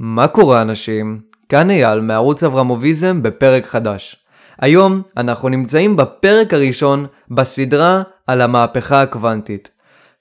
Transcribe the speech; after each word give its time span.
מה 0.00 0.28
קורה 0.28 0.62
אנשים? 0.62 1.20
כאן 1.48 1.70
אייל 1.70 2.00
מערוץ 2.00 2.42
אברמוביזם 2.42 3.22
בפרק 3.22 3.66
חדש. 3.66 4.16
היום 4.60 5.02
אנחנו 5.16 5.48
נמצאים 5.48 5.96
בפרק 5.96 6.54
הראשון 6.54 7.06
בסדרה 7.30 8.02
על 8.26 8.40
המהפכה 8.40 9.02
הקוונטית. 9.02 9.70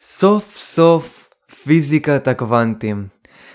סוף 0.01 0.57
סוף 0.57 1.29
פיזיקת 1.63 2.27
הקוונטים. 2.27 3.07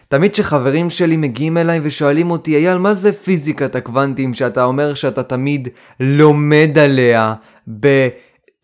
תמיד 0.08 0.32
כשחברים 0.32 0.90
שלי 0.90 1.16
מגיעים 1.16 1.56
אליי 1.58 1.80
ושואלים 1.82 2.30
אותי, 2.30 2.56
אייל, 2.56 2.78
מה 2.78 2.94
זה 2.94 3.12
פיזיקת 3.12 3.76
הקוונטים 3.76 4.34
שאתה 4.34 4.64
אומר 4.64 4.94
שאתה 4.94 5.22
תמיד 5.22 5.68
לומד 6.00 6.78
עליה 6.78 7.34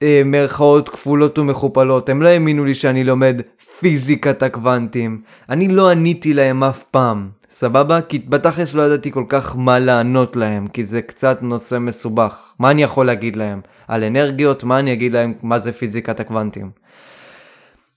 במרכאות 0.03 0.89
כפולות 0.89 1.39
ומכופלות? 1.39 2.09
הם 2.09 2.23
לא 2.23 2.29
האמינו 2.29 2.65
לי 2.65 2.75
שאני 2.75 3.05
לומד 3.05 3.43
פיזיקת 3.81 4.43
הקוונטים. 4.43 5.21
אני 5.49 5.69
לא 5.69 5.91
עניתי 5.91 6.35
להם 6.35 6.65
אף 6.65 6.83
פעם. 6.91 7.38
סבבה? 7.51 8.01
כי 8.01 8.19
בתכלס 8.19 8.75
לא 8.75 8.83
ידעתי 8.83 9.13
כל 9.13 9.25
כך 9.29 9.57
מה 9.57 9.79
לענות 9.79 10.37
להם, 10.37 10.69
כי 10.69 10.87
זה 10.87 11.03
קצת 11.03 11.43
נושא 11.43 11.79
מסובך. 11.79 12.55
מה 12.59 12.71
אני 12.71 12.83
יכול 12.83 13.07
להגיד 13.07 13.37
להם? 13.37 13.61
על 13.89 14.05
אנרגיות? 14.05 14.65
מה 14.65 14.79
אני 14.79 14.93
אגיד 14.93 15.13
להם 15.13 15.35
מה 15.43 15.59
זה 15.59 15.73
פיזיקת 15.73 16.21
הקוונטים? 16.21 16.71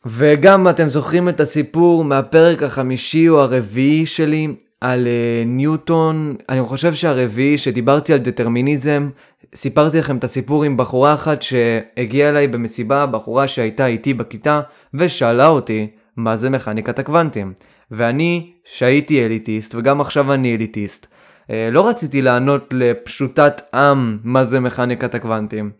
וגם 0.05 0.70
אתם 0.70 0.90
זוכרים 0.90 1.29
את 1.29 1.40
הסיפור 1.40 2.03
מהפרק 2.03 2.63
החמישי 2.63 3.29
או 3.29 3.41
הרביעי 3.41 4.05
שלי 4.05 4.48
על 4.81 5.07
uh, 5.07 5.48
ניוטון, 5.48 6.35
אני 6.49 6.63
חושב 6.63 6.93
שהרביעי 6.93 7.57
שדיברתי 7.57 8.13
על 8.13 8.20
דטרמיניזם, 8.20 9.09
סיפרתי 9.55 9.99
לכם 9.99 10.18
את 10.18 10.23
הסיפור 10.23 10.63
עם 10.63 10.77
בחורה 10.77 11.13
אחת 11.13 11.41
שהגיעה 11.41 12.29
אליי 12.29 12.48
במסיבה, 12.48 13.05
בחורה 13.05 13.48
שהייתה 13.48 13.88
איתי 13.88 14.13
בכיתה, 14.13 14.62
ושאלה 14.93 15.48
אותי 15.48 15.88
מה 16.18 16.38
זה 16.38 16.49
מכניקת 16.49 16.99
הקוונטים. 16.99 17.54
ואני, 17.91 18.52
שהייתי 18.66 19.26
אליטיסט, 19.26 19.76
וגם 19.76 20.02
עכשיו 20.02 20.34
אני 20.34 20.55
אליטיסט, 20.55 21.08
אה, 21.49 21.70
לא 21.72 21.88
רציתי 21.88 22.22
לענות 22.22 22.68
לפשוטת 22.72 23.62
עם 23.74 24.18
מה 24.24 24.46
זה 24.46 24.60
מכניקת 24.60 25.15
הקוונטים. 25.15 25.71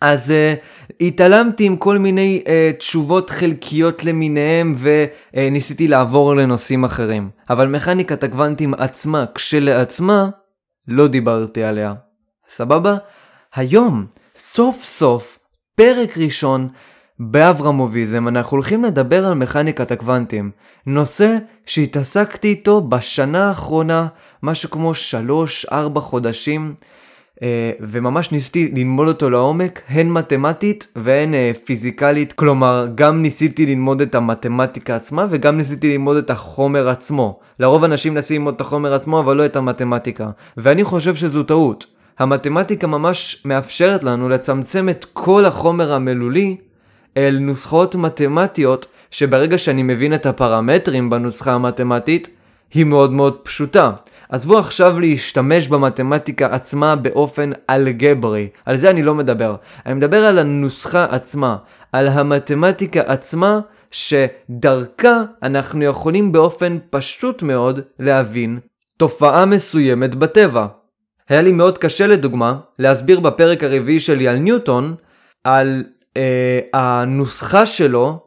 אז 0.00 0.30
uh, 0.30 0.94
התעלמתי 1.00 1.64
עם 1.64 1.76
כל 1.76 1.98
מיני 1.98 2.42
uh, 2.44 2.76
תשובות 2.78 3.30
חלקיות 3.30 4.04
למיניהם 4.04 4.76
וניסיתי 4.78 5.86
uh, 5.86 5.90
לעבור 5.90 6.36
לנושאים 6.36 6.84
אחרים. 6.84 7.30
אבל 7.50 7.68
מכניקת 7.68 8.24
הקוונטים 8.24 8.74
עצמה, 8.74 9.24
כשלעצמה, 9.34 10.28
לא 10.88 11.06
דיברתי 11.06 11.64
עליה. 11.64 11.94
סבבה? 12.48 12.96
היום, 13.54 14.06
סוף 14.36 14.84
סוף, 14.84 15.38
פרק 15.74 16.18
ראשון 16.18 16.68
באברמוביזם 17.18 18.28
אנחנו 18.28 18.54
הולכים 18.54 18.84
לדבר 18.84 19.26
על 19.26 19.34
מכניקת 19.34 19.90
הקוונטים, 19.90 20.50
נושא 20.86 21.36
שהתעסקתי 21.66 22.48
איתו 22.48 22.80
בשנה 22.80 23.48
האחרונה, 23.48 24.06
משהו 24.42 24.70
כמו 24.70 24.92
3-4 25.70 26.00
חודשים, 26.00 26.74
אה, 27.42 27.70
וממש 27.80 28.32
ניסיתי 28.32 28.72
ללמוד 28.74 29.08
אותו 29.08 29.30
לעומק, 29.30 29.82
הן 29.88 30.08
מתמטית 30.08 30.88
והן 30.96 31.34
אה, 31.34 31.52
פיזיקלית, 31.64 32.32
כלומר 32.32 32.86
גם 32.94 33.22
ניסיתי 33.22 33.66
ללמוד 33.66 34.00
את 34.00 34.14
המתמטיקה 34.14 34.96
עצמה 34.96 35.26
וגם 35.30 35.56
ניסיתי 35.56 35.92
ללמוד 35.92 36.16
את 36.16 36.30
החומר 36.30 36.88
עצמו. 36.88 37.40
לרוב 37.60 37.84
אנשים 37.84 38.14
מנסים 38.14 38.36
ללמוד 38.36 38.54
את 38.54 38.60
החומר 38.60 38.94
עצמו 38.94 39.20
אבל 39.20 39.36
לא 39.36 39.46
את 39.46 39.56
המתמטיקה, 39.56 40.30
ואני 40.56 40.84
חושב 40.84 41.14
שזו 41.14 41.42
טעות. 41.42 41.86
המתמטיקה 42.18 42.86
ממש 42.86 43.42
מאפשרת 43.44 44.04
לנו 44.04 44.28
לצמצם 44.28 44.88
את 44.88 45.06
כל 45.12 45.44
החומר 45.44 45.92
המילולי 45.92 46.56
אל 47.16 47.38
נוסחאות 47.40 47.94
מתמטיות 47.94 48.86
שברגע 49.10 49.58
שאני 49.58 49.82
מבין 49.82 50.14
את 50.14 50.26
הפרמטרים 50.26 51.10
בנוסחה 51.10 51.52
המתמטית, 51.52 52.30
היא 52.74 52.84
מאוד 52.84 53.12
מאוד 53.12 53.36
פשוטה. 53.42 53.90
עזבו 54.28 54.58
עכשיו 54.58 55.00
להשתמש 55.00 55.68
במתמטיקה 55.68 56.54
עצמה 56.54 56.96
באופן 56.96 57.50
אלגברי, 57.70 58.48
על 58.66 58.78
זה 58.78 58.90
אני 58.90 59.02
לא 59.02 59.14
מדבר. 59.14 59.56
אני 59.86 59.94
מדבר 59.94 60.24
על 60.24 60.38
הנוסחה 60.38 61.06
עצמה, 61.10 61.56
על 61.92 62.08
המתמטיקה 62.08 63.00
עצמה, 63.06 63.60
שדרכה 63.90 65.22
אנחנו 65.42 65.84
יכולים 65.84 66.32
באופן 66.32 66.78
פשוט 66.90 67.42
מאוד 67.42 67.80
להבין 67.98 68.58
תופעה 68.96 69.46
מסוימת 69.46 70.14
בטבע. 70.14 70.66
היה 71.28 71.42
לי 71.42 71.52
מאוד 71.52 71.78
קשה 71.78 72.06
לדוגמה 72.06 72.58
להסביר 72.78 73.20
בפרק 73.20 73.64
הרביעי 73.64 74.00
שלי 74.00 74.28
על 74.28 74.36
ניוטון, 74.36 74.94
על 75.44 75.84
אה, 76.16 76.60
הנוסחה 76.72 77.66
שלו 77.66 78.18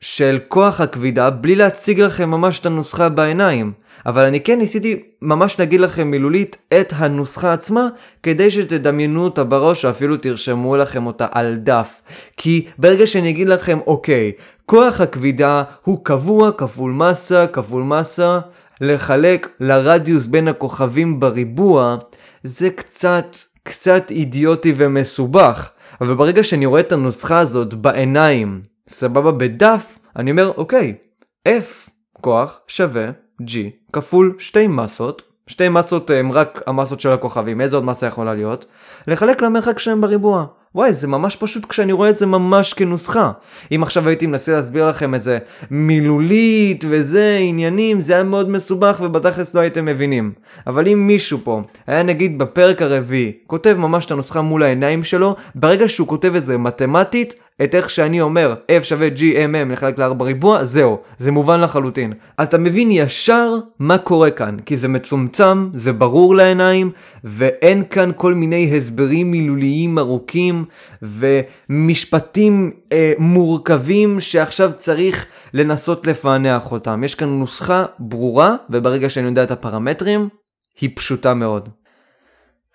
של 0.00 0.38
כוח 0.48 0.80
הכבידה 0.80 1.30
בלי 1.30 1.56
להציג 1.56 2.00
לכם 2.00 2.30
ממש 2.30 2.58
את 2.58 2.66
הנוסחה 2.66 3.08
בעיניים. 3.08 3.72
אבל 4.06 4.24
אני 4.24 4.40
כן 4.40 4.58
ניסיתי 4.58 5.02
ממש 5.22 5.58
להגיד 5.58 5.80
לכם 5.80 6.10
מילולית 6.10 6.56
את 6.80 6.92
הנוסחה 6.96 7.52
עצמה 7.52 7.88
כדי 8.22 8.50
שתדמיינו 8.50 9.24
אותה 9.24 9.44
בראש 9.44 9.84
אפילו 9.84 10.16
תרשמו 10.16 10.76
לכם 10.76 11.06
אותה 11.06 11.26
על 11.32 11.56
דף. 11.56 12.02
כי 12.36 12.66
ברגע 12.78 13.06
שאני 13.06 13.30
אגיד 13.30 13.48
לכם 13.48 13.78
אוקיי, 13.86 14.32
כוח 14.66 15.00
הכבידה 15.00 15.62
הוא 15.84 16.04
קבוע 16.04 16.52
כפול 16.52 16.92
מסה 16.92 17.46
כפול 17.46 17.82
מסה 17.82 18.40
לחלק 18.80 19.48
לרדיוס 19.60 20.26
בין 20.26 20.48
הכוכבים 20.48 21.20
בריבוע 21.20 21.96
זה 22.44 22.70
קצת 22.70 23.36
קצת 23.62 24.10
אידיוטי 24.10 24.74
ומסובך. 24.76 25.70
אבל 26.00 26.14
ברגע 26.14 26.44
שאני 26.44 26.66
רואה 26.66 26.80
את 26.80 26.92
הנוסחה 26.92 27.38
הזאת 27.38 27.74
בעיניים, 27.74 28.62
סבבה, 28.88 29.32
בדף, 29.32 29.98
אני 30.16 30.30
אומר, 30.30 30.52
אוקיי, 30.56 30.94
F 31.48 31.90
כוח 32.12 32.60
שווה 32.66 33.10
G 33.42 33.54
כפול 33.92 34.34
שתי 34.38 34.66
מסות, 34.66 35.22
שתי 35.46 35.68
מסות 35.68 36.10
הם 36.10 36.32
רק 36.32 36.62
המסות 36.66 37.00
של 37.00 37.10
הכוכבים, 37.10 37.60
איזה 37.60 37.76
עוד 37.76 37.84
מסה 37.84 38.06
יכולה 38.06 38.34
להיות? 38.34 38.66
לחלק 39.06 39.42
למרחק 39.42 39.78
שלהם 39.78 40.00
בריבוע. 40.00 40.46
וואי, 40.74 40.92
זה 40.92 41.06
ממש 41.06 41.36
פשוט 41.36 41.66
כשאני 41.66 41.92
רואה 41.92 42.10
את 42.10 42.16
זה 42.16 42.26
ממש 42.26 42.74
כנוסחה. 42.74 43.32
אם 43.74 43.82
עכשיו 43.82 44.08
הייתי 44.08 44.26
מנסה 44.26 44.52
להסביר 44.52 44.88
לכם 44.88 45.14
איזה 45.14 45.38
מילולית 45.70 46.84
וזה, 46.88 47.38
עניינים, 47.40 48.00
זה 48.00 48.12
היה 48.12 48.22
מאוד 48.22 48.50
מסובך 48.50 49.00
ובתכלס 49.04 49.54
לא 49.54 49.60
הייתם 49.60 49.84
מבינים. 49.84 50.32
אבל 50.66 50.88
אם 50.88 51.06
מישהו 51.06 51.38
פה 51.44 51.62
היה 51.86 52.02
נגיד 52.02 52.38
בפרק 52.38 52.82
הרביעי, 52.82 53.32
כותב 53.46 53.76
ממש 53.78 54.06
את 54.06 54.10
הנוסחה 54.10 54.40
מול 54.40 54.62
העיניים 54.62 55.04
שלו, 55.04 55.36
ברגע 55.54 55.88
שהוא 55.88 56.08
כותב 56.08 56.34
את 56.34 56.44
זה 56.44 56.58
מתמטית, 56.58 57.34
את 57.64 57.74
איך 57.74 57.90
שאני 57.90 58.20
אומר 58.20 58.54
F 58.80 58.84
שווה 58.84 59.08
GMM 59.16 59.72
לחלק 59.72 59.98
ל-4 59.98 60.22
ריבוע, 60.22 60.64
זהו, 60.64 60.98
זה 61.18 61.30
מובן 61.30 61.60
לחלוטין. 61.60 62.12
אתה 62.42 62.58
מבין 62.58 62.90
ישר 62.90 63.54
מה 63.78 63.98
קורה 63.98 64.30
כאן, 64.30 64.56
כי 64.66 64.76
זה 64.76 64.88
מצומצם, 64.88 65.68
זה 65.74 65.92
ברור 65.92 66.36
לעיניים, 66.36 66.90
ואין 67.24 67.84
כאן 67.90 68.10
כל 68.16 68.34
מיני 68.34 68.76
הסברים 68.76 69.30
מילוליים 69.30 69.98
ארוכים, 69.98 70.64
ומשפטים 71.02 72.70
אה, 72.92 73.12
מורכבים 73.18 74.20
שעכשיו 74.20 74.72
צריך 74.76 75.26
לנסות 75.54 76.06
לפענח 76.06 76.72
אותם. 76.72 77.04
יש 77.04 77.14
כאן 77.14 77.28
נוסחה 77.28 77.84
ברורה, 77.98 78.56
וברגע 78.70 79.10
שאני 79.10 79.26
יודע 79.26 79.42
את 79.42 79.50
הפרמטרים, 79.50 80.28
היא 80.80 80.90
פשוטה 80.94 81.34
מאוד. 81.34 81.68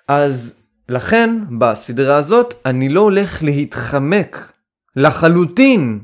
אז 0.07 0.56
לכן, 0.90 1.40
בסדרה 1.59 2.16
הזאת, 2.16 2.53
אני 2.66 2.90
לא 2.90 3.02
הולך 3.02 3.44
להתחמק 3.44 4.52
לחלוטין 4.95 6.00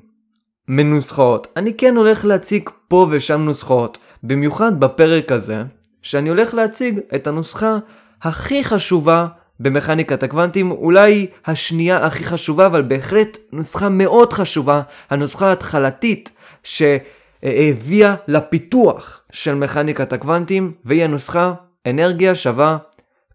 מנוסחאות. 0.67 1.47
אני 1.57 1.73
כן 1.73 1.95
הולך 1.95 2.25
להציג 2.25 2.69
פה 2.87 3.07
ושם 3.09 3.41
נוסחאות, 3.41 3.97
במיוחד 4.23 4.79
בפרק 4.79 5.31
הזה, 5.31 5.63
שאני 6.01 6.29
הולך 6.29 6.53
להציג 6.53 6.99
את 7.15 7.27
הנוסחה 7.27 7.77
הכי 8.21 8.63
חשובה 8.63 9.27
במכניקת 9.59 10.23
הקוונטים, 10.23 10.71
אולי 10.71 11.27
השנייה 11.45 12.05
הכי 12.05 12.23
חשובה, 12.23 12.65
אבל 12.65 12.81
בהחלט 12.81 13.37
נוסחה 13.51 13.89
מאוד 13.89 14.33
חשובה, 14.33 14.81
הנוסחה 15.09 15.49
ההתחלתית 15.49 16.31
שהביאה 16.63 18.15
לפיתוח 18.27 19.21
של 19.31 19.55
מכניקת 19.55 20.13
הקוונטים, 20.13 20.71
והיא 20.85 21.03
הנוסחה 21.03 21.53
אנרגיה 21.87 22.35
שווה 22.35 22.77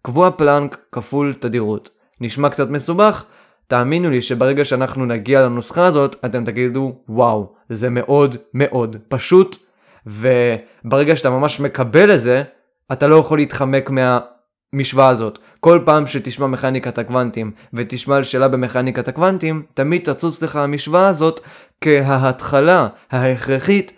קבוע 0.01 0.31
פלנק 0.31 0.77
כפול 0.91 1.33
תדירות. 1.33 1.89
נשמע 2.21 2.49
קצת 2.49 2.69
מסובך, 2.69 3.25
תאמינו 3.67 4.09
לי 4.09 4.21
שברגע 4.21 4.65
שאנחנו 4.65 5.05
נגיע 5.05 5.41
לנוסחה 5.41 5.85
הזאת, 5.85 6.15
אתם 6.25 6.45
תגידו, 6.45 6.95
וואו, 7.09 7.53
זה 7.69 7.89
מאוד 7.89 8.35
מאוד 8.53 8.95
פשוט, 9.07 9.57
וברגע 10.05 11.15
שאתה 11.15 11.29
ממש 11.29 11.59
מקבל 11.59 12.13
את 12.13 12.21
זה, 12.21 12.43
אתה 12.91 13.07
לא 13.07 13.15
יכול 13.15 13.37
להתחמק 13.37 13.89
מהמשוואה 13.89 15.07
הזאת. 15.07 15.39
כל 15.59 15.79
פעם 15.85 16.07
שתשמע 16.07 16.47
מכניקת 16.47 16.97
הקוונטים 16.97 17.51
ותשמע 17.73 18.15
על 18.15 18.23
שאלה 18.23 18.47
במכניקת 18.47 19.07
הקוונטים, 19.07 19.63
תמיד 19.73 20.01
תצוץ 20.13 20.41
לך 20.41 20.55
המשוואה 20.55 21.07
הזאת 21.07 21.39
כההתחלה 21.81 22.87
ההכרחית 23.11 23.91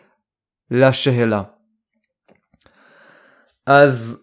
לשאלה. 0.72 1.42
אז 3.66 4.18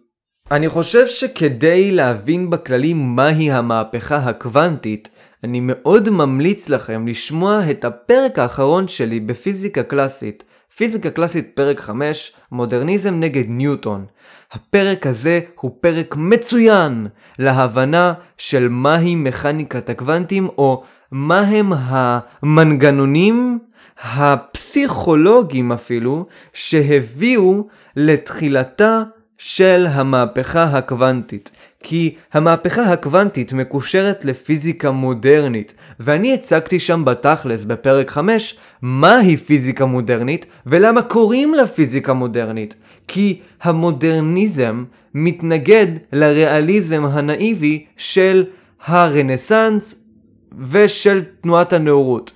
אני 0.50 0.68
חושב 0.68 1.06
שכדי 1.06 1.92
להבין 1.92 2.50
בכללים 2.50 3.16
מהי 3.16 3.52
המהפכה 3.52 4.16
הקוונטית, 4.16 5.08
אני 5.44 5.60
מאוד 5.62 6.10
ממליץ 6.10 6.68
לכם 6.68 7.08
לשמוע 7.08 7.70
את 7.70 7.84
הפרק 7.84 8.38
האחרון 8.38 8.88
שלי 8.88 9.20
בפיזיקה 9.20 9.82
קלאסית, 9.82 10.44
פיזיקה 10.76 11.10
קלאסית 11.10 11.50
פרק 11.54 11.80
5, 11.80 12.32
מודרניזם 12.52 13.14
נגד 13.20 13.44
ניוטון. 13.48 14.04
הפרק 14.52 15.06
הזה 15.06 15.40
הוא 15.60 15.70
פרק 15.80 16.16
מצוין 16.16 17.06
להבנה 17.38 18.12
של 18.38 18.68
מהי 18.68 19.14
מכניקת 19.14 19.90
הקוונטים 19.90 20.48
או 20.58 20.82
מהם 21.12 21.72
המנגנונים 21.76 23.58
הפסיכולוגיים 24.02 25.72
אפילו 25.72 26.26
שהביאו 26.52 27.68
לתחילתה 27.96 29.02
של 29.38 29.86
המהפכה 29.90 30.64
הקוונטית. 30.64 31.50
כי 31.88 32.14
המהפכה 32.32 32.82
הקוונטית 32.82 33.52
מקושרת 33.52 34.24
לפיזיקה 34.24 34.90
מודרנית, 34.90 35.74
ואני 36.00 36.34
הצגתי 36.34 36.80
שם 36.80 37.04
בתכלס 37.04 37.64
בפרק 37.64 38.10
5 38.10 38.56
מהי 38.82 39.36
פיזיקה 39.36 39.86
מודרנית 39.86 40.46
ולמה 40.66 41.02
קוראים 41.02 41.54
לה 41.54 41.66
פיזיקה 41.66 42.12
מודרנית. 42.12 42.74
כי 43.08 43.40
המודרניזם 43.62 44.84
מתנגד 45.14 45.86
לריאליזם 46.12 47.04
הנאיבי 47.04 47.84
של 47.96 48.44
הרנסאנס 48.86 50.04
ושל 50.70 51.22
תנועת 51.40 51.72
הנאורות. 51.72 52.32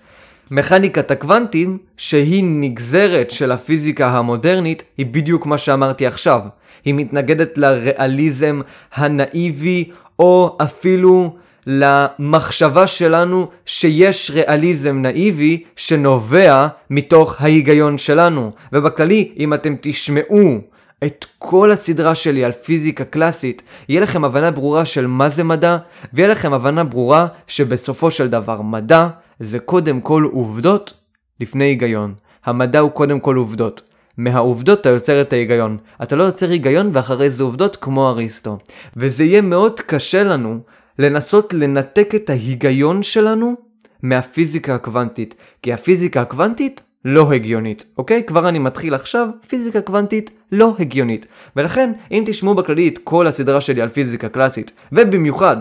מכניקת 0.50 1.10
הקוונטים, 1.10 1.78
שהיא 1.96 2.44
נגזרת 2.46 3.30
של 3.30 3.52
הפיזיקה 3.52 4.08
המודרנית, 4.08 4.82
היא 4.98 5.06
בדיוק 5.06 5.46
מה 5.46 5.58
שאמרתי 5.58 6.06
עכשיו. 6.06 6.40
היא 6.84 6.94
מתנגדת 6.94 7.58
לריאליזם 7.58 8.60
הנאיבי, 8.94 9.90
או 10.18 10.56
אפילו 10.62 11.36
למחשבה 11.66 12.86
שלנו 12.86 13.48
שיש 13.66 14.30
ריאליזם 14.34 15.02
נאיבי 15.02 15.62
שנובע 15.76 16.66
מתוך 16.90 17.42
ההיגיון 17.42 17.98
שלנו. 17.98 18.52
ובכללי, 18.72 19.32
אם 19.38 19.54
אתם 19.54 19.74
תשמעו 19.80 20.60
את 21.04 21.26
כל 21.38 21.72
הסדרה 21.72 22.14
שלי 22.14 22.44
על 22.44 22.52
פיזיקה 22.52 23.04
קלאסית, 23.04 23.62
יהיה 23.88 24.00
לכם 24.00 24.24
הבנה 24.24 24.50
ברורה 24.50 24.84
של 24.84 25.06
מה 25.06 25.30
זה 25.30 25.44
מדע, 25.44 25.76
ויהיה 26.12 26.28
לכם 26.28 26.52
הבנה 26.52 26.84
ברורה 26.84 27.26
שבסופו 27.46 28.10
של 28.10 28.28
דבר 28.28 28.62
מדע 28.62 29.08
זה 29.40 29.58
קודם 29.58 30.00
כל 30.00 30.28
עובדות 30.32 30.92
לפני 31.40 31.64
היגיון. 31.64 32.14
המדע 32.44 32.78
הוא 32.78 32.90
קודם 32.90 33.20
כל 33.20 33.36
עובדות. 33.36 33.89
מהעובדות 34.20 34.80
אתה 34.80 34.88
יוצר 34.88 35.20
את 35.20 35.32
ההיגיון. 35.32 35.76
אתה 36.02 36.16
לא 36.16 36.22
יוצר 36.24 36.50
היגיון 36.50 36.90
ואחרי 36.92 37.30
זה 37.30 37.42
עובדות 37.42 37.76
כמו 37.76 38.08
אריסטו. 38.08 38.58
וזה 38.96 39.24
יהיה 39.24 39.40
מאוד 39.40 39.80
קשה 39.80 40.24
לנו 40.24 40.58
לנסות 40.98 41.52
לנתק 41.52 42.14
את 42.14 42.30
ההיגיון 42.30 43.02
שלנו 43.02 43.54
מהפיזיקה 44.02 44.74
הקוונטית. 44.74 45.34
כי 45.62 45.72
הפיזיקה 45.72 46.20
הקוונטית 46.20 46.80
לא 47.04 47.32
הגיונית, 47.32 47.84
אוקיי? 47.98 48.22
כבר 48.26 48.48
אני 48.48 48.58
מתחיל 48.58 48.94
עכשיו, 48.94 49.28
פיזיקה 49.48 49.80
קוונטית 49.80 50.30
לא 50.52 50.74
הגיונית. 50.78 51.26
ולכן, 51.56 51.92
אם 52.12 52.22
תשמעו 52.26 52.54
בכללי 52.54 52.88
את 52.88 52.98
כל 53.04 53.26
הסדרה 53.26 53.60
שלי 53.60 53.80
על 53.80 53.88
פיזיקה 53.88 54.28
קלאסית, 54.28 54.72
ובמיוחד 54.92 55.56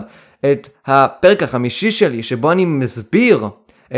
את 0.52 0.68
הפרק 0.86 1.42
החמישי 1.42 1.90
שלי, 1.90 2.22
שבו 2.22 2.52
אני 2.52 2.64
מסביר 2.64 3.48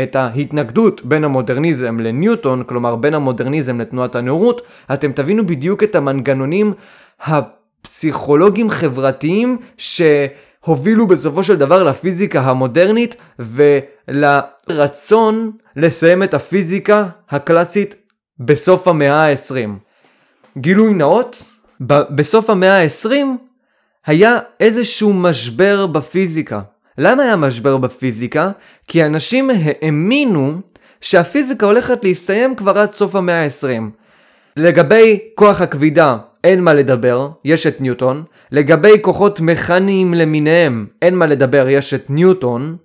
את 0.03 0.15
ההתנגדות 0.15 1.05
בין 1.05 1.23
המודרניזם 1.23 1.99
לניוטון, 1.99 2.63
כלומר 2.63 2.95
בין 2.95 3.13
המודרניזם 3.13 3.81
לתנועת 3.81 4.15
הנאורות, 4.15 4.61
אתם 4.93 5.11
תבינו 5.11 5.45
בדיוק 5.45 5.83
את 5.83 5.95
המנגנונים 5.95 6.73
הפסיכולוגיים 7.21 8.69
חברתיים 8.69 9.57
שהובילו 9.77 11.07
בסופו 11.07 11.43
של 11.43 11.55
דבר 11.55 11.83
לפיזיקה 11.83 12.41
המודרנית 12.41 13.15
ולרצון 14.09 15.51
לסיים 15.75 16.23
את 16.23 16.33
הפיזיקה 16.33 17.07
הקלאסית 17.29 17.95
בסוף 18.39 18.87
המאה 18.87 19.31
ה-20. 19.31 19.69
גילוי 20.57 20.93
נאות, 20.93 21.43
בסוף 21.81 22.49
המאה 22.49 22.83
ה-20 22.83 23.09
היה 24.05 24.39
איזשהו 24.59 25.13
משבר 25.13 25.87
בפיזיקה. 25.87 26.61
למה 26.97 27.23
היה 27.23 27.35
משבר 27.35 27.77
בפיזיקה? 27.77 28.51
כי 28.87 29.05
אנשים 29.05 29.49
האמינו 29.49 30.53
שהפיזיקה 31.01 31.65
הולכת 31.65 32.03
להסתיים 32.03 32.55
כבר 32.55 32.79
עד 32.79 32.93
סוף 32.93 33.15
המאה 33.15 33.43
ה-20. 33.43 33.83
לגבי 34.57 35.19
כוח 35.35 35.61
הכבידה 35.61 36.17
אין 36.43 36.63
מה 36.63 36.73
לדבר, 36.73 37.29
יש 37.45 37.67
את 37.67 37.81
ניוטון. 37.81 38.23
לגבי 38.51 38.93
כוחות 39.01 39.39
מכניים 39.39 40.13
למיניהם 40.13 40.85
אין 41.01 41.15
מה 41.15 41.25
לדבר, 41.25 41.69
יש 41.69 41.93
את 41.93 42.09
ניוטון. 42.09 42.77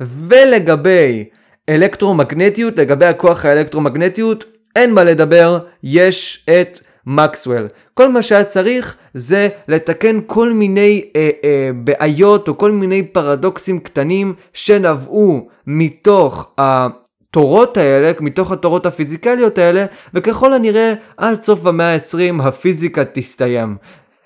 ולגבי 0.00 1.24
אלקטרומגנטיות, 1.68 2.78
לגבי 2.78 3.06
הכוח 3.06 3.44
האלקטרומגנטיות, 3.44 4.44
אין 4.76 4.94
מה 4.94 5.04
לדבר, 5.04 5.58
יש 5.82 6.46
את 6.50 6.80
מקסוול. 7.06 7.66
כל 7.94 8.08
מה 8.08 8.22
שהיה 8.22 8.44
צריך 8.44 8.96
זה 9.14 9.48
לתקן 9.68 10.20
כל 10.26 10.52
מיני 10.52 11.04
אה, 11.16 11.30
אה, 11.44 11.70
בעיות 11.74 12.48
או 12.48 12.58
כל 12.58 12.70
מיני 12.70 13.02
פרדוקסים 13.02 13.78
קטנים 13.78 14.34
שנבעו 14.52 15.48
מתוך 15.66 16.50
התורות 16.58 17.76
האלה, 17.76 18.12
מתוך 18.20 18.52
התורות 18.52 18.86
הפיזיקליות 18.86 19.58
האלה, 19.58 19.86
וככל 20.14 20.52
הנראה 20.52 20.94
עד 21.16 21.42
סוף 21.42 21.66
המאה 21.66 21.94
ה-20 21.94 22.42
הפיזיקה 22.42 23.04
תסתיים. 23.04 23.76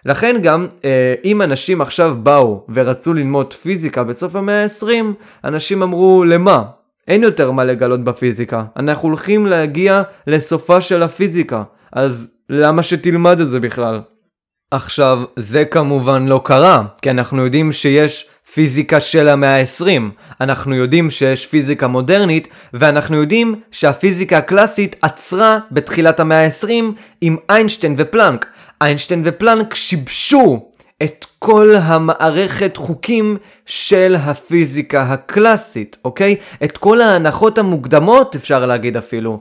לכן 0.05 0.37
גם 0.43 0.67
אה, 0.85 1.15
אם 1.25 1.43
אנשים 1.43 1.81
עכשיו 1.81 2.17
באו 2.23 2.65
ורצו 2.69 3.15
ללמוד 3.15 3.53
פיזיקה 3.53 4.05
בסוף 4.05 4.37
המאה 4.37 4.63
ה-20, 4.65 4.87
אנשים 5.45 5.83
אמרו 5.83 6.25
למה? 6.25 6.65
אין 7.09 7.23
יותר 7.23 7.51
מה 7.51 7.65
לגלות 7.65 8.05
בפיזיקה, 8.05 8.65
אנחנו 8.77 9.09
הולכים 9.09 9.47
להגיע 9.47 10.03
לסופה 10.27 10.81
של 10.81 11.03
הפיזיקה, 11.03 11.63
אז 11.93 12.29
למה 12.53 12.83
שתלמד 12.83 13.41
את 13.41 13.49
זה 13.49 13.61
בכלל? 13.61 14.01
עכשיו, 14.71 15.23
זה 15.37 15.65
כמובן 15.65 16.27
לא 16.27 16.41
קרה, 16.45 16.83
כי 17.03 17.11
אנחנו 17.11 17.45
יודעים 17.45 17.73
שיש 17.73 18.29
פיזיקה 18.55 19.01
של 19.01 19.29
המאה 19.29 19.61
ה-20, 19.61 20.03
אנחנו 20.41 20.75
יודעים 20.75 21.11
שיש 21.11 21.47
פיזיקה 21.47 21.87
מודרנית, 21.87 22.49
ואנחנו 22.75 23.17
יודעים 23.17 23.61
שהפיזיקה 23.71 24.39
הקלאסית 24.39 24.97
עצרה 25.03 25.59
בתחילת 25.71 26.21
המאה 26.21 26.45
ה-20 26.45 26.85
עם 27.21 27.37
איינשטיין 27.51 27.95
ופלנק. 27.99 28.47
איינשטיין 28.83 29.23
ופלנק 29.25 29.75
שיבשו 29.75 30.71
את 31.03 31.27
כל 31.39 31.75
המערכת 31.83 32.77
חוקים 32.77 33.37
של 33.67 34.17
הפיזיקה 34.19 35.03
הקלאסית, 35.03 35.97
אוקיי? 36.05 36.37
את 36.65 36.79
כל 36.79 37.01
ההנחות 37.01 37.59
המוקדמות 37.59 38.37
אפשר 38.37 38.67
להגיד 38.67 38.97
אפילו. 38.97 39.39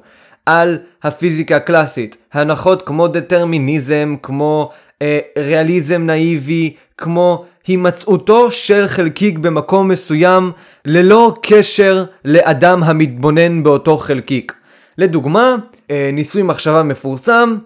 על 0.50 0.78
הפיזיקה 1.04 1.56
הקלאסית. 1.56 2.18
הנחות 2.34 2.82
כמו 2.82 3.08
דטרמיניזם, 3.08 4.16
כמו 4.24 4.72
אה, 5.02 5.20
ריאליזם 5.38 6.02
נאיבי, 6.06 6.74
כמו 6.98 7.46
הימצאותו 7.68 8.52
של 8.52 8.88
חלקיק 8.88 9.38
במקום 9.38 9.88
מסוים 9.88 10.52
ללא 10.86 11.34
קשר 11.42 12.06
לאדם 12.26 12.84
המתבונן 12.84 13.64
באותו 13.64 13.98
חלקיק. 13.98 14.54
לדוגמה, 14.98 15.56
אה, 15.92 16.10
ניסוי 16.14 16.44
מחשבה 16.44 16.84
מפורסם, 16.84 17.58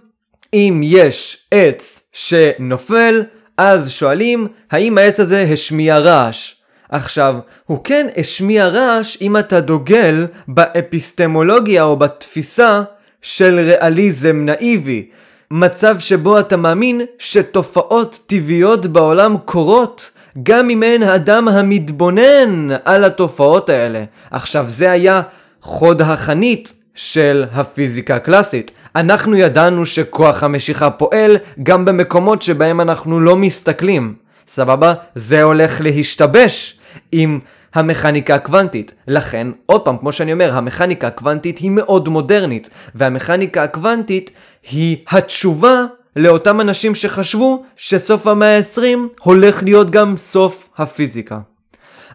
אם 0.54 0.82
יש 0.84 1.48
עץ 1.52 2.02
שנופל, 2.12 3.24
אז 3.58 3.92
שואלים 3.92 4.48
האם 4.72 4.98
העץ 4.98 5.20
הזה 5.20 5.42
השמיע 5.54 6.00
רעש. 6.00 6.54
עכשיו, 6.94 7.36
הוא 7.66 7.80
כן 7.84 8.08
השמיע 8.18 8.68
רעש 8.68 9.18
אם 9.22 9.38
אתה 9.38 9.60
דוגל 9.60 10.28
באפיסטמולוגיה 10.48 11.84
או 11.84 11.96
בתפיסה 11.96 12.82
של 13.22 13.60
ריאליזם 13.60 14.46
נאיבי. 14.46 15.06
מצב 15.52 16.00
שבו 16.00 16.40
אתה 16.40 16.58
מאמין 16.58 17.02
שתופעות 17.20 18.20
טבעיות 18.26 18.86
בעולם 18.86 19.36
קורות 19.46 20.12
גם 20.44 20.70
אם 20.70 20.84
אין 20.84 21.04
האדם 21.04 21.48
המתבונן 21.48 22.70
על 22.86 23.04
התופעות 23.04 23.70
האלה. 23.70 24.04
עכשיו 24.32 24.66
זה 24.68 24.92
היה 24.92 25.22
חוד 25.62 26.02
החנית 26.02 26.74
של 26.96 27.46
הפיזיקה 27.54 28.16
הקלאסית. 28.16 28.72
אנחנו 28.96 29.36
ידענו 29.36 29.86
שכוח 29.86 30.44
המשיכה 30.44 30.90
פועל 30.90 31.38
גם 31.64 31.86
במקומות 31.86 32.42
שבהם 32.42 32.82
אנחנו 32.82 33.20
לא 33.20 33.36
מסתכלים. 33.36 34.14
סבבה? 34.48 34.94
זה 35.16 35.44
הולך 35.44 35.82
להשתבש. 35.82 36.80
עם 37.12 37.40
המכניקה 37.74 38.36
הקוונטית. 38.36 38.94
לכן, 39.08 39.48
עוד 39.66 39.82
פעם, 39.82 39.98
כמו 39.98 40.12
שאני 40.12 40.34
אומר, 40.34 40.54
המכניקה 40.54 41.08
הקוונטית 41.08 41.58
היא 41.58 41.72
מאוד 41.72 42.10
מודרנית, 42.10 42.70
והמכניקה 42.96 43.64
הקוונטית 43.64 44.32
היא 44.72 44.98
התשובה 45.10 45.86
לאותם 46.16 46.62
אנשים 46.62 46.96
שחשבו 46.96 47.64
שסוף 47.76 48.28
המאה 48.28 48.58
ה-20 48.58 48.98
הולך 49.20 49.64
להיות 49.64 49.90
גם 49.90 50.18
סוף 50.18 50.70
הפיזיקה. 50.78 51.40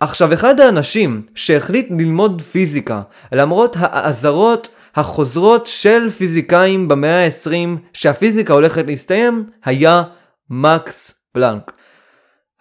עכשיו, 0.00 0.32
אחד 0.32 0.60
האנשים 0.60 1.22
שהחליט 1.34 1.88
ללמוד 1.90 2.42
פיזיקה, 2.42 3.02
למרות 3.32 3.76
האזהרות 3.80 4.68
החוזרות 4.96 5.66
של 5.66 6.10
פיזיקאים 6.10 6.88
במאה 6.88 7.24
ה-20 7.24 7.78
שהפיזיקה 7.92 8.52
הולכת 8.52 8.86
להסתיים, 8.86 9.46
היה 9.64 10.02
מקס 10.50 11.14
פלנק. 11.32 11.72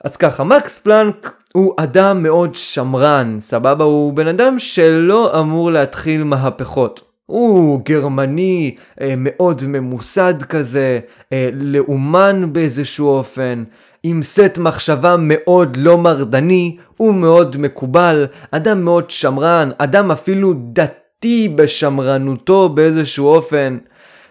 אז 0.03 0.17
ככה, 0.17 0.43
מקס 0.43 0.79
פלנק 0.79 1.31
הוא 1.57 1.73
אדם 1.77 2.23
מאוד 2.23 2.55
שמרן, 2.55 3.37
סבבה? 3.41 3.83
הוא 3.83 4.13
בן 4.13 4.27
אדם 4.27 4.59
שלא 4.59 5.39
אמור 5.39 5.71
להתחיל 5.71 6.23
מהפכות. 6.23 7.01
הוא 7.25 7.81
גרמני 7.85 8.75
אה, 9.01 9.13
מאוד 9.17 9.61
ממוסד 9.67 10.43
כזה, 10.43 10.99
אה, 11.33 11.49
לאומן 11.53 12.53
באיזשהו 12.53 13.07
אופן, 13.07 13.63
עם 14.03 14.23
סט 14.23 14.57
מחשבה 14.57 15.15
מאוד 15.19 15.77
לא 15.77 15.97
מרדני 15.97 16.77
ומאוד 16.99 17.57
מקובל, 17.57 18.25
אדם 18.51 18.81
מאוד 18.81 19.09
שמרן, 19.09 19.69
אדם 19.77 20.11
אפילו 20.11 20.53
דתי 20.73 21.53
בשמרנותו 21.55 22.69
באיזשהו 22.69 23.27
אופן. 23.27 23.77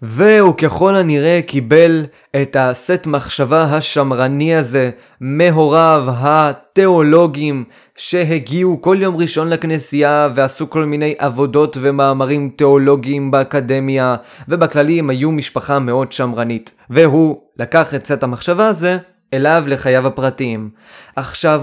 והוא 0.02 0.54
ככל 0.54 0.96
הנראה 0.96 1.40
קיבל 1.46 2.04
את 2.42 2.56
הסט 2.60 3.06
מחשבה 3.06 3.62
השמרני 3.62 4.54
הזה 4.54 4.90
מהוריו 5.20 6.04
התיאולוגים 6.08 7.64
שהגיעו 7.96 8.82
כל 8.82 8.96
יום 9.00 9.16
ראשון 9.16 9.48
לכנסייה 9.48 10.28
ועשו 10.34 10.70
כל 10.70 10.84
מיני 10.84 11.14
עבודות 11.18 11.76
ומאמרים 11.80 12.50
תיאולוגיים 12.56 13.30
באקדמיה 13.30 14.16
ובכללי 14.48 14.98
הם 14.98 15.10
היו 15.10 15.32
משפחה 15.32 15.78
מאוד 15.78 16.12
שמרנית 16.12 16.74
והוא 16.90 17.40
לקח 17.58 17.94
את 17.94 18.06
סט 18.06 18.22
המחשבה 18.22 18.68
הזה 18.68 18.98
אליו 19.34 19.64
לחייו 19.66 20.06
הפרטיים. 20.06 20.70
עכשיו, 21.16 21.62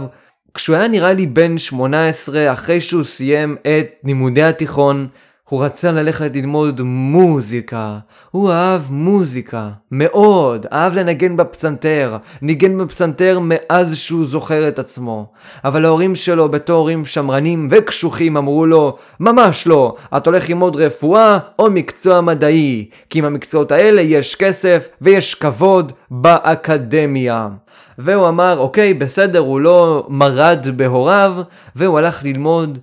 כשהוא 0.54 0.76
היה 0.76 0.88
נראה 0.88 1.14
לי 1.14 1.26
בן 1.26 1.58
18 1.58 2.54
אחרי 2.54 2.82
שהוא 2.82 3.04
סיים 3.04 3.56
את 3.62 3.88
לימודי 4.04 4.44
התיכון 4.44 5.08
הוא 5.50 5.64
רצה 5.66 5.92
ללכת 5.92 6.36
ללמוד 6.36 6.82
מוזיקה. 6.82 7.98
הוא 8.32 8.52
אהב 8.52 8.82
מוזיקה. 8.90 9.70
מאוד. 9.92 10.66
אהב 10.74 10.94
לנגן 10.96 11.38
בפסנתר. 11.38 12.18
ניגן 12.42 12.78
בפסנתר 12.78 13.40
מאז 13.42 13.96
שהוא 13.96 14.26
זוכר 14.26 14.68
את 14.68 14.80
עצמו. 14.80 15.32
אבל 15.66 15.86
ההורים 15.86 16.16
שלו 16.16 16.50
בתור 16.50 16.78
הורים 16.78 17.06
שמרנים 17.06 17.68
וקשוחים 17.72 18.38
אמרו 18.38 18.66
לו, 18.66 18.98
ממש 19.20 19.68
לא. 19.68 19.94
אתה 20.18 20.30
הולך 20.30 20.50
ללמוד 20.50 20.76
רפואה 20.76 21.38
או 21.60 21.72
מקצוע 21.72 22.22
מדעי. 22.22 22.90
כי 23.10 23.20
עם 23.20 23.26
המקצועות 23.26 23.72
האלה 23.72 24.02
יש 24.02 24.36
כסף 24.36 24.88
ויש 25.02 25.36
כבוד 25.36 25.92
באקדמיה. 26.12 27.50
והוא 27.98 28.28
אמר, 28.28 28.60
אוקיי, 28.60 28.94
בסדר, 28.94 29.40
הוא 29.40 29.62
לא 29.62 30.06
מרד 30.10 30.68
בהוריו, 30.76 31.36
והוא 31.76 31.98
הלך 31.98 32.24
ללמוד 32.24 32.80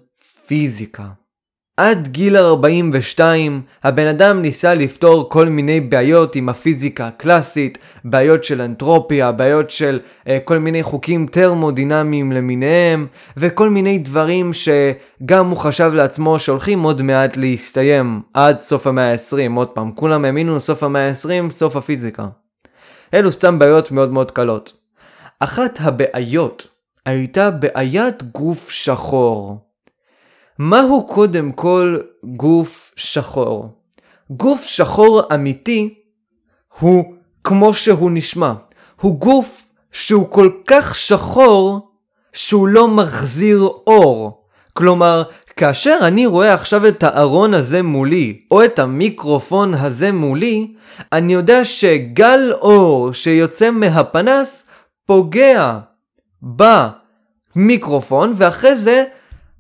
פיזיקה. 0.47 1.20
עד 1.81 2.09
גיל 2.09 2.37
42 2.37 3.63
הבן 3.85 4.07
אדם 4.07 4.43
ניסה 4.43 4.75
לפתור 4.75 5.31
כל 5.31 5.49
מיני 5.49 5.81
בעיות 5.81 6.37
עם 6.37 6.49
הפיזיקה 6.49 7.07
הקלאסית, 7.07 7.79
בעיות 8.05 8.45
של 8.45 8.61
אנטרופיה, 8.61 9.33
בעיות 9.33 9.71
של 9.71 9.99
uh, 10.25 10.29
כל 10.45 10.59
מיני 10.59 10.83
חוקים 10.83 11.27
טרמודינמיים 11.27 12.33
למיניהם, 12.33 13.07
וכל 13.37 13.69
מיני 13.69 13.99
דברים 13.99 14.51
שגם 14.53 15.51
הוא 15.51 15.57
חשב 15.57 15.91
לעצמו 15.95 16.39
שהולכים 16.39 16.83
עוד 16.83 17.03
מעט 17.03 17.37
להסתיים 17.37 18.21
עד 18.35 18.61
סוף 18.61 18.87
המאה 18.87 19.13
ה-20, 19.13 19.57
עוד 19.57 19.69
פעם, 19.69 19.93
כולם 19.93 20.25
האמינו 20.25 20.61
סוף 20.61 20.83
המאה 20.83 21.09
ה-20, 21.09 21.51
סוף 21.51 21.77
הפיזיקה. 21.77 22.27
אלו 23.15 23.33
סתם 23.33 23.59
בעיות 23.59 23.93
מאוד 23.93 24.13
מאוד 24.13 24.31
קלות. 24.31 24.73
אחת 25.41 25.79
הבעיות 25.81 26.67
הייתה 27.07 27.51
בעיית 27.51 28.23
גוף 28.23 28.71
שחור. 28.71 29.70
מהו 30.63 31.07
קודם 31.07 31.53
כל 31.53 31.97
גוף 32.25 32.93
שחור? 32.97 33.69
גוף 34.31 34.65
שחור 34.65 35.23
אמיתי 35.35 35.95
הוא 36.79 37.15
כמו 37.45 37.75
שהוא 37.75 38.11
נשמע. 38.11 38.53
הוא 39.01 39.19
גוף 39.19 39.67
שהוא 39.93 40.31
כל 40.31 40.51
כך 40.67 40.95
שחור 40.95 41.91
שהוא 42.33 42.69
לא 42.69 42.89
מחזיר 42.89 43.69
אור. 43.87 44.45
כלומר, 44.73 45.23
כאשר 45.57 45.99
אני 46.03 46.27
רואה 46.27 46.55
עכשיו 46.55 46.89
את 46.89 47.03
הארון 47.03 47.55
הזה 47.55 47.83
מולי, 47.83 48.41
או 48.51 48.65
את 48.65 48.79
המיקרופון 48.79 49.75
הזה 49.75 50.13
מולי, 50.13 50.73
אני 51.13 51.33
יודע 51.33 51.65
שגל 51.65 52.53
אור 52.53 53.13
שיוצא 53.13 53.71
מהפנס 53.71 54.67
פוגע 55.07 55.79
במיקרופון, 57.57 58.33
ואחרי 58.37 58.77
זה 58.77 59.05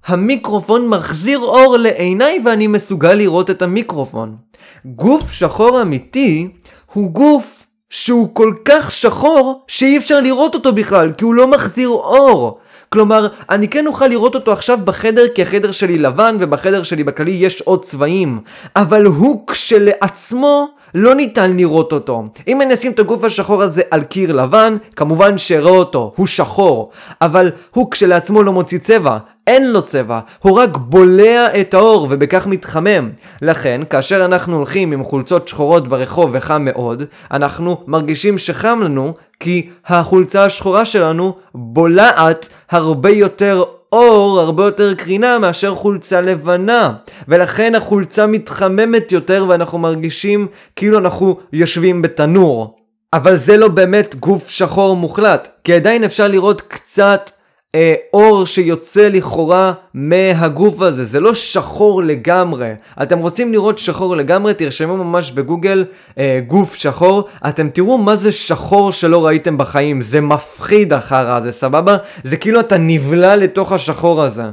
המיקרופון 0.06 0.88
מחזיר 0.88 1.38
אור 1.38 1.76
לעיניי 1.76 2.40
ואני 2.44 2.66
מסוגל 2.66 3.14
לראות 3.14 3.50
את 3.50 3.62
המיקרופון. 3.62 4.36
גוף 4.84 5.30
שחור 5.30 5.82
אמיתי 5.82 6.48
הוא 6.92 7.10
גוף 7.10 7.66
שהוא 7.90 8.34
כל 8.34 8.54
כך 8.64 8.90
שחור 8.90 9.64
שאי 9.68 9.98
אפשר 9.98 10.20
לראות 10.20 10.54
אותו 10.54 10.72
בכלל 10.72 11.12
כי 11.12 11.24
הוא 11.24 11.34
לא 11.34 11.48
מחזיר 11.48 11.88
אור. 11.88 12.58
כלומר, 12.88 13.28
אני 13.50 13.68
כן 13.68 13.86
אוכל 13.86 14.06
לראות 14.06 14.34
אותו 14.34 14.52
עכשיו 14.52 14.78
בחדר 14.84 15.28
כי 15.34 15.42
החדר 15.42 15.72
שלי 15.72 15.98
לבן 15.98 16.36
ובחדר 16.40 16.82
שלי 16.82 17.04
בכללי 17.04 17.30
יש 17.30 17.60
עוד 17.60 17.84
צבעים. 17.84 18.40
אבל 18.76 19.04
הוא 19.04 19.46
כשלעצמו 19.46 20.68
לא 20.94 21.14
ניתן 21.14 21.56
לראות 21.56 21.92
אותו. 21.92 22.24
אם 22.48 22.62
אני 22.62 22.74
אשים 22.74 22.92
את 22.92 22.98
הגוף 22.98 23.24
השחור 23.24 23.62
הזה 23.62 23.82
על 23.90 24.04
קיר 24.04 24.32
לבן, 24.32 24.76
כמובן 24.96 25.38
שאראה 25.38 25.70
אותו, 25.70 26.12
הוא 26.16 26.26
שחור. 26.26 26.90
אבל 27.20 27.50
הוא 27.74 27.90
כשלעצמו 27.90 28.42
לא 28.42 28.52
מוציא 28.52 28.78
צבע. 28.78 29.18
אין 29.50 29.72
לו 29.72 29.82
צבע, 29.82 30.20
הוא 30.42 30.58
רק 30.58 30.76
בולע 30.76 31.60
את 31.60 31.74
האור 31.74 32.06
ובכך 32.10 32.46
מתחמם. 32.46 33.10
לכן, 33.42 33.80
כאשר 33.90 34.24
אנחנו 34.24 34.56
הולכים 34.56 34.92
עם 34.92 35.04
חולצות 35.04 35.48
שחורות 35.48 35.88
ברחוב 35.88 36.30
וחם 36.32 36.64
מאוד, 36.64 37.02
אנחנו 37.30 37.76
מרגישים 37.86 38.38
שחם 38.38 38.80
לנו 38.84 39.14
כי 39.40 39.70
החולצה 39.86 40.44
השחורה 40.44 40.84
שלנו 40.84 41.34
בולעת 41.54 42.48
הרבה 42.70 43.10
יותר 43.10 43.64
אור, 43.92 44.40
הרבה 44.40 44.64
יותר 44.64 44.94
קרינה 44.94 45.38
מאשר 45.38 45.74
חולצה 45.74 46.20
לבנה. 46.20 46.92
ולכן 47.28 47.74
החולצה 47.74 48.26
מתחממת 48.26 49.12
יותר 49.12 49.46
ואנחנו 49.48 49.78
מרגישים 49.78 50.46
כאילו 50.76 50.98
אנחנו 50.98 51.36
יושבים 51.52 52.02
בתנור. 52.02 52.76
אבל 53.12 53.36
זה 53.36 53.56
לא 53.56 53.68
באמת 53.68 54.14
גוף 54.14 54.48
שחור 54.48 54.96
מוחלט, 54.96 55.48
כי 55.64 55.74
עדיין 55.74 56.04
אפשר 56.04 56.28
לראות 56.28 56.60
קצת 56.60 57.30
אה, 57.74 57.94
אור 58.12 58.46
שיוצא 58.46 59.08
לכאורה 59.08 59.72
מהגוף 59.94 60.80
הזה, 60.80 61.04
זה 61.04 61.20
לא 61.20 61.34
שחור 61.34 62.02
לגמרי. 62.02 62.72
אתם 63.02 63.18
רוצים 63.18 63.52
לראות 63.52 63.78
שחור 63.78 64.16
לגמרי, 64.16 64.54
תרשמו 64.54 64.96
ממש 64.96 65.30
בגוגל 65.32 65.84
אה, 66.18 66.40
גוף 66.46 66.74
שחור, 66.74 67.24
אתם 67.48 67.68
תראו 67.68 67.98
מה 67.98 68.16
זה 68.16 68.32
שחור 68.32 68.92
שלא 68.92 69.26
ראיתם 69.26 69.58
בחיים, 69.58 70.00
זה 70.02 70.20
מפחיד 70.20 70.92
החרא 70.92 71.36
הזה, 71.36 71.52
סבבה? 71.52 71.96
זה 72.24 72.36
כאילו 72.36 72.60
אתה 72.60 72.78
נבלע 72.78 73.36
לתוך 73.36 73.72
השחור 73.72 74.22
הזה, 74.22 74.44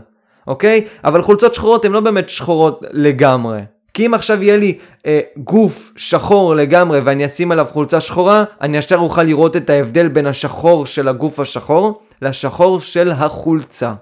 אוקיי? 0.48 0.82
אבל 1.04 1.22
חולצות 1.22 1.56
שחורות 1.56 1.86
הן 1.86 1.92
לא 1.92 2.00
באמת 2.00 2.30
שחורות 2.30 2.82
לגמרי. 2.92 3.60
כי 3.94 4.06
אם 4.06 4.14
עכשיו 4.14 4.44
יהיה 4.44 4.58
לי 4.58 4.78
אה, 5.06 5.20
גוף 5.38 5.92
שחור 5.96 6.56
לגמרי 6.56 7.00
ואני 7.00 7.26
אשים 7.26 7.52
עליו 7.52 7.66
חולצה 7.72 8.02
שחורה, 8.02 8.44
אני 8.62 8.78
ישר 8.78 8.98
אוכל 8.98 9.24
לראות 9.24 9.58
את 9.58 9.70
ההבדל 9.70 10.08
בין 10.08 10.28
השחור 10.28 10.86
של 10.86 11.08
הגוף 11.08 11.40
השחור 11.40 12.00
לשחור 12.22 12.80
של 12.80 13.12
החולצה. 13.12 13.94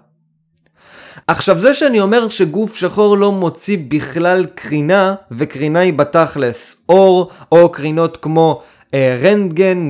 עכשיו 1.28 1.60
זה 1.60 1.74
שאני 1.74 2.00
אומר 2.00 2.30
שגוף 2.30 2.76
שחור 2.76 3.18
לא 3.18 3.32
מוציא 3.32 3.78
בכלל 3.88 4.46
קרינה, 4.56 5.16
וקרינה 5.32 5.80
היא 5.80 5.94
בתכלס 5.94 6.76
אור, 6.90 7.30
או 7.52 7.70
קרינות 7.70 8.18
כמו 8.18 8.62
אה, 8.94 9.20
רנטגן 9.24 9.90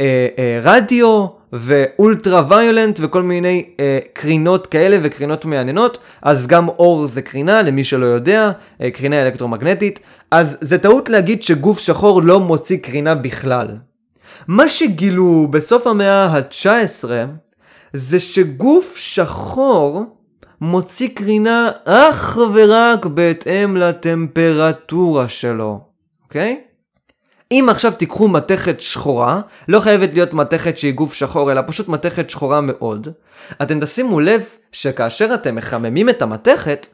ורדיו, 0.00 1.06
אה, 1.06 1.22
אה, 1.22 1.26
ואולטרה 1.52 2.44
ויולנט 2.48 2.98
וכל 3.02 3.22
מיני 3.22 3.64
אה, 3.80 3.98
קרינות 4.12 4.66
כאלה 4.66 4.98
וקרינות 5.02 5.44
מעניינות, 5.44 5.98
אז 6.22 6.46
גם 6.46 6.68
אור 6.68 7.06
זה 7.06 7.22
קרינה, 7.22 7.62
למי 7.62 7.84
שלא 7.84 8.06
יודע, 8.06 8.50
אה, 8.82 8.90
קרינה 8.90 9.22
אלקטרומגנטית, 9.22 10.00
אז 10.30 10.56
זה 10.60 10.78
טעות 10.78 11.08
להגיד 11.08 11.42
שגוף 11.42 11.78
שחור 11.78 12.22
לא 12.22 12.40
מוציא 12.40 12.78
קרינה 12.78 13.14
בכלל. 13.14 13.68
מה 14.48 14.68
שגילו 14.68 15.46
בסוף 15.50 15.86
המאה 15.86 16.24
ה-19 16.24 17.04
זה 17.92 18.20
שגוף 18.20 18.96
שחור 18.96 20.02
מוציא 20.60 21.08
קרינה 21.14 21.70
אך 21.84 22.38
ורק 22.54 23.06
בהתאם 23.06 23.76
לטמפרטורה 23.76 25.28
שלו, 25.28 25.80
אוקיי? 26.24 26.60
אם 27.52 27.66
עכשיו 27.70 27.92
תיקחו 27.92 28.28
מתכת 28.28 28.80
שחורה, 28.80 29.40
לא 29.68 29.80
חייבת 29.80 30.14
להיות 30.14 30.32
מתכת 30.34 30.78
שהיא 30.78 30.94
גוף 30.94 31.14
שחור, 31.14 31.52
אלא 31.52 31.60
פשוט 31.66 31.88
מתכת 31.88 32.30
שחורה 32.30 32.60
מאוד, 32.60 33.08
אתם 33.62 33.80
תשימו 33.80 34.20
לב 34.20 34.44
שכאשר 34.72 35.34
אתם 35.34 35.54
מחממים 35.54 36.08
את 36.08 36.22
המתכת, 36.22 36.86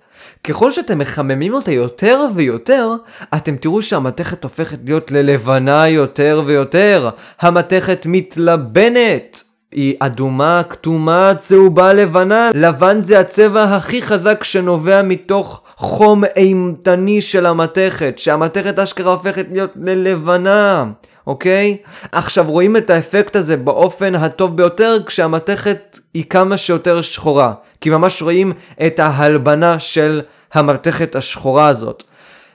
ככל 0.45 0.73
שאתם 0.73 0.99
מחממים 0.99 1.54
אותה 1.54 1.73
יותר 1.73 2.26
ויותר, 2.35 2.92
אתם 3.35 3.57
תראו 3.57 3.83
שהמתכת 3.83 4.45
הופכת 4.45 4.78
להיות 4.85 5.11
ללבנה 5.11 5.88
יותר 5.88 6.42
ויותר. 6.47 7.11
המתכת 7.40 8.07
מתלבנת. 8.07 9.42
היא 9.73 9.95
אדומה, 10.00 10.62
כתומה, 10.68 11.33
צהובה, 11.38 11.92
לבנה. 11.92 12.50
לבן 12.54 13.02
זה 13.02 13.21
הצבע 13.21 13.64
הכי 13.64 14.02
חזק 14.02 14.45
שנובע 14.45 15.02
מתוך 15.02 15.62
חום 15.76 16.25
אימתני 16.37 17.21
של 17.21 17.47
המתכת, 17.47 18.18
שהמתכת 18.18 18.78
אשכרה 18.78 19.12
הופכת 19.12 19.47
להיות 19.52 19.71
ללבנה. 19.76 20.85
אוקיי? 21.28 21.76
עכשיו 22.12 22.50
רואים 22.50 22.76
את 22.76 22.90
האפקט 22.90 23.37
הזה 23.37 23.56
באופן 23.56 24.14
הטוב 24.14 24.56
ביותר 24.56 24.99
כשהמתכת 25.06 25.99
היא 26.14 26.25
כמה 26.30 26.56
שיותר 26.56 27.00
שחורה. 27.00 27.52
כי 27.80 27.90
ממש 27.90 28.23
רואים 28.23 28.52
את 28.87 29.00
ההלבנה 29.00 29.78
של 29.78 30.20
המתכת 30.52 31.16
השחורה 31.16 31.68
הזאת. 31.68 32.02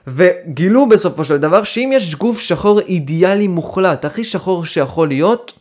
וגילו 0.06 0.88
בסופו 0.88 1.24
של 1.24 1.36
דבר 1.36 1.64
שאם 1.64 1.90
יש 1.94 2.14
גוף 2.14 2.40
שחור 2.40 2.80
אידיאלי 2.80 3.48
מוחלט, 3.48 4.04
הכי 4.04 4.24
שחור 4.24 4.64
שיכול 4.64 5.08
להיות, 5.08 5.52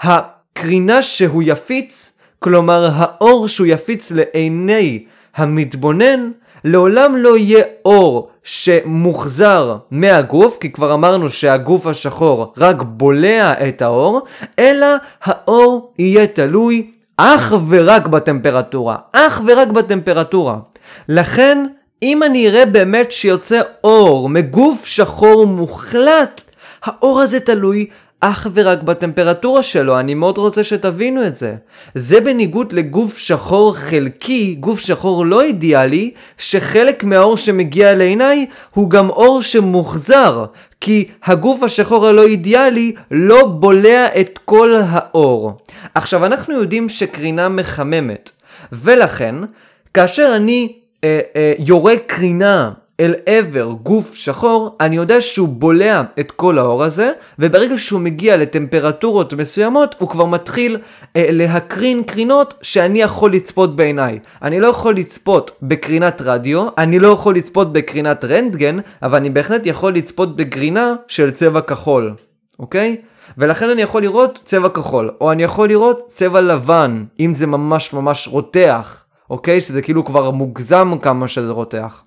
הקרינה 0.00 1.02
שהוא 1.02 1.42
יפיץ, 1.46 2.18
כלומר 2.38 2.88
האור 2.94 3.48
שהוא 3.48 3.66
יפיץ 3.66 4.10
לעיני 4.10 5.04
המתבונן, 5.34 6.30
לעולם 6.64 7.16
לא 7.16 7.36
יהיה 7.36 7.64
אור 7.84 8.28
שמוחזר 8.42 9.76
מהגוף, 9.90 10.58
כי 10.60 10.72
כבר 10.72 10.94
אמרנו 10.94 11.30
שהגוף 11.30 11.86
השחור 11.86 12.52
רק 12.56 12.82
בולע 12.82 13.68
את 13.68 13.82
האור, 13.82 14.20
אלא 14.58 14.86
האור 15.22 15.92
יהיה 15.98 16.26
תלוי 16.26 16.90
אך 17.16 17.54
ורק 17.68 18.06
בטמפרטורה. 18.06 18.96
אך 19.12 19.42
ורק 19.46 19.68
בטמפרטורה. 19.68 20.58
לכן, 21.08 21.66
אם 22.02 22.22
אני 22.22 22.48
אראה 22.48 22.66
באמת 22.66 23.12
שיוצא 23.12 23.60
אור 23.84 24.28
מגוף 24.28 24.84
שחור 24.86 25.46
מוחלט, 25.46 26.44
האור 26.84 27.20
הזה 27.20 27.40
תלוי 27.40 27.86
אך 28.24 28.46
ורק 28.54 28.82
בטמפרטורה 28.82 29.62
שלו, 29.62 30.00
אני 30.00 30.14
מאוד 30.14 30.38
רוצה 30.38 30.64
שתבינו 30.64 31.26
את 31.26 31.34
זה. 31.34 31.54
זה 31.94 32.20
בניגוד 32.20 32.72
לגוף 32.72 33.18
שחור 33.18 33.76
חלקי, 33.76 34.56
גוף 34.60 34.80
שחור 34.80 35.26
לא 35.26 35.42
אידיאלי, 35.42 36.10
שחלק 36.38 37.04
מהאור 37.04 37.36
שמגיע 37.36 37.94
לעיניי 37.94 38.46
הוא 38.74 38.90
גם 38.90 39.10
אור 39.10 39.42
שמוחזר, 39.42 40.44
כי 40.80 41.08
הגוף 41.24 41.62
השחור 41.62 42.06
הלא 42.06 42.26
אידיאלי 42.26 42.92
לא 43.10 43.46
בולע 43.46 44.06
את 44.20 44.38
כל 44.44 44.74
האור. 44.86 45.52
עכשיו 45.94 46.26
אנחנו 46.26 46.54
יודעים 46.54 46.88
שקרינה 46.88 47.48
מחממת, 47.48 48.30
ולכן 48.72 49.34
כאשר 49.94 50.32
אני 50.36 50.72
אה, 51.04 51.20
אה, 51.36 51.52
יורה 51.58 51.94
קרינה 52.06 52.70
אל 53.00 53.14
עבר 53.26 53.72
גוף 53.82 54.14
שחור, 54.14 54.76
אני 54.80 54.96
יודע 54.96 55.20
שהוא 55.20 55.48
בולע 55.48 56.02
את 56.20 56.30
כל 56.30 56.58
האור 56.58 56.84
הזה, 56.84 57.12
וברגע 57.38 57.78
שהוא 57.78 58.00
מגיע 58.00 58.36
לטמפרטורות 58.36 59.32
מסוימות, 59.32 59.94
הוא 59.98 60.08
כבר 60.08 60.24
מתחיל 60.24 60.78
אה, 61.16 61.26
להקרין 61.30 62.02
קרינות 62.02 62.54
שאני 62.62 63.02
יכול 63.02 63.32
לצפות 63.32 63.76
בעיניי. 63.76 64.18
אני 64.42 64.60
לא 64.60 64.66
יכול 64.66 64.96
לצפות 64.96 65.58
בקרינת 65.62 66.22
רדיו, 66.22 66.68
אני 66.78 66.98
לא 66.98 67.08
יכול 67.08 67.36
לצפות 67.36 67.72
בקרינת 67.72 68.24
רנטגן, 68.24 68.78
אבל 69.02 69.18
אני 69.18 69.30
בהחלט 69.30 69.66
יכול 69.66 69.94
לצפות 69.94 70.36
בקרינה 70.36 70.94
של 71.08 71.30
צבע 71.30 71.60
כחול, 71.60 72.14
אוקיי? 72.58 72.96
ולכן 73.38 73.70
אני 73.70 73.82
יכול 73.82 74.02
לראות 74.02 74.40
צבע 74.44 74.68
כחול, 74.68 75.10
או 75.20 75.32
אני 75.32 75.42
יכול 75.42 75.68
לראות 75.68 76.00
צבע 76.06 76.40
לבן, 76.40 77.04
אם 77.20 77.34
זה 77.34 77.46
ממש 77.46 77.92
ממש 77.92 78.28
רותח, 78.28 79.04
אוקיי? 79.30 79.60
שזה 79.60 79.82
כאילו 79.82 80.04
כבר 80.04 80.30
מוגזם 80.30 80.92
כמה 81.02 81.28
שזה 81.28 81.50
רותח. 81.50 82.02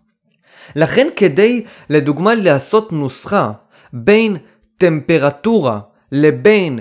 לכן 0.76 1.08
כדי 1.16 1.64
לדוגמה 1.90 2.36
לעשות 2.36 2.92
נוסחה 2.92 3.52
בין 3.94 4.38
טמפרטורה 4.78 5.80
לבין 6.12 6.80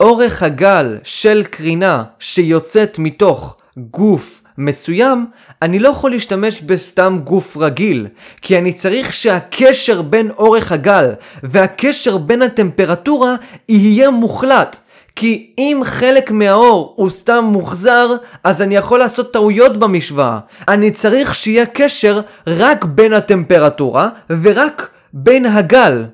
אורך 0.00 0.42
הגל 0.42 0.98
של 1.02 1.44
קרינה 1.50 2.04
שיוצאת 2.18 2.98
מתוך 2.98 3.56
גוף 3.76 4.42
מסוים, 4.58 5.26
אני 5.62 5.78
לא 5.78 5.88
יכול 5.88 6.10
להשתמש 6.10 6.62
בסתם 6.62 7.18
גוף 7.24 7.56
רגיל, 7.56 8.06
כי 8.42 8.58
אני 8.58 8.72
צריך 8.72 9.12
שהקשר 9.12 10.02
בין 10.02 10.30
אורך 10.30 10.72
הגל 10.72 11.12
והקשר 11.42 12.18
בין 12.18 12.42
הטמפרטורה 12.42 13.34
יהיה 13.68 14.10
מוחלט. 14.10 14.80
כי 15.16 15.50
אם 15.58 15.80
חלק 15.84 16.30
מהאור 16.30 16.94
הוא 16.96 17.10
סתם 17.10 17.44
מוחזר, 17.44 18.16
אז 18.44 18.62
אני 18.62 18.76
יכול 18.76 18.98
לעשות 18.98 19.32
טעויות 19.32 19.76
במשוואה. 19.76 20.38
אני 20.68 20.90
צריך 20.90 21.34
שיהיה 21.34 21.66
קשר 21.66 22.20
רק 22.46 22.84
בין 22.84 23.12
הטמפרטורה 23.12 24.08
ורק 24.42 24.88
בין 25.12 25.46
הגל. 25.46 26.04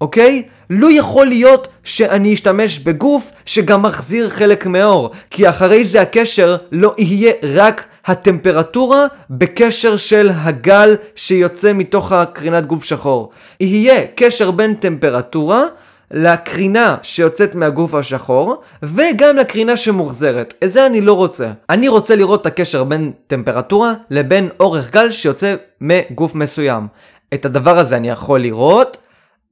אוקיי? 0.00 0.42
לא 0.70 0.92
יכול 0.92 1.26
להיות 1.26 1.68
שאני 1.84 2.34
אשתמש 2.34 2.78
בגוף 2.78 3.30
שגם 3.46 3.82
מחזיר 3.82 4.28
חלק 4.28 4.66
מהאור, 4.66 5.10
כי 5.30 5.48
אחרי 5.48 5.84
זה 5.84 6.00
הקשר 6.00 6.56
לא 6.72 6.94
יהיה 6.98 7.32
רק 7.42 7.84
הטמפרטורה 8.06 9.06
בקשר 9.30 9.96
של 9.96 10.30
הגל 10.34 10.96
שיוצא 11.14 11.72
מתוך 11.72 12.12
הקרינת 12.12 12.66
גוף 12.66 12.84
שחור. 12.84 13.30
יהיה 13.60 14.06
קשר 14.14 14.50
בין 14.50 14.74
טמפרטורה 14.74 15.66
לקרינה 16.12 16.96
שיוצאת 17.02 17.54
מהגוף 17.54 17.94
השחור, 17.94 18.62
וגם 18.82 19.36
לקרינה 19.36 19.76
שמוחזרת. 19.76 20.54
את 20.64 20.70
זה 20.70 20.86
אני 20.86 21.00
לא 21.00 21.12
רוצה. 21.12 21.50
אני 21.70 21.88
רוצה 21.88 22.16
לראות 22.16 22.40
את 22.40 22.46
הקשר 22.46 22.84
בין 22.84 23.12
טמפרטורה 23.26 23.94
לבין 24.10 24.48
אורך 24.60 24.90
גל 24.90 25.10
שיוצא 25.10 25.54
מגוף 25.80 26.34
מסוים. 26.34 26.86
את 27.34 27.44
הדבר 27.44 27.78
הזה 27.78 27.96
אני 27.96 28.08
יכול 28.08 28.40
לראות 28.40 28.96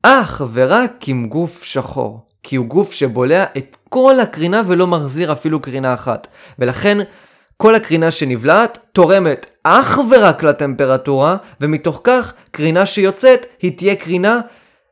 אך 0.03 0.43
ורק 0.53 0.93
עם 1.07 1.27
גוף 1.29 1.63
שחור. 1.63 2.21
כי 2.43 2.57
הוא 2.57 2.67
גוף 2.67 2.93
שבולע 2.93 3.45
את 3.57 3.77
כל 3.89 4.21
הקרינה 4.21 4.63
ולא 4.67 4.87
מחזיר 4.87 5.33
אפילו 5.33 5.61
קרינה 5.61 5.95
אחת. 5.95 6.29
ולכן 6.59 6.99
כל 7.57 7.75
הקרינה 7.75 8.11
שנבלעת 8.11 8.79
תורמת 8.93 9.47
אך 9.65 9.99
ורק 10.11 10.43
לטמפרטורה, 10.43 11.37
ומתוך 11.61 12.01
כך 12.05 12.33
קרינה 12.51 12.87
שיוצאת 12.87 13.47
היא 13.63 13.79
תהיה 13.79 13.95
קרינה 13.95 14.41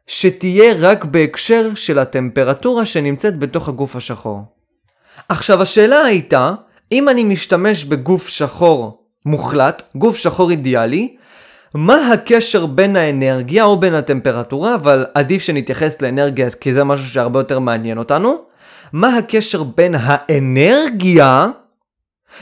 שתהיה 0.08 0.74
רק 0.78 1.04
בהקשר 1.04 1.70
של 1.74 1.98
הטמפרטורה 1.98 2.84
שנמצאת 2.84 3.38
בתוך 3.38 3.68
הגוף 3.68 3.96
השחור. 3.96 4.40
עכשיו 5.28 5.62
השאלה 5.62 6.00
הייתה, 6.00 6.52
אם 6.92 7.08
אני 7.08 7.24
משתמש 7.24 7.84
בגוף 7.84 8.28
שחור 8.28 9.02
מוחלט, 9.26 9.82
גוף 9.94 10.16
שחור 10.16 10.50
אידיאלי, 10.50 11.16
מה 11.74 12.12
הקשר 12.12 12.66
בין 12.66 12.96
האנרגיה 12.96 13.64
או 13.64 13.76
בין 13.76 13.94
הטמפרטורה, 13.94 14.74
אבל 14.74 15.06
עדיף 15.14 15.42
שנתייחס 15.42 16.02
לאנרגיה 16.02 16.50
כי 16.50 16.74
זה 16.74 16.84
משהו 16.84 17.06
שהרבה 17.06 17.40
יותר 17.40 17.58
מעניין 17.58 17.98
אותנו, 17.98 18.36
מה 18.92 19.16
הקשר 19.16 19.62
בין 19.62 19.94
האנרגיה 19.98 21.46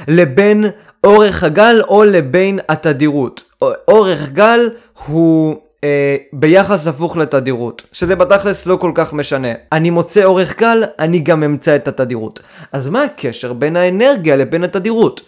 לבין 0.08 0.64
אורך 1.04 1.42
הגל 1.42 1.82
או 1.88 2.04
לבין 2.04 2.58
התדירות. 2.68 3.44
אורך 3.88 4.30
גל 4.30 4.70
הוא 5.06 5.56
אה, 5.84 6.16
ביחס 6.32 6.86
הפוך 6.86 7.16
לתדירות, 7.16 7.82
שזה 7.92 8.16
בתכלס 8.16 8.66
לא 8.66 8.76
כל 8.76 8.92
כך 8.94 9.12
משנה. 9.12 9.48
אני 9.72 9.90
מוצא 9.90 10.24
אורך 10.24 10.58
גל, 10.58 10.84
אני 10.98 11.18
גם 11.18 11.42
אמצא 11.42 11.76
את 11.76 11.88
התדירות. 11.88 12.40
אז 12.72 12.88
מה 12.88 13.02
הקשר 13.02 13.52
בין 13.52 13.76
האנרגיה 13.76 14.36
לבין 14.36 14.64
התדירות? 14.64 15.20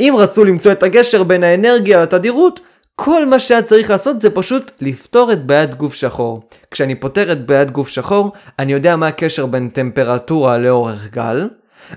אם 0.00 0.14
רצו 0.18 0.44
למצוא 0.44 0.72
את 0.72 0.82
הגשר 0.82 1.22
בין 1.22 1.44
האנרגיה 1.44 2.02
לתדירות, 2.02 2.60
כל 2.94 3.26
מה 3.26 3.38
שהיה 3.38 3.62
צריך 3.62 3.90
לעשות 3.90 4.20
זה 4.20 4.30
פשוט 4.30 4.72
לפתור 4.80 5.32
את 5.32 5.46
בעיית 5.46 5.74
גוף 5.74 5.94
שחור. 5.94 6.42
כשאני 6.70 6.94
פותר 6.94 7.32
את 7.32 7.46
בעיית 7.46 7.70
גוף 7.70 7.88
שחור, 7.88 8.32
אני 8.58 8.72
יודע 8.72 8.96
מה 8.96 9.06
הקשר 9.06 9.46
בין 9.46 9.68
טמפרטורה 9.68 10.58
לאורך 10.58 11.08
גל, 11.10 11.48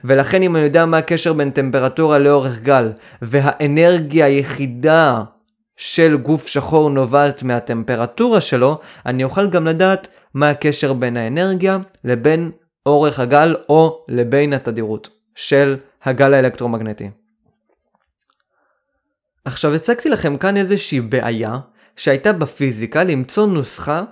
ולכן 0.03 0.41
אם 0.41 0.55
אני 0.55 0.63
יודע 0.63 0.85
מה 0.85 0.97
הקשר 0.97 1.33
בין 1.33 1.49
טמפרטורה 1.51 2.19
לאורך 2.19 2.59
גל, 2.59 2.91
והאנרגיה 3.21 4.25
היחידה 4.25 5.21
של 5.79 6.17
גוף 6.17 6.47
שחור 6.47 6.89
נובעת 6.89 7.43
מהטמפרטורה 7.43 8.41
שלו, 8.41 8.79
אני 9.05 9.23
אוכל 9.23 9.49
גם 9.49 9.67
לדעת 9.67 10.07
מה 10.33 10.49
הקשר 10.49 10.93
בין 10.93 11.17
האנרגיה 11.17 11.77
לבין 12.03 12.51
אורך 12.85 13.19
הגל 13.19 13.55
או 13.69 14.05
לבין 14.07 14.53
התדירות 14.53 15.09
של 15.35 15.75
הגל 16.03 16.33
האלקטרומגנטי. 16.33 17.09
עכשיו 19.45 19.75
הצגתי 19.75 20.09
לכם 20.09 20.37
כאן 20.37 20.57
איזושהי 20.57 21.01
בעיה 21.01 21.59
שהייתה 21.95 22.33
בפיזיקה 22.33 23.03
למצוא 23.03 23.47
נוסחה 23.47 24.03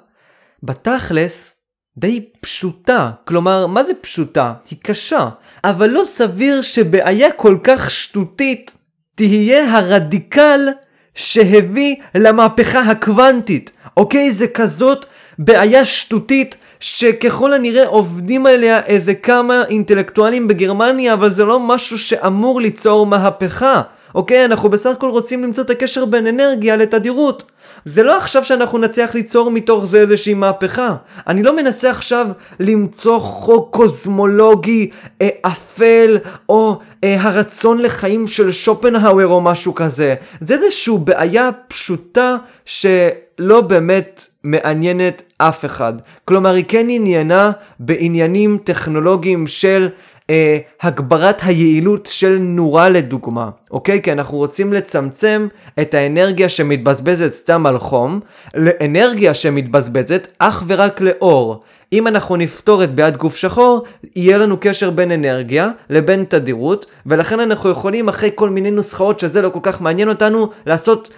בתכלס 0.63 1.55
די 1.97 2.29
פשוטה. 2.41 3.11
כלומר, 3.25 3.67
מה 3.67 3.83
זה 3.83 3.93
פשוטה? 4.01 4.53
היא 4.69 4.79
קשה. 4.83 5.29
אבל 5.63 5.89
לא 5.89 6.01
סביר 6.05 6.61
שבעיה 6.61 7.31
כל 7.31 7.57
כך 7.63 7.91
שטותית 7.91 8.75
תהיה 9.15 9.77
הרדיקל 9.77 10.69
שהביא 11.17 11.95
למהפכה 12.15 12.79
הקוונטית. 12.79 13.71
אוקיי? 13.97 14.31
זה 14.31 14.47
כזאת 14.47 15.05
בעיה 15.39 15.85
שטותית 15.85 16.55
שככל 16.79 17.53
הנראה 17.53 17.87
עובדים 17.87 18.45
עליה 18.45 18.81
איזה 18.85 19.13
כמה 19.13 19.63
אינטלקטואלים 19.69 20.47
בגרמניה, 20.47 21.13
אבל 21.13 21.33
זה 21.33 21.45
לא 21.45 21.59
משהו 21.59 21.99
שאמור 21.99 22.61
ליצור 22.61 23.05
מהפכה. 23.05 23.81
אוקיי? 24.15 24.45
אנחנו 24.45 24.69
בסך 24.69 24.89
הכל 24.89 25.09
רוצים 25.09 25.43
למצוא 25.43 25.63
את 25.63 25.69
הקשר 25.69 26.05
בין 26.05 26.27
אנרגיה 26.27 26.75
לתדירות. 26.75 27.43
זה 27.89 28.03
לא 28.03 28.17
עכשיו 28.17 28.43
שאנחנו 28.43 28.77
נצליח 28.77 29.15
ליצור 29.15 29.51
מתוך 29.51 29.85
זה 29.85 29.99
איזושהי 29.99 30.33
מהפכה. 30.33 30.95
אני 31.27 31.43
לא 31.43 31.55
מנסה 31.55 31.89
עכשיו 31.89 32.27
למצוא 32.59 33.19
חוק 33.19 33.75
קוסמולוגי 33.75 34.89
אה, 35.21 35.29
אפל 35.41 36.17
או 36.49 36.79
אה, 37.03 37.21
הרצון 37.21 37.81
לחיים 37.81 38.27
של 38.27 38.51
שופנהאואר 38.51 39.27
או 39.27 39.41
משהו 39.41 39.75
כזה. 39.75 40.15
זה 40.41 40.53
איזושהי 40.53 40.93
בעיה 41.03 41.49
פשוטה. 41.67 42.37
שלא 42.67 43.61
באמת 43.61 44.25
מעניינת 44.43 45.23
אף 45.37 45.65
אחד. 45.65 45.93
כלומר, 46.25 46.53
היא 46.53 46.65
כן 46.67 46.85
עניינה 46.89 47.51
בעניינים 47.79 48.57
טכנולוגיים 48.63 49.47
של 49.47 49.89
אה, 50.29 50.57
הגברת 50.81 51.41
היעילות 51.43 52.05
של 52.11 52.37
נורה 52.39 52.89
לדוגמה, 52.89 53.49
אוקיי? 53.71 54.01
כי 54.01 54.11
אנחנו 54.11 54.37
רוצים 54.37 54.73
לצמצם 54.73 55.47
את 55.81 55.93
האנרגיה 55.93 56.49
שמתבזבזת 56.49 57.33
סתם 57.33 57.65
על 57.65 57.79
חום, 57.79 58.19
לאנרגיה 58.55 59.33
שמתבזבזת 59.33 60.27
אך 60.39 60.63
ורק 60.67 61.01
לאור. 61.01 61.61
אם 61.93 62.07
אנחנו 62.07 62.35
נפתור 62.35 62.83
את 62.83 62.95
בעד 62.95 63.17
גוף 63.17 63.35
שחור, 63.35 63.83
יהיה 64.15 64.37
לנו 64.37 64.57
קשר 64.59 64.89
בין 64.89 65.11
אנרגיה 65.11 65.69
לבין 65.89 66.25
תדירות, 66.29 66.85
ולכן 67.05 67.39
אנחנו 67.39 67.69
יכולים 67.69 68.09
אחרי 68.09 68.29
כל 68.35 68.49
מיני 68.49 68.71
נוסחאות 68.71 69.19
שזה 69.19 69.41
לא 69.41 69.49
כל 69.49 69.59
כך 69.63 69.81
מעניין 69.81 70.09
אותנו, 70.09 70.49
לעשות 70.65 71.09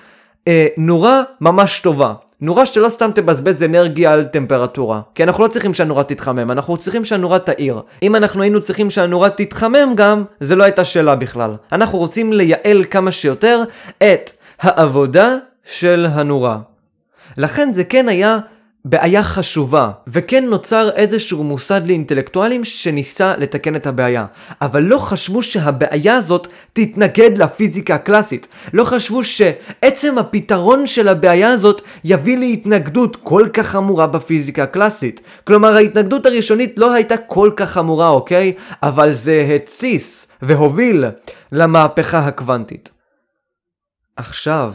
אה, 0.47 0.67
נורה 0.77 1.23
ממש 1.41 1.79
טובה. 1.81 2.13
נורה 2.41 2.65
שלא 2.65 2.89
סתם 2.89 3.11
תבזבז 3.15 3.63
אנרגיה 3.63 4.13
על 4.13 4.23
טמפרטורה. 4.23 5.01
כי 5.15 5.23
אנחנו 5.23 5.43
לא 5.43 5.47
צריכים 5.47 5.73
שהנורה 5.73 6.03
תתחמם, 6.03 6.51
אנחנו 6.51 6.77
צריכים 6.77 7.05
שהנורה 7.05 7.39
תאיר. 7.39 7.81
אם 8.03 8.15
אנחנו 8.15 8.41
היינו 8.41 8.61
צריכים 8.61 8.89
שהנורה 8.89 9.29
תתחמם 9.29 9.93
גם, 9.95 10.23
זה 10.39 10.55
לא 10.55 10.63
הייתה 10.63 10.85
שאלה 10.85 11.15
בכלל. 11.15 11.55
אנחנו 11.71 11.97
רוצים 11.97 12.33
לייעל 12.33 12.83
כמה 12.89 13.11
שיותר 13.11 13.63
את 13.97 14.31
העבודה 14.61 15.35
של 15.63 16.07
הנורה. 16.11 16.59
לכן 17.37 17.73
זה 17.73 17.83
כן 17.83 18.09
היה 18.09 18.39
בעיה 18.85 19.23
חשובה, 19.23 19.91
וכן 20.07 20.45
נוצר 20.45 20.89
איזשהו 20.95 21.43
מוסד 21.43 21.81
לאינטלקטואלים 21.87 22.63
שניסה 22.63 23.37
לתקן 23.37 23.75
את 23.75 23.87
הבעיה. 23.87 24.25
אבל 24.61 24.83
לא 24.83 24.97
חשבו 24.97 25.43
שהבעיה 25.43 26.15
הזאת 26.15 26.47
תתנגד 26.73 27.37
לפיזיקה 27.37 27.95
הקלאסית. 27.95 28.47
לא 28.73 28.83
חשבו 28.83 29.23
שעצם 29.23 30.17
הפתרון 30.17 30.87
של 30.87 31.07
הבעיה 31.07 31.51
הזאת 31.51 31.81
יביא 32.03 32.37
להתנגדות 32.37 33.15
כל 33.15 33.47
כך 33.53 33.67
חמורה 33.67 34.07
בפיזיקה 34.07 34.63
הקלאסית. 34.63 35.21
כלומר, 35.43 35.73
ההתנגדות 35.73 36.25
הראשונית 36.25 36.73
לא 36.77 36.93
הייתה 36.93 37.17
כל 37.17 37.51
כך 37.55 37.69
חמורה, 37.69 38.09
אוקיי? 38.09 38.53
אבל 38.83 39.13
זה 39.13 39.47
התסיס 39.55 40.27
והוביל 40.41 41.05
למהפכה 41.51 42.19
הקוונטית. 42.19 42.91
עכשיו, 44.15 44.73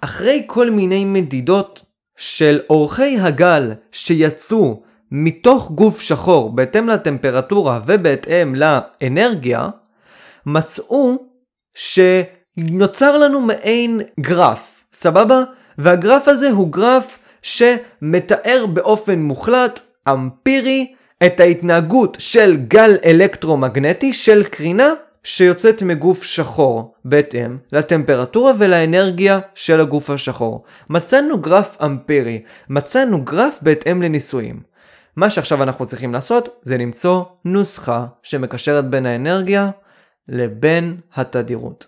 אחרי 0.00 0.42
כל 0.46 0.70
מיני 0.70 1.04
מדידות 1.04 1.87
של 2.18 2.60
אורכי 2.70 3.18
הגל 3.20 3.72
שיצאו 3.92 4.82
מתוך 5.10 5.70
גוף 5.70 6.00
שחור 6.00 6.50
בהתאם 6.50 6.88
לטמפרטורה 6.88 7.80
ובהתאם 7.86 8.54
לאנרגיה, 8.54 9.68
מצאו 10.46 11.16
שנוצר 11.74 13.18
לנו 13.18 13.40
מעין 13.40 14.00
גרף, 14.20 14.84
סבבה? 14.92 15.42
והגרף 15.78 16.28
הזה 16.28 16.50
הוא 16.50 16.72
גרף 16.72 17.18
שמתאר 17.42 18.66
באופן 18.66 19.18
מוחלט, 19.18 19.80
אמפירי, 20.08 20.94
את 21.26 21.40
ההתנהגות 21.40 22.16
של 22.20 22.56
גל 22.56 22.96
אלקטרומגנטי 23.04 24.12
של 24.12 24.44
קרינה 24.44 24.92
שיוצאת 25.24 25.82
מגוף 25.82 26.22
שחור 26.22 26.94
בהתאם 27.04 27.56
לטמפרטורה 27.72 28.52
ולאנרגיה 28.58 29.40
של 29.54 29.80
הגוף 29.80 30.10
השחור. 30.10 30.64
מצאנו 30.90 31.40
גרף 31.40 31.76
אמפירי, 31.84 32.42
מצאנו 32.68 33.24
גרף 33.24 33.58
בהתאם 33.62 34.02
לניסויים. 34.02 34.60
מה 35.16 35.30
שעכשיו 35.30 35.62
אנחנו 35.62 35.86
צריכים 35.86 36.12
לעשות 36.12 36.48
זה 36.62 36.78
למצוא 36.78 37.22
נוסחה 37.44 38.06
שמקשרת 38.22 38.90
בין 38.90 39.06
האנרגיה 39.06 39.70
לבין 40.28 40.96
התדירות. 41.14 41.86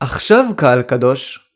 עכשיו 0.00 0.44
קהל 0.56 0.82
קדוש, 0.82 1.50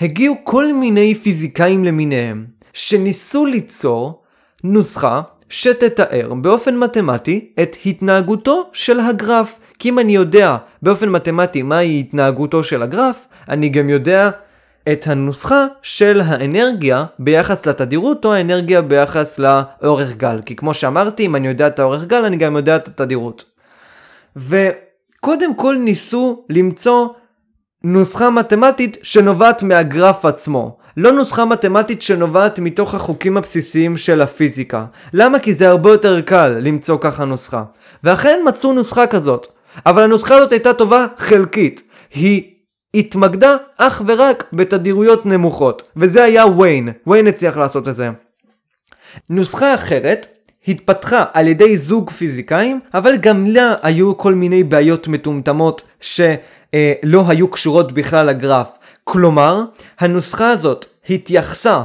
הגיעו 0.00 0.36
כל 0.44 0.72
מיני 0.72 1.14
פיזיקאים 1.14 1.84
למיניהם 1.84 2.46
שניסו 2.72 3.46
ליצור 3.46 4.22
נוסחה 4.64 5.22
שתתאר 5.48 6.34
באופן 6.34 6.76
מתמטי 6.76 7.52
את 7.62 7.76
התנהגותו 7.86 8.70
של 8.72 9.00
הגרף. 9.00 9.60
כי 9.80 9.88
אם 9.88 9.98
אני 9.98 10.14
יודע 10.14 10.56
באופן 10.82 11.08
מתמטי 11.08 11.62
מהי 11.62 12.00
התנהגותו 12.00 12.64
של 12.64 12.82
הגרף, 12.82 13.26
אני 13.48 13.68
גם 13.68 13.90
יודע 13.90 14.30
את 14.92 15.06
הנוסחה 15.06 15.66
של 15.82 16.20
האנרגיה 16.24 17.04
ביחס 17.18 17.66
לתדירות 17.66 18.24
או 18.24 18.34
האנרגיה 18.34 18.82
ביחס 18.82 19.38
לאורך 19.38 20.16
גל. 20.16 20.40
כי 20.46 20.56
כמו 20.56 20.74
שאמרתי, 20.74 21.26
אם 21.26 21.36
אני 21.36 21.48
יודע 21.48 21.66
את 21.66 21.78
האורך 21.78 22.04
גל, 22.04 22.24
אני 22.24 22.36
גם 22.36 22.56
יודע 22.56 22.76
את 22.76 22.88
התדירות. 22.88 23.44
וקודם 24.36 25.54
כל 25.54 25.76
ניסו 25.78 26.44
למצוא 26.50 27.08
נוסחה 27.84 28.30
מתמטית 28.30 28.96
שנובעת 29.02 29.62
מהגרף 29.62 30.24
עצמו. 30.24 30.76
לא 30.96 31.12
נוסחה 31.12 31.44
מתמטית 31.44 32.02
שנובעת 32.02 32.58
מתוך 32.58 32.94
החוקים 32.94 33.36
הבסיסיים 33.36 33.96
של 33.96 34.22
הפיזיקה. 34.22 34.84
למה? 35.12 35.38
כי 35.38 35.54
זה 35.54 35.68
הרבה 35.68 35.90
יותר 35.90 36.20
קל 36.20 36.56
למצוא 36.60 36.98
ככה 37.00 37.24
נוסחה. 37.24 37.62
ואכן 38.04 38.38
מצאו 38.46 38.72
נוסחה 38.72 39.06
כזאת. 39.06 39.59
אבל 39.86 40.02
הנוסחה 40.02 40.34
הזאת 40.34 40.52
הייתה 40.52 40.74
טובה 40.74 41.06
חלקית. 41.16 41.82
היא 42.14 42.42
התמקדה 42.94 43.56
אך 43.76 44.02
ורק 44.06 44.44
בתדירויות 44.52 45.26
נמוכות. 45.26 45.82
וזה 45.96 46.24
היה 46.24 46.46
ויין. 46.46 46.88
ויין 47.06 47.26
הצליח 47.26 47.56
לעשות 47.56 47.88
את 47.88 47.94
זה. 47.94 48.10
נוסחה 49.30 49.74
אחרת 49.74 50.26
התפתחה 50.68 51.24
על 51.32 51.48
ידי 51.48 51.76
זוג 51.76 52.10
פיזיקאים, 52.10 52.80
אבל 52.94 53.16
גם 53.16 53.46
לה 53.46 53.74
היו 53.82 54.18
כל 54.18 54.34
מיני 54.34 54.62
בעיות 54.62 55.08
מטומטמות 55.08 55.82
שלא 56.00 57.24
היו 57.28 57.48
קשורות 57.48 57.92
בכלל 57.92 58.26
לגרף. 58.26 58.68
כלומר, 59.04 59.62
הנוסחה 59.98 60.50
הזאת 60.50 60.86
התייחסה 61.10 61.82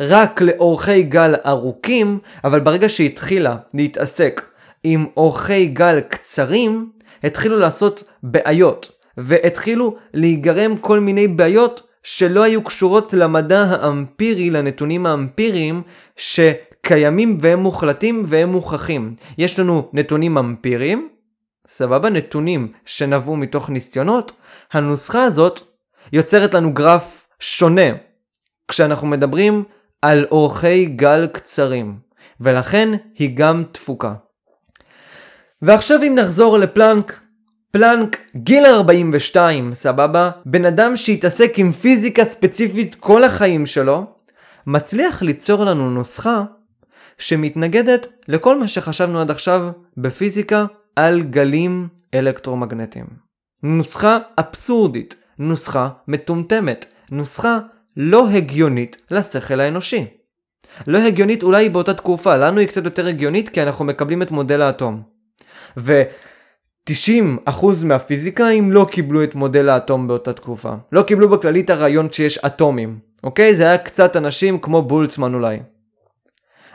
רק 0.00 0.40
לאורכי 0.40 1.02
גל 1.02 1.34
ארוכים, 1.46 2.18
אבל 2.44 2.60
ברגע 2.60 2.88
שהתחילה 2.88 3.56
להתעסק 3.74 4.42
עם 4.84 5.06
אורכי 5.16 5.66
גל 5.66 6.00
קצרים, 6.00 6.90
התחילו 7.24 7.58
לעשות 7.58 8.04
בעיות, 8.22 8.90
והתחילו 9.16 9.96
להיגרם 10.14 10.76
כל 10.76 11.00
מיני 11.00 11.28
בעיות 11.28 11.82
שלא 12.02 12.42
היו 12.42 12.62
קשורות 12.64 13.12
למדע 13.12 13.60
האמפירי, 13.60 14.50
לנתונים 14.50 15.06
האמפיריים, 15.06 15.82
שקיימים 16.16 17.38
והם 17.40 17.58
מוחלטים 17.58 18.24
והם 18.26 18.48
מוכחים. 18.48 19.14
יש 19.38 19.60
לנו 19.60 19.88
נתונים 19.92 20.38
אמפיריים, 20.38 21.08
סבבה? 21.68 22.10
נתונים 22.10 22.72
שנבעו 22.86 23.36
מתוך 23.36 23.70
ניסיונות. 23.70 24.32
הנוסחה 24.72 25.24
הזאת 25.24 25.60
יוצרת 26.12 26.54
לנו 26.54 26.72
גרף 26.72 27.26
שונה 27.40 27.90
כשאנחנו 28.68 29.06
מדברים 29.06 29.64
על 30.02 30.26
אורכי 30.30 30.86
גל 30.86 31.26
קצרים, 31.26 31.98
ולכן 32.40 32.88
היא 33.18 33.30
גם 33.34 33.64
תפוקה. 33.72 34.14
ועכשיו 35.62 36.02
אם 36.02 36.14
נחזור 36.14 36.58
לפלנק, 36.58 37.20
פלנק 37.70 38.18
גיל 38.36 38.66
42, 38.66 39.74
סבבה? 39.74 40.30
בן 40.46 40.64
אדם 40.64 40.96
שהתעסק 40.96 41.52
עם 41.56 41.72
פיזיקה 41.72 42.24
ספציפית 42.24 42.94
כל 42.94 43.24
החיים 43.24 43.66
שלו, 43.66 44.06
מצליח 44.66 45.22
ליצור 45.22 45.64
לנו 45.64 45.90
נוסחה 45.90 46.44
שמתנגדת 47.18 48.06
לכל 48.28 48.58
מה 48.58 48.68
שחשבנו 48.68 49.20
עד 49.20 49.30
עכשיו 49.30 49.68
בפיזיקה 49.96 50.66
על 50.96 51.22
גלים 51.22 51.88
אלקטרומגנטיים. 52.14 53.06
נוסחה 53.62 54.18
אבסורדית, 54.38 55.16
נוסחה 55.38 55.88
מטומטמת, 56.08 56.86
נוסחה 57.10 57.58
לא 57.96 58.28
הגיונית 58.28 58.96
לשכל 59.10 59.60
האנושי. 59.60 60.04
לא 60.86 60.98
הגיונית 60.98 61.42
אולי 61.42 61.68
באותה 61.68 61.94
תקופה, 61.94 62.36
לנו 62.36 62.60
היא 62.60 62.68
קצת 62.68 62.84
יותר 62.84 63.06
הגיונית 63.06 63.48
כי 63.48 63.62
אנחנו 63.62 63.84
מקבלים 63.84 64.22
את 64.22 64.30
מודל 64.30 64.62
האטום. 64.62 65.17
ו-90% 65.76 67.66
מהפיזיקאים 67.84 68.72
לא 68.72 68.86
קיבלו 68.90 69.24
את 69.24 69.34
מודל 69.34 69.68
האטום 69.68 70.08
באותה 70.08 70.32
תקופה. 70.32 70.72
לא 70.92 71.02
קיבלו 71.02 71.28
בכללית 71.28 71.70
הרעיון 71.70 72.12
שיש 72.12 72.38
אטומים, 72.38 72.98
אוקיי? 73.24 73.54
זה 73.54 73.62
היה 73.62 73.78
קצת 73.78 74.16
אנשים 74.16 74.58
כמו 74.58 74.82
בולצמן 74.82 75.34
אולי. 75.34 75.58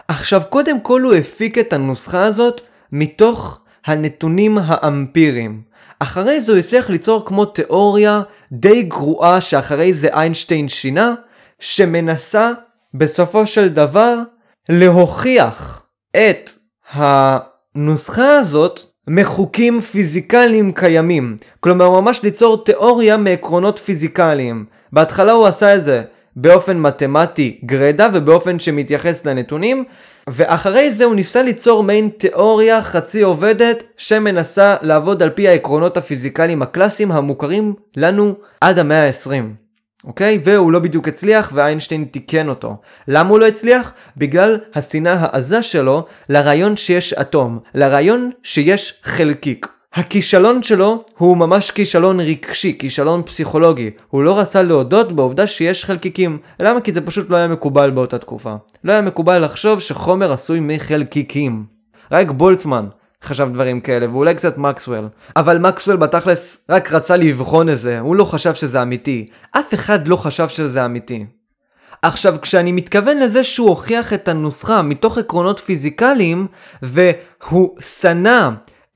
עכשיו, 0.08 0.42
קודם 0.50 0.82
כל 0.82 1.02
הוא 1.02 1.14
הפיק 1.14 1.58
את 1.58 1.74
הנוסחה 1.74 2.24
הזאת 2.24 2.62
מתוך 2.92 3.62
הנתונים 3.86 4.58
האמפיריים. 4.62 5.62
אחרי 6.00 6.42
זה 6.42 6.52
הוא 6.52 6.60
הצליח 6.60 6.90
ליצור 6.90 7.26
כמו 7.26 7.46
תיאוריה 7.46 8.22
די 8.52 8.84
גרועה 8.84 9.42
שאחרי 9.42 9.94
זה 9.94 10.08
איינשטיין 10.08 10.70
שינה, 10.70 11.16
שמנסה 11.60 12.52
בסופו 12.94 13.48
של 13.48 13.70
דבר 13.70 14.18
להוכיח 14.70 15.84
את 16.12 16.50
הנוסחה 17.76 18.38
הזאת 18.38 18.80
מחוקים 19.08 19.82
פיזיקליים 19.82 20.72
קיימים. 20.72 21.38
כלומר 21.60 21.90
ממש 21.90 22.24
ליצור 22.24 22.64
תיאוריה 22.64 23.18
מעקרונות 23.18 23.80
פיזיקליים. 23.80 24.66
בהתחלה 24.92 25.32
הוא 25.32 25.48
עשה 25.48 25.76
את 25.76 25.84
זה 25.84 26.02
באופן 26.36 26.78
מתמטי 26.78 27.60
גרדה 27.66 28.10
ובאופן 28.14 28.60
שמתייחס 28.60 29.26
לנתונים, 29.26 29.84
ואחרי 30.28 30.92
זה 30.92 31.04
הוא 31.04 31.16
ניסה 31.16 31.44
ליצור 31.44 31.84
מעין 31.84 32.10
תיאוריה 32.18 32.82
חצי 32.82 33.22
עובדת 33.22 33.84
שמנסה 33.98 34.76
לעבוד 34.82 35.24
על 35.24 35.30
פי 35.30 35.48
העקרונות 35.48 35.98
הפיזיקליים 35.98 36.62
הקלאסיים 36.62 37.12
המוכרים 37.12 37.74
לנו 37.98 38.36
עד 38.62 38.80
המאה 38.80 39.08
ה-20. 39.08 39.63
אוקיי? 40.04 40.40
והוא 40.44 40.72
לא 40.72 40.80
בדיוק 40.80 41.08
הצליח 41.08 41.52
ואיינשטיין 41.56 42.04
תיקן 42.04 42.50
אותו. 42.50 42.78
למה 43.08 43.30
הוא 43.30 43.40
לא 43.40 43.48
הצליח? 43.48 43.94
בגלל 44.18 44.58
השנאה 44.76 45.16
העזה 45.20 45.64
שלו 45.64 46.06
לרעיון 46.30 46.78
שיש 46.78 47.14
אטום, 47.14 47.60
לרעיון 47.76 48.32
שיש 48.44 48.94
חלקיק. 49.04 49.68
הכישלון 49.94 50.64
שלו 50.64 51.04
הוא 51.18 51.38
ממש 51.38 51.72
כישלון 51.72 52.20
רגשי, 52.20 52.78
כישלון 52.80 53.24
פסיכולוגי. 53.26 53.92
הוא 54.10 54.24
לא 54.24 54.40
רצה 54.40 54.64
להודות 54.64 55.12
בעובדה 55.12 55.48
שיש 55.48 55.86
חלקיקים. 55.86 56.38
למה? 56.60 56.82
כי 56.82 56.94
זה 56.94 57.02
פשוט 57.02 57.30
לא 57.30 57.38
היה 57.38 57.48
מקובל 57.48 57.90
באותה 57.90 58.18
תקופה. 58.18 58.54
לא 58.84 58.92
היה 58.92 59.02
מקובל 59.02 59.46
לחשוב 59.46 59.80
שחומר 59.80 60.34
עשוי 60.34 60.60
מחלקיקים. 60.62 61.66
רק 62.12 62.32
בולצמן 62.32 62.86
חשב 63.24 63.50
דברים 63.54 63.82
כאלה, 63.82 64.10
ואולי 64.10 64.36
קצת 64.36 64.58
מקסוול. 64.58 65.08
אבל 65.36 65.58
מקסוול 65.58 65.96
בתכלס 65.96 66.58
רק 66.70 66.92
רצה 66.92 67.18
לבחון 67.18 67.70
את 67.70 67.80
זה, 67.80 68.00
הוא 68.00 68.16
לא 68.16 68.26
חשב 68.26 68.54
שזה 68.54 68.82
אמיתי. 68.82 69.28
אף 69.52 69.74
אחד 69.74 70.08
לא 70.08 70.16
חשב 70.16 70.50
שזה 70.50 70.86
אמיתי. 70.86 71.26
עכשיו, 72.02 72.36
כשאני 72.42 72.72
מתכוון 72.72 73.18
לזה 73.18 73.44
שהוא 73.44 73.70
הוכיח 73.70 74.14
את 74.14 74.28
הנוסחה 74.28 74.82
מתוך 74.82 75.18
עקרונות 75.18 75.60
פיזיקליים, 75.60 76.48
והוא 76.82 77.78
שנא 77.80 78.50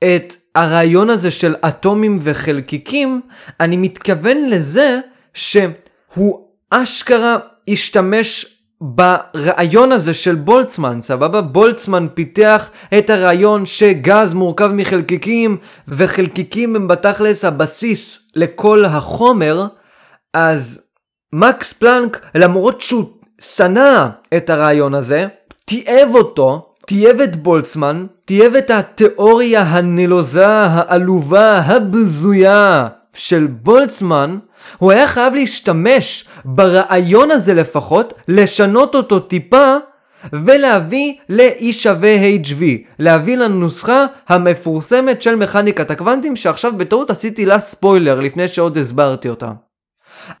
את 0.04 0.36
הרעיון 0.54 1.10
הזה 1.10 1.30
של 1.30 1.54
אטומים 1.68 2.18
וחלקיקים, 2.22 3.20
אני 3.60 3.76
מתכוון 3.76 4.48
לזה 4.50 4.98
שהוא 5.34 6.46
אשכרה 6.70 7.36
השתמש 7.68 8.57
ברעיון 8.80 9.92
הזה 9.92 10.14
של 10.14 10.34
בולצמן, 10.34 11.00
סבבה? 11.00 11.40
בולצמן 11.40 12.06
פיתח 12.14 12.70
את 12.98 13.10
הרעיון 13.10 13.66
שגז 13.66 14.34
מורכב 14.34 14.70
מחלקיקים, 14.74 15.56
וחלקיקים 15.88 16.76
הם 16.76 16.88
בתכלס 16.88 17.44
הבסיס 17.44 18.18
לכל 18.34 18.84
החומר, 18.84 19.66
אז 20.34 20.80
מקס 21.32 21.72
פלנק, 21.72 22.26
למרות 22.34 22.80
שהוא 22.80 23.04
שנא 23.40 24.06
את 24.36 24.50
הרעיון 24.50 24.94
הזה, 24.94 25.26
תיעב 25.64 26.08
אותו, 26.14 26.74
תיעב 26.86 27.20
את 27.20 27.36
בולצמן, 27.36 28.06
תיעב 28.24 28.54
את 28.54 28.70
התיאוריה 28.70 29.62
הנלוזה, 29.62 30.46
העלובה, 30.48 31.58
הבזויה 31.58 32.88
של 33.14 33.46
בולצמן, 33.46 34.38
הוא 34.78 34.92
היה 34.92 35.08
חייב 35.08 35.34
להשתמש 35.34 36.24
ברעיון 36.44 37.30
הזה 37.30 37.54
לפחות, 37.54 38.14
לשנות 38.28 38.94
אותו 38.94 39.20
טיפה, 39.20 39.76
ולהביא 40.32 41.14
ל-E 41.28 41.72
שווה 41.72 42.16
HV, 42.44 42.62
להביא 42.98 43.36
לנוסחה 43.36 44.06
המפורסמת 44.28 45.22
של 45.22 45.34
מכניקת 45.34 45.90
הקוונטים, 45.90 46.36
שעכשיו 46.36 46.72
בטעות 46.76 47.10
עשיתי 47.10 47.46
לה 47.46 47.60
ספוילר 47.60 48.20
לפני 48.20 48.48
שעוד 48.48 48.78
הסברתי 48.78 49.28
אותה. 49.28 49.50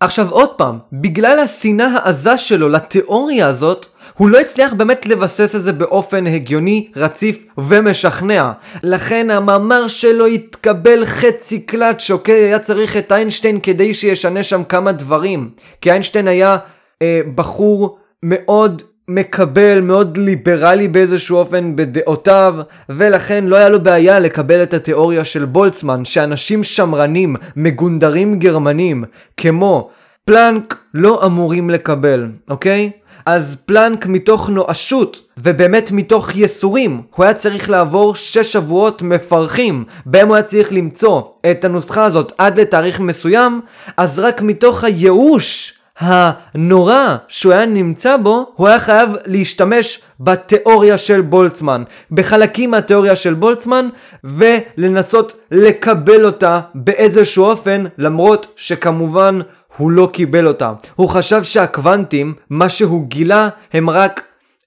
עכשיו 0.00 0.30
עוד 0.30 0.48
פעם, 0.48 0.78
בגלל 0.92 1.38
השנאה 1.38 1.86
העזה 1.86 2.38
שלו 2.38 2.68
לתיאוריה 2.68 3.46
הזאת, 3.46 3.86
הוא 4.18 4.30
לא 4.30 4.40
הצליח 4.40 4.72
באמת 4.72 5.06
לבסס 5.06 5.54
את 5.54 5.62
זה 5.62 5.72
באופן 5.72 6.26
הגיוני, 6.26 6.88
רציף 6.96 7.44
ומשכנע. 7.58 8.52
לכן 8.82 9.30
המאמר 9.30 9.86
שלו 9.86 10.26
התקבל 10.26 11.04
חצי 11.04 11.60
קלאץ', 11.60 12.10
אוקיי? 12.10 12.34
היה 12.34 12.58
צריך 12.58 12.96
את 12.96 13.12
איינשטיין 13.12 13.60
כדי 13.60 13.94
שישנה 13.94 14.42
שם 14.42 14.64
כמה 14.64 14.92
דברים. 14.92 15.50
כי 15.80 15.90
איינשטיין 15.90 16.28
היה 16.28 16.56
אה, 17.02 17.20
בחור 17.34 17.98
מאוד 18.22 18.82
מקבל, 19.08 19.80
מאוד 19.80 20.16
ליברלי 20.16 20.88
באיזשהו 20.88 21.36
אופן 21.36 21.76
בדעותיו, 21.76 22.54
ולכן 22.88 23.44
לא 23.44 23.56
היה 23.56 23.68
לו 23.68 23.82
בעיה 23.82 24.18
לקבל 24.18 24.62
את 24.62 24.74
התיאוריה 24.74 25.24
של 25.24 25.44
בולצמן, 25.44 26.04
שאנשים 26.04 26.64
שמרנים, 26.64 27.36
מגונדרים 27.56 28.38
גרמנים, 28.38 29.04
כמו 29.36 29.90
פלנק, 30.24 30.76
לא 30.94 31.26
אמורים 31.26 31.70
לקבל, 31.70 32.26
אוקיי? 32.50 32.90
אז 33.30 33.56
פלנק 33.66 34.06
מתוך 34.06 34.50
נואשות, 34.50 35.22
ובאמת 35.38 35.92
מתוך 35.92 36.36
יסורים, 36.36 37.02
הוא 37.14 37.24
היה 37.24 37.34
צריך 37.34 37.70
לעבור 37.70 38.14
6 38.14 38.38
שבועות 38.38 39.02
מפרכים, 39.02 39.84
בהם 40.06 40.28
הוא 40.28 40.36
היה 40.36 40.42
צריך 40.42 40.72
למצוא 40.72 41.22
את 41.50 41.64
הנוסחה 41.64 42.04
הזאת 42.04 42.32
עד 42.38 42.60
לתאריך 42.60 43.00
מסוים, 43.00 43.60
אז 43.96 44.18
רק 44.18 44.42
מתוך 44.42 44.84
הייאוש 44.84 45.77
הנורא 45.98 47.16
שהוא 47.28 47.52
היה 47.52 47.66
נמצא 47.66 48.16
בו, 48.16 48.52
הוא 48.56 48.68
היה 48.68 48.80
חייב 48.80 49.10
להשתמש 49.26 50.00
בתיאוריה 50.20 50.98
של 50.98 51.20
בולצמן, 51.20 51.82
בחלקים 52.10 52.70
מהתיאוריה 52.70 53.16
של 53.16 53.34
בולצמן, 53.34 53.88
ולנסות 54.24 55.40
לקבל 55.50 56.24
אותה 56.24 56.60
באיזשהו 56.74 57.44
אופן, 57.44 57.84
למרות 57.98 58.52
שכמובן 58.56 59.40
הוא 59.76 59.90
לא 59.90 60.10
קיבל 60.12 60.46
אותה. 60.46 60.72
הוא 60.96 61.08
חשב 61.08 61.42
שהקוונטים, 61.42 62.34
מה 62.50 62.68
שהוא 62.68 63.08
גילה, 63.08 63.48
הם 63.72 63.90
רק... 63.90 64.22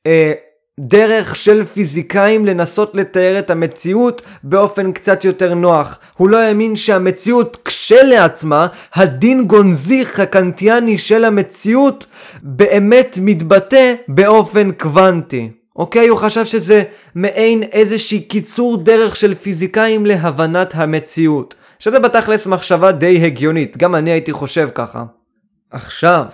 אה, 0.05 0.31
דרך 0.83 1.35
של 1.35 1.63
פיזיקאים 1.63 2.45
לנסות 2.45 2.95
לתאר 2.95 3.39
את 3.39 3.49
המציאות 3.49 4.21
באופן 4.43 4.91
קצת 4.91 5.23
יותר 5.25 5.53
נוח. 5.53 5.99
הוא 6.17 6.29
לא 6.29 6.37
האמין 6.37 6.75
שהמציאות 6.75 7.57
כשלעצמה, 7.65 8.67
הדין 8.93 9.47
גונזיך 9.47 10.19
הקנטיאני 10.19 10.97
של 10.97 11.25
המציאות, 11.25 12.05
באמת 12.41 13.17
מתבטא 13.21 13.93
באופן 14.07 14.71
קוונטי. 14.71 15.49
אוקיי? 15.75 16.07
הוא 16.07 16.17
חשב 16.17 16.45
שזה 16.45 16.83
מעין 17.15 17.63
איזושהי 17.63 18.21
קיצור 18.21 18.77
דרך 18.77 19.15
של 19.15 19.35
פיזיקאים 19.35 20.05
להבנת 20.05 20.71
המציאות. 20.75 21.55
שזה 21.79 21.99
בתכלס 21.99 22.45
מחשבה 22.45 22.91
די 22.91 23.25
הגיונית, 23.25 23.77
גם 23.77 23.95
אני 23.95 24.11
הייתי 24.11 24.31
חושב 24.31 24.69
ככה. 24.75 25.03
עכשיו, 25.71 26.25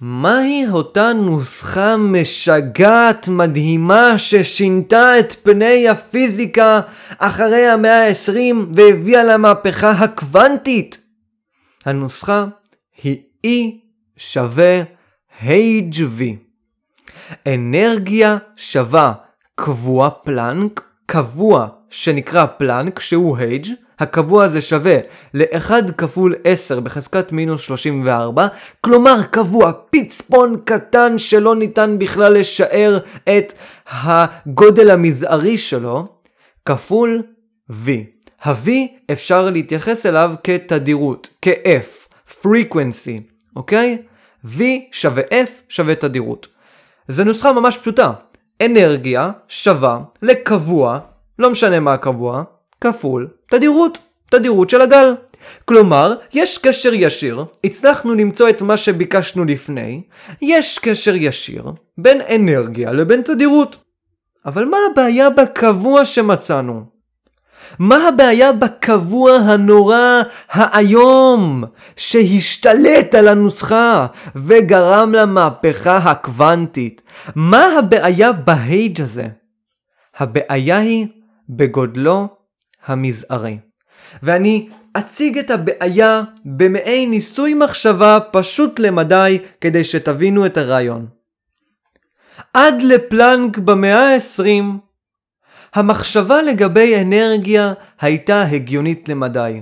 מהי 0.00 0.68
אותה 0.68 1.12
נוסחה 1.12 1.96
משגעת 1.96 3.28
מדהימה 3.28 4.18
ששינתה 4.18 5.18
את 5.18 5.32
פני 5.42 5.88
הפיזיקה 5.88 6.80
אחרי 7.18 7.66
המאה 7.66 8.08
ה-20 8.08 8.56
והביאה 8.74 9.24
למהפכה 9.24 9.90
הקוונטית? 9.90 10.98
הנוסחה 11.84 12.46
היא 13.02 13.22
E 13.46 13.48
שווה 14.16 14.82
HV. 15.42 16.22
אנרגיה 17.46 18.38
שווה 18.56 19.12
קבוע 19.54 20.10
פלנק, 20.10 20.84
קבוע 21.06 21.68
שנקרא 21.90 22.46
פלנק 22.46 23.00
שהוא 23.00 23.38
H, 23.38 23.68
הקבוע 23.98 24.44
הזה 24.44 24.60
שווה 24.60 24.96
ל-1 25.34 25.92
כפול 25.98 26.34
10 26.44 26.80
בחזקת 26.80 27.32
מינוס 27.32 27.62
34, 27.62 28.46
כלומר 28.80 29.22
קבוע 29.30 29.72
פצפון 29.90 30.56
קטן 30.64 31.18
שלא 31.18 31.56
ניתן 31.56 31.96
בכלל 31.98 32.38
לשער 32.38 32.98
את 33.24 33.52
הגודל 33.90 34.90
המזערי 34.90 35.58
שלו, 35.58 36.06
כפול 36.64 37.22
V. 37.70 37.88
ה-V 38.42 38.70
אפשר 39.12 39.50
להתייחס 39.50 40.06
אליו 40.06 40.34
כתדירות, 40.44 41.30
כ-F, 41.42 42.14
frequency, 42.42 43.20
אוקיי? 43.56 43.98
V 44.46 44.62
שווה 44.92 45.22
F 45.22 45.50
שווה 45.68 45.94
תדירות. 45.94 46.46
זו 47.08 47.24
נוסחה 47.24 47.52
ממש 47.52 47.76
פשוטה. 47.76 48.12
אנרגיה 48.62 49.30
שווה 49.48 50.00
לקבוע, 50.22 50.98
לא 51.38 51.50
משנה 51.50 51.80
מה 51.80 51.92
הקבוע, 51.92 52.42
כפול 52.80 53.28
תדירות, 53.50 53.98
תדירות 54.30 54.70
של 54.70 54.80
הגל. 54.80 55.14
כלומר, 55.64 56.14
יש 56.32 56.58
קשר 56.58 56.94
ישיר, 56.94 57.44
הצלחנו 57.64 58.14
למצוא 58.14 58.48
את 58.48 58.62
מה 58.62 58.76
שביקשנו 58.76 59.44
לפני, 59.44 60.02
יש 60.42 60.78
קשר 60.78 61.16
ישיר 61.16 61.72
בין 61.98 62.20
אנרגיה 62.34 62.92
לבין 62.92 63.22
תדירות. 63.22 63.78
אבל 64.46 64.64
מה 64.64 64.76
הבעיה 64.90 65.30
בקבוע 65.30 66.04
שמצאנו? 66.04 66.84
מה 67.78 68.08
הבעיה 68.08 68.52
בקבוע 68.52 69.32
הנורא 69.32 70.22
האיום 70.50 71.64
שהשתלט 71.96 73.14
על 73.14 73.28
הנוסחה 73.28 74.06
וגרם 74.36 75.14
למהפכה 75.14 75.96
הקוונטית? 75.96 77.02
מה 77.34 77.66
הבעיה 77.78 78.32
בהייג' 78.32 79.00
הזה? 79.00 79.26
הבעיה 80.18 80.78
היא 80.78 81.06
בגודלו 81.48 82.37
המזערי. 82.88 83.58
ואני 84.22 84.68
אציג 84.92 85.38
את 85.38 85.50
הבעיה 85.50 86.22
במעין 86.44 87.10
ניסוי 87.10 87.54
מחשבה 87.54 88.18
פשוט 88.32 88.78
למדי 88.78 89.38
כדי 89.60 89.84
שתבינו 89.84 90.46
את 90.46 90.56
הרעיון. 90.56 91.06
עד 92.54 92.82
לפלנק 92.82 93.58
במאה 93.58 94.14
ה-20, 94.14 94.64
המחשבה 95.74 96.42
לגבי 96.42 97.00
אנרגיה 97.00 97.72
הייתה 98.00 98.42
הגיונית 98.42 99.08
למדי. 99.08 99.60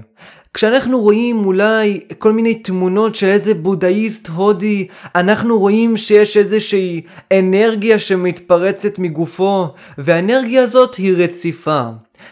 כשאנחנו 0.55 1.01
רואים 1.01 1.45
אולי 1.45 2.01
כל 2.19 2.33
מיני 2.33 2.55
תמונות 2.55 3.15
של 3.15 3.27
איזה 3.27 3.55
בודהיסט 3.55 4.29
הודי, 4.29 4.87
אנחנו 5.15 5.59
רואים 5.59 5.97
שיש 5.97 6.37
איזושהי 6.37 7.03
אנרגיה 7.33 7.99
שמתפרצת 7.99 8.99
מגופו, 8.99 9.69
והאנרגיה 9.99 10.63
הזאת 10.63 10.95
היא 10.95 11.15
רציפה. 11.17 11.89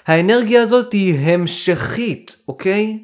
האנרגיה 0.07 0.63
הזאת 0.63 0.93
היא 0.93 1.19
המשכית, 1.19 2.37
אוקיי? 2.49 2.99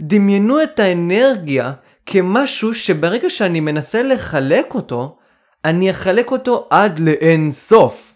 דמיינו 0.00 0.62
את 0.62 0.80
האנרגיה 0.80 1.72
כמשהו 2.06 2.74
שברגע 2.74 3.30
שאני 3.30 3.60
מנסה 3.60 4.02
לחלק 4.02 4.74
אותו, 4.74 5.16
אני 5.64 5.90
אחלק 5.90 6.30
אותו 6.30 6.66
עד 6.70 6.98
לאין 6.98 7.52
סוף. 7.52 8.12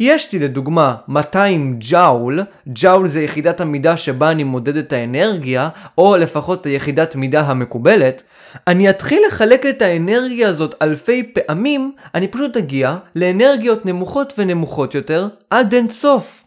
יש 0.00 0.32
לי 0.32 0.38
לדוגמה 0.38 0.94
200 1.08 1.78
ג'אול, 1.78 2.40
ג'אול 2.68 3.08
זה 3.08 3.22
יחידת 3.22 3.60
המידה 3.60 3.96
שבה 3.96 4.30
אני 4.30 4.44
מודד 4.44 4.76
את 4.76 4.92
האנרגיה, 4.92 5.68
או 5.98 6.16
לפחות 6.16 6.66
היחידת 6.66 7.16
מידה 7.16 7.40
המקובלת, 7.40 8.22
אני 8.66 8.90
אתחיל 8.90 9.22
לחלק 9.26 9.66
את 9.66 9.82
האנרגיה 9.82 10.48
הזאת 10.48 10.74
אלפי 10.82 11.22
פעמים, 11.22 11.92
אני 12.14 12.28
פשוט 12.28 12.56
אגיע 12.56 12.96
לאנרגיות 13.16 13.86
נמוכות 13.86 14.32
ונמוכות 14.38 14.94
יותר 14.94 15.28
עד 15.50 15.74
אין 15.74 15.92
סוף. 15.92 16.44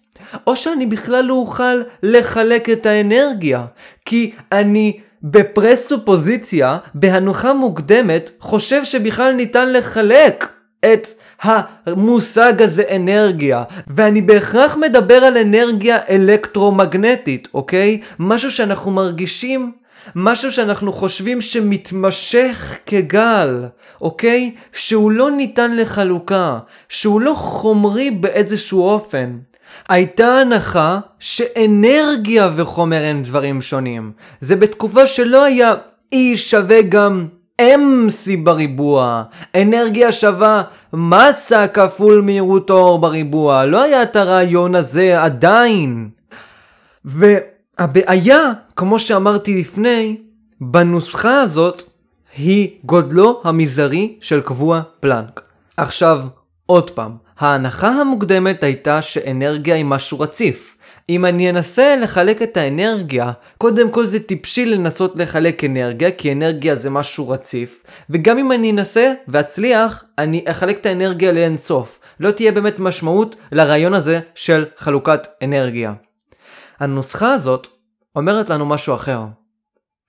או 0.48 0.56
שאני 0.56 0.86
בכלל 0.86 1.26
לא 1.26 1.34
אוכל 1.34 1.82
לחלק 2.04 2.70
את 2.70 2.86
האנרגיה, 2.86 3.66
כי 4.06 4.32
אני 4.52 5.00
בפרסופוזיציה, 5.24 6.78
בהנוחה 6.94 7.54
מוקדמת, 7.54 8.32
חושב 8.40 8.84
שבכלל 8.84 9.34
ניתן 9.34 9.74
לחלק 9.74 10.48
את 10.86 11.08
המושג 11.42 12.62
הזה 12.62 12.84
אנרגיה, 12.96 13.64
ואני 13.88 14.22
בהכרח 14.22 14.78
מדבר 14.78 15.16
על 15.16 15.38
אנרגיה 15.38 15.98
אלקטרומגנטית, 16.10 17.48
אוקיי? 17.54 18.02
משהו 18.20 18.52
שאנחנו 18.52 18.92
מרגישים, 18.92 19.72
משהו 20.16 20.52
שאנחנו 20.52 20.94
חושבים 20.94 21.42
שמתמשך 21.42 22.78
כגל, 22.86 23.66
אוקיי? 24.02 24.52
שהוא 24.74 25.12
לא 25.12 25.32
ניתן 25.32 25.78
לחלוקה, 25.78 26.60
שהוא 26.90 27.22
לא 27.22 27.34
חומרי 27.34 28.12
באיזשהו 28.12 28.84
אופן. 28.84 29.38
הייתה 29.90 30.28
הנחה 30.28 31.00
שאנרגיה 31.20 32.50
וחומר 32.56 33.04
הם 33.04 33.24
דברים 33.24 33.62
שונים. 33.62 34.12
זה 34.42 34.56
בתקופה 34.56 35.08
שלא 35.08 35.44
היה 35.44 35.74
E 36.16 36.18
שווה 36.36 36.82
גם 36.82 37.28
MC 37.62 38.38
בריבוע, 38.44 39.24
אנרגיה 39.56 40.12
שווה 40.12 40.64
מסה 40.94 41.68
כפול 41.68 42.22
מהירות 42.22 42.70
האור 42.70 43.00
בריבוע, 43.00 43.66
לא 43.66 43.84
היה 43.84 44.04
את 44.04 44.16
הרעיון 44.16 44.76
הזה 44.76 45.22
עדיין. 45.22 46.10
והבעיה, 47.06 48.52
כמו 48.76 49.00
שאמרתי 49.00 49.60
לפני, 49.60 50.18
בנוסחה 50.62 51.42
הזאת 51.42 51.84
היא 52.38 52.70
גודלו 52.84 53.42
המזערי 53.44 54.16
של 54.22 54.42
קבוע 54.42 54.82
פלנק. 55.00 55.42
עכשיו, 55.78 56.22
עוד 56.66 56.92
פעם, 56.92 57.12
ההנחה 57.40 57.88
המוקדמת 57.88 58.64
הייתה 58.64 59.02
שאנרגיה 59.02 59.76
היא 59.76 59.86
משהו 59.86 60.20
רציף. 60.20 60.78
אם 61.10 61.26
אני 61.26 61.50
אנסה 61.50 61.96
לחלק 61.96 62.42
את 62.42 62.58
האנרגיה, 62.58 63.32
קודם 63.58 63.92
כל 63.92 64.06
זה 64.06 64.20
טיפשי 64.20 64.66
לנסות 64.66 65.14
לחלק 65.16 65.64
אנרגיה, 65.64 66.12
כי 66.12 66.32
אנרגיה 66.32 66.76
זה 66.76 66.90
משהו 66.90 67.30
רציף, 67.30 67.84
וגם 68.10 68.38
אם 68.38 68.52
אני 68.52 68.72
אנסה 68.72 69.14
ואצליח, 69.28 70.04
אני 70.18 70.44
אחלק 70.48 70.78
את 70.78 70.86
האנרגיה 70.86 71.32
לאינסוף. 71.32 72.00
לא 72.20 72.32
תהיה 72.32 72.52
באמת 72.52 72.80
משמעות 72.80 73.36
לרעיון 73.52 73.94
הזה 73.94 74.20
של 74.36 74.66
חלוקת 74.78 75.28
אנרגיה. 75.44 75.94
הנוסחה 76.80 77.34
הזאת 77.34 77.68
אומרת 78.16 78.50
לנו 78.50 78.66
משהו 78.66 78.96
אחר. 78.96 79.24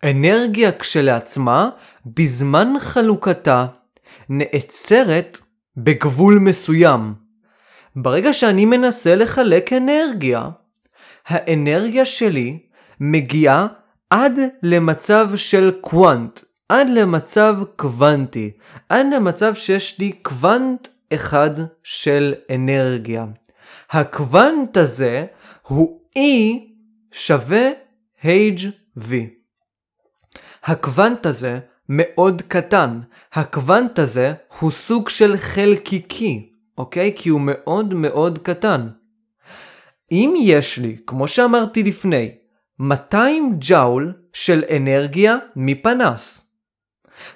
אנרגיה 0.04 0.72
כשלעצמה, 0.72 1.68
בזמן 2.06 2.72
חלוקתה, 2.78 3.66
נעצרת 4.28 5.38
בגבול 5.76 6.38
מסוים. 6.38 7.14
ברגע 7.96 8.32
שאני 8.32 8.64
מנסה 8.64 9.14
לחלק 9.14 9.72
אנרגיה, 9.72 10.48
האנרגיה 11.26 12.04
שלי 12.04 12.58
מגיעה 13.00 13.66
עד 14.10 14.38
למצב 14.62 15.30
של 15.34 15.72
קוונט, 15.80 16.40
עד 16.68 16.88
למצב 16.88 17.56
קוונטי, 17.76 18.50
עד 18.88 19.06
למצב 19.14 19.54
שיש 19.54 19.98
לי 19.98 20.12
קוונט 20.12 20.88
אחד 21.14 21.50
של 21.82 22.34
אנרגיה. 22.54 23.26
הקוונט 23.90 24.76
הזה 24.76 25.26
הוא 25.62 26.00
E 26.18 26.20
שווה 27.12 27.70
HV. 28.22 29.12
הקוונט 30.64 31.26
הזה 31.26 31.58
מאוד 31.88 32.42
קטן. 32.48 33.00
הקוונט 33.36 33.98
הזה 33.98 34.32
הוא 34.58 34.70
סוג 34.70 35.08
של 35.08 35.36
חלקיקי, 35.36 36.48
אוקיי? 36.78 37.12
כי 37.16 37.28
הוא 37.28 37.40
מאוד 37.44 37.94
מאוד 37.94 38.38
קטן. 38.38 38.88
אם 40.12 40.34
יש 40.38 40.78
לי, 40.78 40.96
כמו 41.06 41.28
שאמרתי 41.28 41.82
לפני, 41.82 42.30
200 42.78 43.52
ג'אול 43.58 44.12
של 44.32 44.64
אנרגיה 44.76 45.36
מפנס. 45.56 46.40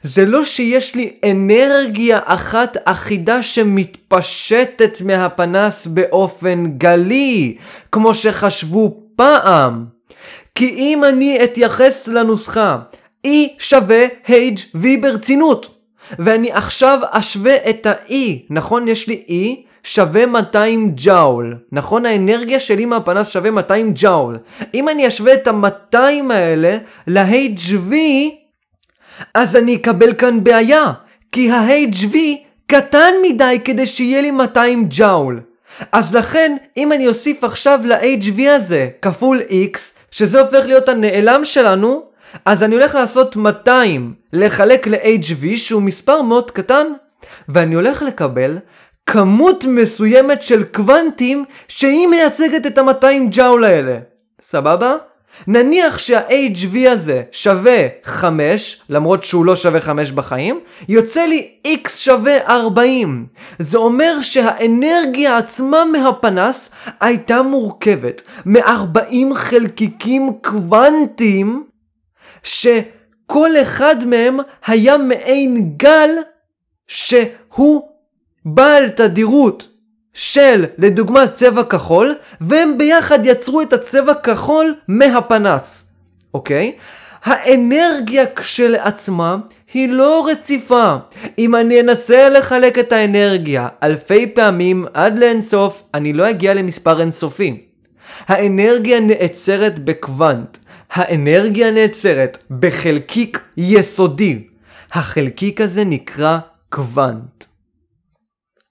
זה 0.02 0.26
לא 0.26 0.44
שיש 0.44 0.94
לי 0.94 1.18
אנרגיה 1.30 2.20
אחת 2.24 2.76
אחידה 2.84 3.42
שמתפשטת 3.42 5.00
מהפנס 5.04 5.86
באופן 5.86 6.66
גלי, 6.78 7.56
כמו 7.92 8.14
שחשבו 8.14 9.02
פעם. 9.16 9.86
כי 10.54 10.68
אם 10.68 11.04
אני 11.04 11.44
אתייחס 11.44 12.08
לנוסחה 12.08 12.78
E 13.26 13.30
שווה 13.58 14.06
HV 14.26 14.86
ברצינות, 15.00 15.79
ואני 16.18 16.52
עכשיו 16.52 16.98
אשווה 17.10 17.56
את 17.70 17.86
ה-E, 17.86 18.14
נכון? 18.50 18.88
יש 18.88 19.08
לי 19.08 19.22
E 19.28 19.70
שווה 19.82 20.26
200 20.26 20.92
ג'אול. 20.94 21.56
נכון? 21.72 22.06
האנרגיה 22.06 22.60
שלי 22.60 22.84
מהפנס 22.84 23.28
שווה 23.28 23.50
200 23.50 23.92
ג'אול. 23.94 24.38
אם 24.74 24.88
אני 24.88 25.08
אשווה 25.08 25.34
את 25.34 25.48
ה-200 25.48 25.96
האלה 26.30 26.78
ל-HV, 27.06 27.94
אז 29.34 29.56
אני 29.56 29.76
אקבל 29.76 30.14
כאן 30.14 30.44
בעיה. 30.44 30.92
כי 31.32 31.50
ה-HV 31.50 32.16
קטן 32.66 33.12
מדי 33.22 33.58
כדי 33.64 33.86
שיהיה 33.86 34.20
לי 34.20 34.30
200 34.30 34.86
ג'אול. 34.88 35.40
אז 35.92 36.14
לכן, 36.14 36.56
אם 36.76 36.92
אני 36.92 37.08
אוסיף 37.08 37.44
עכשיו 37.44 37.80
ל-HV 37.84 38.48
הזה 38.48 38.88
כפול 39.02 39.40
X, 39.40 39.78
שזה 40.10 40.40
הופך 40.40 40.64
להיות 40.66 40.88
הנעלם 40.88 41.44
שלנו, 41.44 42.02
אז 42.44 42.62
אני 42.62 42.74
הולך 42.74 42.94
לעשות 42.94 43.36
200 43.36 44.14
לחלק 44.32 44.86
ל-HV 44.86 45.56
שהוא 45.56 45.82
מספר 45.82 46.22
מאוד 46.22 46.50
קטן, 46.50 46.86
ואני 47.48 47.74
הולך 47.74 48.02
לקבל 48.02 48.58
כמות 49.06 49.64
מסוימת 49.64 50.42
של 50.42 50.64
קוונטים 50.64 51.44
שהיא 51.68 52.06
מייצגת 52.06 52.66
את 52.66 52.78
ה-200 52.78 53.28
ג'אול 53.30 53.64
האלה. 53.64 53.98
סבבה? 54.40 54.96
נניח 55.46 55.98
שה-HV 55.98 56.88
הזה 56.90 57.22
שווה 57.32 57.86
5, 58.04 58.80
למרות 58.88 59.24
שהוא 59.24 59.44
לא 59.44 59.56
שווה 59.56 59.80
5 59.80 60.12
בחיים, 60.12 60.60
יוצא 60.88 61.24
לי 61.24 61.48
X 61.66 61.88
שווה 61.96 62.46
40. 62.46 63.26
זה 63.58 63.78
אומר 63.78 64.20
שהאנרגיה 64.20 65.36
עצמה 65.36 65.84
מהפנס 65.84 66.70
הייתה 67.00 67.42
מורכבת 67.42 68.22
מ-40 68.46 69.34
חלקיקים 69.34 70.32
קוונטיים, 70.42 71.64
שכל 72.42 73.50
אחד 73.62 73.96
מהם 74.06 74.38
היה 74.66 74.98
מעין 74.98 75.72
גל 75.76 76.10
שהוא 76.88 77.88
בעל 78.44 78.88
תדירות 78.88 79.68
של 80.14 80.64
לדוגמה 80.78 81.26
צבע 81.26 81.62
כחול 81.62 82.14
והם 82.40 82.78
ביחד 82.78 83.26
יצרו 83.26 83.62
את 83.62 83.72
הצבע 83.72 84.14
כחול 84.14 84.74
מהפנס, 84.88 85.90
אוקיי? 86.34 86.72
האנרגיה 87.24 88.24
כשלעצמה 88.36 89.36
היא 89.72 89.88
לא 89.88 90.26
רציפה. 90.28 90.96
אם 91.38 91.54
אני 91.54 91.80
אנסה 91.80 92.28
לחלק 92.28 92.78
את 92.78 92.92
האנרגיה 92.92 93.68
אלפי 93.82 94.26
פעמים 94.26 94.86
עד 94.94 95.18
לאינסוף, 95.18 95.82
אני 95.94 96.12
לא 96.12 96.30
אגיע 96.30 96.54
למספר 96.54 97.00
אינסופי. 97.00 97.60
האנרגיה 98.26 99.00
נעצרת 99.00 99.78
בקוונט. 99.78 100.58
האנרגיה 100.92 101.70
נעצרת 101.70 102.38
בחלקיק 102.50 103.40
יסודי. 103.56 104.44
החלקיק 104.92 105.60
הזה 105.60 105.84
נקרא 105.84 106.38
קוונט. 106.68 107.44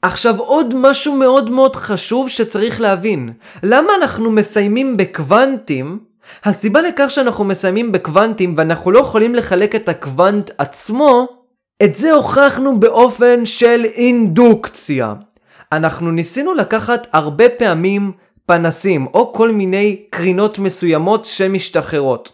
עכשיו 0.02 0.40
עוד 0.40 0.74
משהו 0.78 1.16
מאוד 1.16 1.52
מאוד 1.52 1.76
חשוב 1.76 2.30
שצריך 2.30 2.82
להבין. 2.82 3.34
למה 3.64 3.94
אנחנו 4.02 4.32
מסיימים 4.32 4.98
בקוונטים? 4.98 6.00
הסיבה 6.44 6.82
לכך 6.82 7.06
שאנחנו 7.10 7.44
מסיימים 7.44 7.92
בקוונטים 7.92 8.54
ואנחנו 8.58 8.92
לא 8.92 9.00
יכולים 9.00 9.36
לחלק 9.36 9.76
את 9.76 9.90
הקוונט 9.90 10.52
עצמו, 10.58 11.28
את 11.84 11.96
זה 11.96 12.12
הוכחנו 12.12 12.80
באופן 12.80 13.46
של 13.46 13.86
אינדוקציה. 13.86 15.13
אנחנו 15.72 16.12
ניסינו 16.12 16.54
לקחת 16.54 17.08
הרבה 17.12 17.50
פעמים 17.50 18.12
פנסים 18.50 19.08
או 19.13 19.33
כל 19.33 19.52
מיני 19.52 20.04
קרינות 20.10 20.60
מסוימות 20.60 21.25
שמשתחררות. 21.25 22.31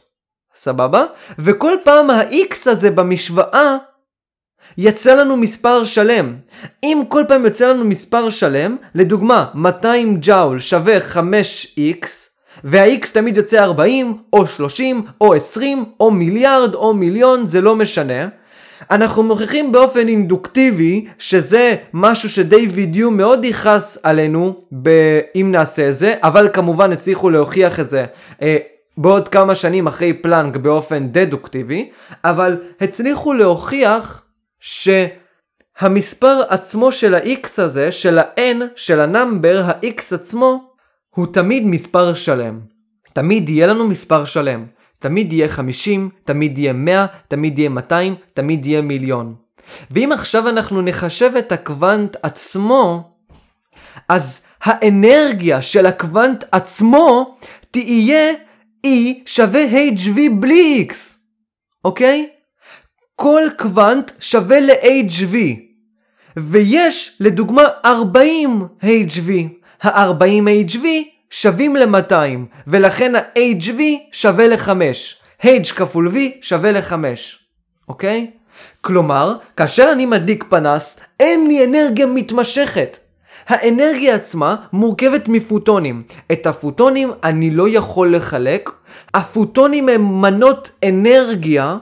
סבבה? 0.55 1.05
וכל 1.39 1.73
פעם 1.83 2.09
ה-X 2.09 2.55
הזה 2.71 2.91
במשוואה 2.91 3.77
יצא 4.77 5.15
לנו 5.15 5.37
מספר 5.37 5.83
שלם. 5.83 6.35
אם 6.83 7.01
כל 7.07 7.23
פעם 7.27 7.45
יוצא 7.45 7.69
לנו 7.69 7.83
מספר 7.83 8.29
שלם, 8.29 8.77
לדוגמה 8.95 9.45
200 9.53 10.17
ג'אול 10.19 10.59
שווה 10.59 10.97
5x, 10.97 12.07
וה-x 12.63 13.07
תמיד 13.13 13.37
יוצא 13.37 13.63
40, 13.63 14.17
או 14.33 14.47
30, 14.47 15.05
או 15.21 15.33
20, 15.33 15.85
או 15.99 16.11
מיליארד, 16.11 16.75
או 16.75 16.93
מיליון, 16.93 17.47
זה 17.47 17.61
לא 17.61 17.75
משנה. 17.75 18.27
אנחנו 18.91 19.23
מוכיחים 19.23 19.71
באופן 19.71 20.07
אינדוקטיבי 20.07 21.05
שזה 21.19 21.75
משהו 21.93 22.29
שדייוויד 22.29 22.95
יום 22.95 23.11
מאוד 23.11 23.45
יכעס 23.45 23.97
עלינו 24.03 24.55
ב- 24.81 25.19
אם 25.35 25.49
נעשה 25.51 25.89
את 25.89 25.95
זה, 25.95 26.13
אבל 26.23 26.49
כמובן 26.53 26.91
הצליחו 26.91 27.29
להוכיח 27.29 27.79
את 27.79 27.89
זה 27.89 28.05
אה, 28.41 28.57
בעוד 28.97 29.29
כמה 29.29 29.55
שנים 29.55 29.87
אחרי 29.87 30.13
פלנק 30.13 30.55
באופן 30.55 31.07
דדוקטיבי, 31.07 31.89
אבל 32.23 32.57
הצליחו 32.81 33.33
להוכיח 33.33 34.23
שהמספר 34.59 36.41
עצמו 36.49 36.91
של 36.91 37.15
ה-x 37.15 37.61
הזה, 37.61 37.91
של 37.91 38.19
ה-n, 38.19 38.63
של 38.75 38.99
ה 38.99 39.07
number, 39.07 39.63
ה-x 39.65 40.15
עצמו, 40.15 40.63
הוא 41.09 41.27
תמיד 41.33 41.65
מספר 41.65 42.13
שלם. 42.13 42.59
תמיד 43.13 43.49
יהיה 43.49 43.67
לנו 43.67 43.87
מספר 43.87 44.25
שלם. 44.25 44.65
תמיד 45.05 45.33
יהיה 45.33 45.49
50, 45.49 46.09
תמיד 46.23 46.57
יהיה 46.57 46.73
100, 46.73 47.05
תמיד 47.27 47.59
יהיה 47.59 47.69
200, 47.69 48.15
תמיד 48.33 48.65
יהיה 48.65 48.81
מיליון. 48.81 49.35
ואם 49.91 50.11
עכשיו 50.11 50.49
אנחנו 50.49 50.81
נחשב 50.81 51.31
את 51.39 51.51
הקוונט 51.51 52.15
עצמו, 52.23 53.11
אז 54.09 54.41
האנרגיה 54.61 55.61
של 55.61 55.85
הקוונט 55.85 56.43
עצמו 56.51 57.37
תהיה 57.71 58.33
E 58.85 58.89
שווה 59.25 59.65
HV 59.95 60.19
בלי 60.39 60.87
X, 60.91 60.95
אוקיי? 61.85 62.29
כל 63.15 63.41
קוונט 63.57 64.11
שווה 64.19 64.59
ל-HV, 64.59 65.35
ויש 66.37 67.17
לדוגמה 67.19 67.63
40 67.85 68.67
HV. 68.81 69.31
ה-40 69.83 70.71
HV 70.71 70.85
שווים 71.41 71.75
ל-200, 71.75 72.13
ולכן 72.67 73.15
ה-HV 73.15 73.81
שווה 74.11 74.47
ל-5. 74.47 74.69
H 75.41 75.73
כפול 75.75 76.07
V 76.07 76.17
שווה 76.41 76.71
ל-5, 76.71 76.93
אוקיי? 77.89 78.31
כלומר, 78.81 79.35
כאשר 79.57 79.89
אני 79.91 80.05
מדליק 80.05 80.43
פנס, 80.49 80.99
אין 81.19 81.47
לי 81.47 81.65
אנרגיה 81.65 82.05
מתמשכת. 82.05 82.99
האנרגיה 83.47 84.15
עצמה 84.15 84.55
מורכבת 84.73 85.27
מפוטונים. 85.27 86.03
את 86.31 86.47
הפוטונים 86.47 87.11
אני 87.23 87.51
לא 87.51 87.69
יכול 87.69 88.15
לחלק. 88.15 88.69
הפוטונים 89.13 89.89
הם 89.89 90.21
מנות 90.21 90.71
אנרגיה, 90.83 91.77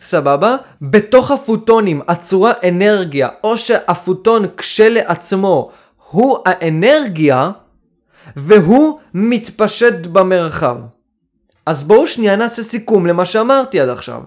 סבבה? 0.00 0.56
בתוך 0.82 1.30
הפוטונים 1.30 2.00
הצורה 2.08 2.52
אנרגיה, 2.68 3.28
או 3.44 3.56
שהפוטון 3.56 4.44
כשלעצמו 4.56 5.70
הוא 6.10 6.38
האנרגיה, 6.46 7.50
והוא 8.36 8.98
מתפשט 9.14 10.06
במרחב. 10.06 10.76
אז 11.66 11.82
בואו 11.84 12.06
שנייה 12.06 12.36
נעשה 12.36 12.62
סיכום 12.62 13.06
למה 13.06 13.24
שאמרתי 13.24 13.80
עד 13.80 13.88
עכשיו. 13.88 14.22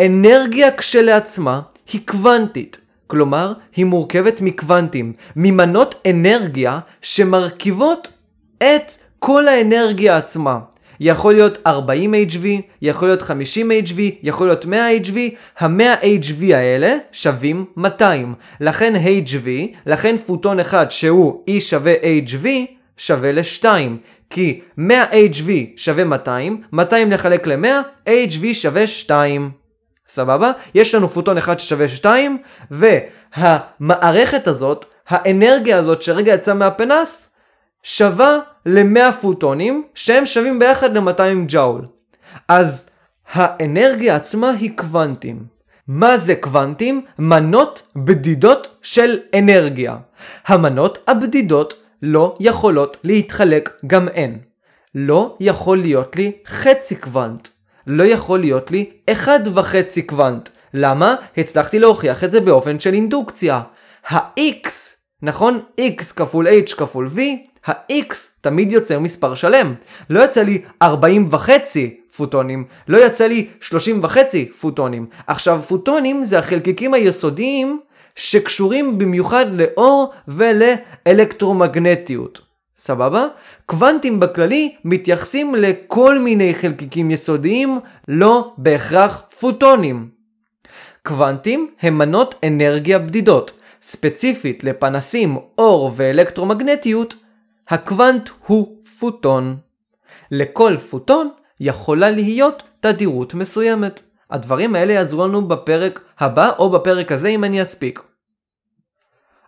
אנרגיה 0.00 0.76
כשלעצמה 0.76 1.60
היא 1.92 2.00
קוונטית, 2.06 2.80
כלומר 3.06 3.52
היא 3.76 3.84
מורכבת 3.84 4.40
מקוונטים, 4.40 5.12
ממנות 5.36 5.94
אנרגיה 6.10 6.78
שמרכיבות 7.02 8.12
את 8.58 8.92
כל 9.18 9.48
האנרגיה 9.48 10.16
עצמה. 10.16 10.58
יכול 11.00 11.34
להיות 11.34 11.58
40 11.66 12.14
HV, 12.14 12.46
יכול 12.82 13.08
להיות 13.08 13.22
50 13.22 13.70
HV, 13.70 14.00
יכול 14.22 14.46
להיות 14.46 14.64
100 14.64 14.96
HV, 14.96 15.18
ה-100 15.58 16.02
HV 16.02 16.54
האלה 16.54 16.96
שווים 17.12 17.64
200. 17.76 18.34
לכן 18.60 18.94
HV, 18.96 19.48
לכן 19.86 20.16
פוטון 20.26 20.60
אחד 20.60 20.90
שהוא 20.90 21.44
E 21.50 21.60
שווה 21.60 21.94
HV, 22.26 22.46
שווה 22.96 23.32
ל-2. 23.32 23.64
כי 24.30 24.60
100 24.76 25.04
HV 25.10 25.50
שווה 25.76 26.04
200, 26.04 26.62
200 26.72 27.10
לחלק 27.10 27.46
ל-100, 27.46 28.08
HV 28.08 28.54
שווה 28.54 28.86
2. 28.86 29.50
סבבה? 30.08 30.52
יש 30.74 30.94
לנו 30.94 31.08
פוטון 31.08 31.38
אחד 31.38 31.58
ששווה 31.58 31.88
2, 31.88 32.38
והמערכת 32.70 34.48
הזאת, 34.48 34.84
האנרגיה 35.08 35.78
הזאת 35.78 36.02
שרגע 36.02 36.34
יצאה 36.34 36.54
מהפנס, 36.54 37.30
שווה 37.82 38.38
ל-100 38.66 39.12
פוטונים, 39.20 39.84
שהם 39.94 40.26
שווים 40.26 40.58
ביחד 40.58 40.96
ל-200 40.96 41.46
ג'אול. 41.46 41.82
אז 42.48 42.86
האנרגיה 43.32 44.16
עצמה 44.16 44.50
היא 44.50 44.70
קוונטים. 44.76 45.44
מה 45.88 46.16
זה 46.16 46.34
קוונטים? 46.34 47.04
מנות 47.18 47.82
בדידות 47.96 48.68
של 48.82 49.18
אנרגיה. 49.38 49.96
המנות 50.46 50.98
הבדידות 51.06 51.74
לא 52.02 52.36
יכולות 52.40 52.96
להתחלק 53.04 53.70
גם 53.86 54.08
הן. 54.14 54.38
לא 54.94 55.36
יכול 55.40 55.78
להיות 55.78 56.16
לי 56.16 56.32
חצי 56.46 56.96
קוונט. 56.96 57.48
לא 57.86 58.02
יכול 58.02 58.40
להיות 58.40 58.70
לי 58.70 58.90
אחד 59.10 59.40
וחצי 59.54 60.02
קוונט. 60.02 60.48
למה? 60.74 61.14
הצלחתי 61.36 61.78
להוכיח 61.78 62.24
את 62.24 62.30
זה 62.30 62.40
באופן 62.40 62.80
של 62.80 62.94
אינדוקציה. 62.94 63.62
ה-x, 64.08 64.68
נכון? 65.22 65.60
x 65.80 66.14
כפול 66.16 66.48
h 66.48 66.74
כפול 66.76 67.08
v, 67.16 67.20
ה-x 67.66 68.14
תמיד 68.44 68.72
יוצר 68.72 68.98
מספר 68.98 69.34
שלם. 69.34 69.74
לא 70.10 70.20
יוצא 70.20 70.42
לי 70.42 70.62
40 70.82 71.26
וחצי 71.30 71.96
פוטונים, 72.16 72.64
לא 72.88 72.96
יוצא 72.96 73.26
לי 73.26 73.46
30 73.60 74.04
וחצי 74.04 74.48
פוטונים. 74.60 75.06
עכשיו 75.26 75.62
פוטונים 75.68 76.24
זה 76.24 76.38
החלקיקים 76.38 76.94
היסודיים 76.94 77.80
שקשורים 78.16 78.98
במיוחד 78.98 79.46
לאור 79.52 80.12
ולאלקטרומגנטיות. 80.28 82.40
סבבה? 82.76 83.26
קוונטים 83.66 84.20
בכללי 84.20 84.74
מתייחסים 84.84 85.54
לכל 85.54 86.18
מיני 86.18 86.54
חלקיקים 86.54 87.10
יסודיים, 87.10 87.78
לא 88.08 88.52
בהכרח 88.58 89.22
פוטונים. 89.40 90.08
קוונטים 91.02 91.70
הם 91.82 91.98
מנות 91.98 92.34
אנרגיה 92.46 92.98
בדידות. 92.98 93.52
ספציפית 93.82 94.64
לפנסים, 94.64 95.38
אור 95.58 95.92
ואלקטרומגנטיות, 95.96 97.14
הקוונט 97.68 98.30
הוא 98.46 98.82
פוטון. 98.98 99.56
לכל 100.30 100.76
פוטון 100.90 101.30
יכולה 101.60 102.10
להיות 102.10 102.62
תדירות 102.80 103.34
מסוימת. 103.34 104.02
הדברים 104.30 104.74
האלה 104.74 104.92
יעזרו 104.92 105.28
לנו 105.28 105.48
בפרק 105.48 106.00
הבא 106.18 106.50
או 106.58 106.70
בפרק 106.70 107.12
הזה 107.12 107.28
אם 107.28 107.44
אני 107.44 107.62
אספיק. 107.62 108.02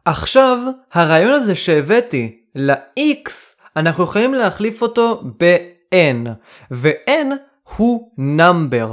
עכשיו, 0.04 0.58
הרעיון 0.92 1.32
הזה 1.32 1.54
שהבאתי 1.54 2.38
ל-x, 2.54 3.30
אנחנו 3.76 4.04
יכולים 4.04 4.34
להחליף 4.34 4.82
אותו 4.82 5.22
ב-n, 5.40 6.28
ו-n 6.70 7.34
הוא 7.76 8.12
number. 8.38 8.88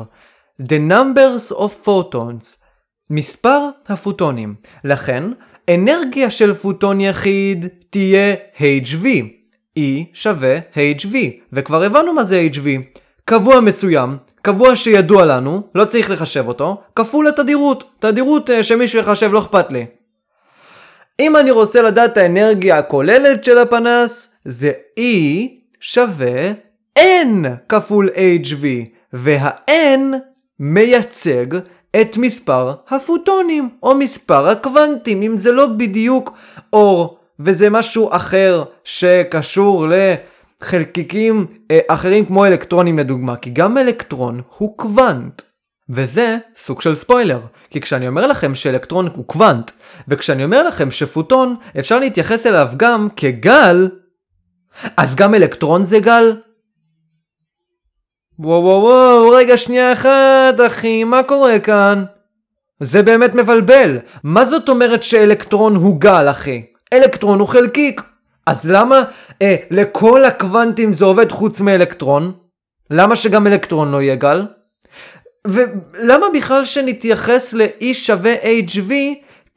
The 0.61 0.91
numbers 0.91 1.55
of 1.55 1.87
photons, 1.87 2.63
מספר 3.09 3.69
הפוטונים. 3.87 4.55
לכן, 4.83 5.23
אנרגיה 5.69 6.29
של 6.29 6.53
פוטון 6.53 7.01
יחיד 7.01 7.67
תהיה 7.89 8.35
HV. 8.57 9.05
E 9.79 9.81
שווה 10.13 10.59
HV, 10.73 11.15
וכבר 11.53 11.83
הבנו 11.83 12.13
מה 12.13 12.23
זה 12.23 12.47
HV. 12.53 12.67
קבוע 13.25 13.59
מסוים, 13.59 14.17
קבוע 14.41 14.75
שידוע 14.75 15.25
לנו, 15.25 15.61
לא 15.75 15.85
צריך 15.85 16.11
לחשב 16.11 16.47
אותו, 16.47 16.81
כפול 16.95 17.27
התדירות. 17.27 17.83
תדירות 17.99 18.49
uh, 18.49 18.53
שמישהו 18.63 18.99
יחשב 18.99 19.33
לא 19.33 19.39
אכפת 19.39 19.71
לי. 19.71 19.85
אם 21.19 21.35
אני 21.35 21.51
רוצה 21.51 21.81
לדעת 21.81 22.11
את 22.11 22.17
האנרגיה 22.17 22.77
הכוללת 22.77 23.43
של 23.43 23.57
הפנס, 23.57 24.33
זה 24.45 24.71
E 24.99 25.01
שווה 25.79 26.51
N 26.99 27.47
כפול 27.69 28.09
HV, 28.43 28.65
וה-N 29.13 30.15
מייצג 30.59 31.45
את 32.01 32.17
מספר 32.17 32.73
הפוטונים, 32.89 33.69
או 33.83 33.95
מספר 33.95 34.47
הקוונטים, 34.47 35.21
אם 35.21 35.37
זה 35.37 35.51
לא 35.51 35.65
בדיוק 35.65 36.37
אור, 36.73 37.17
וזה 37.39 37.69
משהו 37.69 38.09
אחר 38.11 38.63
שקשור 38.83 39.87
לחלקיקים 40.61 41.45
אה, 41.71 41.79
אחרים 41.87 42.25
כמו 42.25 42.45
אלקטרונים 42.45 42.99
לדוגמה, 42.99 43.35
כי 43.35 43.49
גם 43.49 43.77
אלקטרון 43.77 44.41
הוא 44.57 44.77
קוונט. 44.77 45.41
וזה 45.89 46.37
סוג 46.55 46.81
של 46.81 46.95
ספוילר, 46.95 47.39
כי 47.69 47.81
כשאני 47.81 48.07
אומר 48.07 48.27
לכם 48.27 48.55
שאלקטרון 48.55 49.07
הוא 49.15 49.25
קוונט, 49.25 49.71
וכשאני 50.07 50.43
אומר 50.43 50.63
לכם 50.63 50.91
שפוטון 50.91 51.55
אפשר 51.79 51.99
להתייחס 51.99 52.47
אליו 52.47 52.67
גם 52.77 53.07
כגל, 53.15 53.89
אז 54.97 55.15
גם 55.15 55.35
אלקטרון 55.35 55.83
זה 55.83 55.99
גל? 55.99 56.35
וואו 58.39 58.63
וואו 58.63 58.81
וואו, 58.81 59.29
רגע 59.29 59.57
שנייה 59.57 59.93
אחת 59.93 60.61
אחי, 60.67 61.03
מה 61.03 61.23
קורה 61.23 61.59
כאן? 61.59 62.03
זה 62.79 63.03
באמת 63.03 63.35
מבלבל. 63.35 63.97
מה 64.23 64.45
זאת 64.45 64.69
אומרת 64.69 65.03
שאלקטרון 65.03 65.75
הוא 65.75 66.01
גל 66.01 66.27
אחי? 66.31 66.65
אלקטרון 66.93 67.39
הוא 67.39 67.47
חלקיק. 67.47 68.01
אז 68.45 68.71
למה 68.71 69.03
אה, 69.41 69.55
לכל 69.71 70.25
הקוונטים 70.25 70.93
זה 70.93 71.05
עובד 71.05 71.31
חוץ 71.31 71.61
מאלקטרון? 71.61 72.31
למה 72.89 73.15
שגם 73.15 73.47
אלקטרון 73.47 73.91
לא 73.91 74.01
יהיה 74.01 74.15
גל? 74.15 74.45
ולמה 75.47 76.25
בכלל 76.33 76.65
שנתייחס 76.65 77.53
ל-E 77.53 77.93
שווה 77.93 78.35
HV 78.35 78.91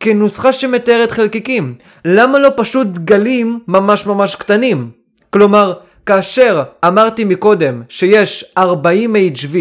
כנוסחה 0.01 0.53
שמתארת 0.53 1.13
חלקיקים? 1.13 1.75
למה 2.05 2.39
לא 2.39 2.51
פשוט 2.57 2.87
גלים 2.89 3.61
ממש 3.69 4.07
ממש 4.07 4.35
קטנים? 4.35 4.91
כלומר, 5.31 5.73
כאשר 6.07 6.63
אמרתי 6.87 7.25
מקודם 7.25 7.83
שיש 7.89 8.45
40 8.59 9.17
HV 9.17 9.57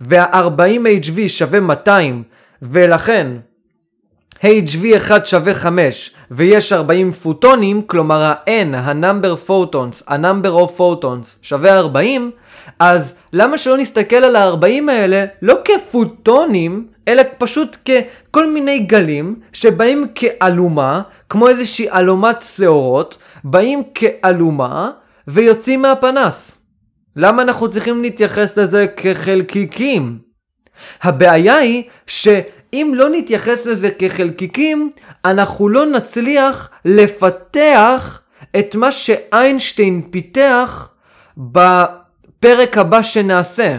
וה-40 0.00 1.04
HV 1.04 1.28
שווה 1.28 1.60
200 1.60 2.22
ולכן 2.62 3.26
HV1 4.40 5.24
שווה 5.24 5.54
5 5.54 6.10
ויש 6.30 6.72
40 6.72 7.12
פוטונים, 7.12 7.82
כלומר 7.82 8.22
ה-N, 8.22 8.76
ה-number 8.76 9.48
photons, 9.48 10.02
ה-number 10.08 10.68
of 10.68 10.78
photons 10.78 11.26
שווה 11.42 11.78
40, 11.78 12.30
אז 12.78 13.14
למה 13.32 13.58
שלא 13.58 13.76
נסתכל 13.76 14.16
על 14.16 14.36
ה-40 14.36 14.90
האלה 14.90 15.24
לא 15.42 15.54
כפוטונים, 15.64 16.86
אלא 17.08 17.22
פשוט 17.38 17.76
ככל 17.76 18.46
מיני 18.46 18.78
גלים 18.78 19.36
שבאים 19.52 20.06
כאלומה, 20.14 21.00
כמו 21.30 21.48
איזושהי 21.48 21.90
אלומת 21.90 22.42
שעורות, 22.42 23.18
באים 23.44 23.82
כאלומה 23.94 24.90
ויוצאים 25.28 25.82
מהפנס. 25.82 26.58
למה 27.16 27.42
אנחנו 27.42 27.70
צריכים 27.70 28.02
להתייחס 28.02 28.58
לזה 28.58 28.86
כחלקיקים? 28.96 30.18
הבעיה 31.02 31.56
היא 31.56 31.82
שאם 32.06 32.92
לא 32.94 33.08
נתייחס 33.08 33.66
לזה 33.66 33.90
כחלקיקים, 33.90 34.90
אנחנו 35.24 35.68
לא 35.68 35.86
נצליח 35.86 36.70
לפתח 36.84 38.22
את 38.58 38.74
מה 38.74 38.92
שאיינשטיין 38.92 40.08
פיתח 40.10 40.90
בפרק 41.36 42.78
הבא 42.78 43.02
שנעשה. 43.02 43.78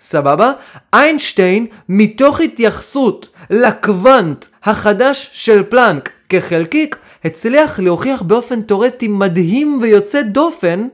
סבבה? 0.00 0.52
איינשטיין, 0.94 1.66
מתוך 1.88 2.40
התייחסות 2.40 3.28
לקוונט 3.50 4.46
החדש 4.64 5.30
של 5.32 5.62
פלנק 5.62 6.10
כחלקיק, 6.28 6.96
הצליח 7.24 7.78
להוכיח 7.78 8.22
באופן 8.22 8.62
תאורטי 8.62 9.08
מדהים 9.08 9.78
ויוצא 9.82 10.22
דופן 10.22 10.88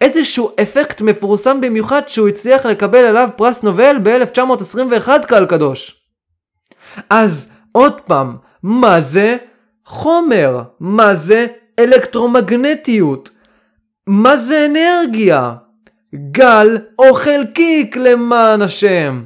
איזשהו 0.00 0.50
אפקט 0.62 1.00
מפורסם 1.00 1.60
במיוחד 1.60 2.02
שהוא 2.06 2.28
הצליח 2.28 2.66
לקבל 2.66 2.98
עליו 2.98 3.28
פרס 3.36 3.62
נובל 3.62 3.96
ב-1921 4.02 5.08
קהל 5.26 5.46
קדוש. 5.46 6.00
אז 7.10 7.48
עוד 7.72 8.00
פעם, 8.00 8.36
מה 8.62 9.00
זה 9.00 9.36
חומר? 9.84 10.62
מה 10.80 11.14
זה 11.14 11.46
אלקטרומגנטיות? 11.78 13.30
מה 14.06 14.36
זה 14.36 14.66
אנרגיה? 14.66 15.54
גל 16.30 16.78
או 16.98 17.14
חלקיק 17.14 17.96
למען 17.96 18.62
השם. 18.62 19.22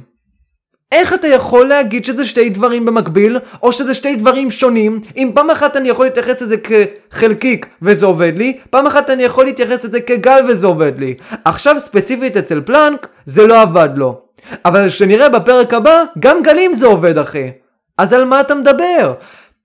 איך 0.91 1.13
אתה 1.13 1.27
יכול 1.27 1.67
להגיד 1.67 2.05
שזה 2.05 2.25
שתי 2.25 2.49
דברים 2.49 2.85
במקביל, 2.85 3.37
או 3.63 3.71
שזה 3.71 3.93
שתי 3.93 4.15
דברים 4.15 4.51
שונים, 4.51 5.01
אם 5.17 5.31
פעם 5.33 5.49
אחת 5.49 5.77
אני 5.77 5.89
יכול 5.89 6.05
להתייחס 6.05 6.41
לזה 6.41 6.55
כחלקיק 6.57 7.65
וזה 7.81 8.05
עובד 8.05 8.33
לי, 8.37 8.57
פעם 8.69 8.87
אחת 8.87 9.09
אני 9.09 9.23
יכול 9.23 9.45
להתייחס 9.45 9.85
לזה 9.85 10.01
כגל 10.01 10.45
וזה 10.47 10.67
עובד 10.67 10.99
לי. 10.99 11.15
עכשיו 11.45 11.79
ספציפית 11.79 12.37
אצל 12.37 12.61
פלנק, 12.61 13.07
זה 13.25 13.47
לא 13.47 13.61
עבד 13.61 13.89
לו. 13.95 14.21
אבל 14.65 14.87
כשנראה 14.87 15.29
בפרק 15.29 15.73
הבא, 15.73 16.03
גם 16.19 16.43
גלים 16.43 16.73
זה 16.73 16.87
עובד 16.87 17.17
אחי. 17.17 17.51
אז 17.97 18.13
על 18.13 18.25
מה 18.25 18.41
אתה 18.41 18.55
מדבר? 18.55 19.13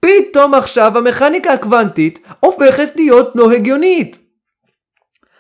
פתאום 0.01 0.55
עכשיו 0.55 0.99
המכניקה 0.99 1.53
הקוונטית 1.53 2.19
הופכת 2.41 2.89
להיות 2.97 3.33
לא 3.35 3.53
הגיונית. 3.53 4.26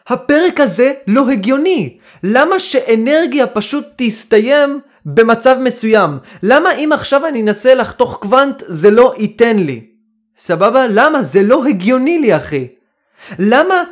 הפרק 0.09 0.61
הזה 0.61 0.93
לא 1.07 1.31
הגיוני. 1.31 1.99
למה 2.23 2.59
שאנרגיה 2.59 3.47
פשוט 3.47 3.85
תסתיים 3.97 4.81
במצב 5.07 5.57
מסוים? 5.61 6.19
למה 6.43 6.73
אם 6.73 6.91
עכשיו 6.93 7.27
אני 7.27 7.43
אנסה 7.43 7.75
לחתוך 7.75 8.19
קוונט 8.23 8.63
זה 8.67 8.91
לא 8.91 9.15
ייתן 9.17 9.57
לי? 9.57 9.87
סבבה? 10.39 10.87
למה? 10.91 11.23
זה 11.23 11.43
לא 11.43 11.65
הגיוני 11.67 12.19
לי 12.19 12.37
אחי. 12.37 12.67
למה 13.39 13.85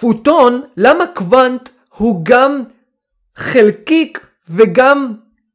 פוטון, 0.00 0.62
למה 0.76 1.06
קוונט 1.06 1.68
הוא 1.88 2.20
גם 2.24 2.62
חלקיק 3.36 4.26
וגם 4.48 5.12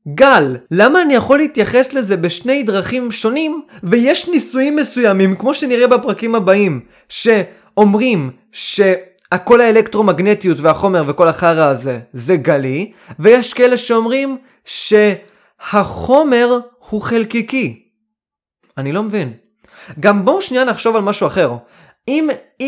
גל, 0.07 0.57
למה 0.71 1.01
אני 1.01 1.13
יכול 1.13 1.37
להתייחס 1.37 1.93
לזה 1.93 2.17
בשני 2.17 2.63
דרכים 2.63 3.11
שונים 3.11 3.61
ויש 3.83 4.29
ניסויים 4.29 4.75
מסוימים 4.75 5.35
כמו 5.35 5.53
שנראה 5.53 5.87
בפרקים 5.87 6.35
הבאים 6.35 6.79
שאומרים 7.09 8.31
ש... 8.51 8.81
הכל 9.31 9.61
האלקטרומגנטיות 9.61 10.59
והחומר 10.59 11.03
וכל 11.07 11.27
החרא 11.27 11.65
הזה 11.65 11.99
זה 12.13 12.37
גלי, 12.37 12.91
ויש 13.19 13.53
כאלה 13.53 13.77
שאומרים 13.77 14.37
שהחומר 14.65 16.59
הוא 16.89 17.01
חלקיקי. 17.01 17.83
אני 18.77 18.91
לא 18.91 19.03
מבין. 19.03 19.33
גם 19.99 20.25
בואו 20.25 20.41
שנייה 20.41 20.63
נחשוב 20.63 20.95
על 20.95 21.01
משהו 21.01 21.27
אחר. 21.27 21.55
אם 22.07 22.29
E 22.61 22.65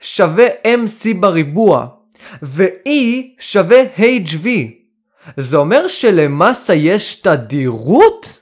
שווה 0.00 0.46
MC 0.48 1.16
בריבוע, 1.20 1.86
ו-E 2.42 2.90
שווה 3.38 3.82
HV, 3.96 4.46
זה 5.36 5.56
אומר 5.56 5.88
שלמסה 5.88 6.74
יש 6.74 7.14
תדירות? 7.14 8.40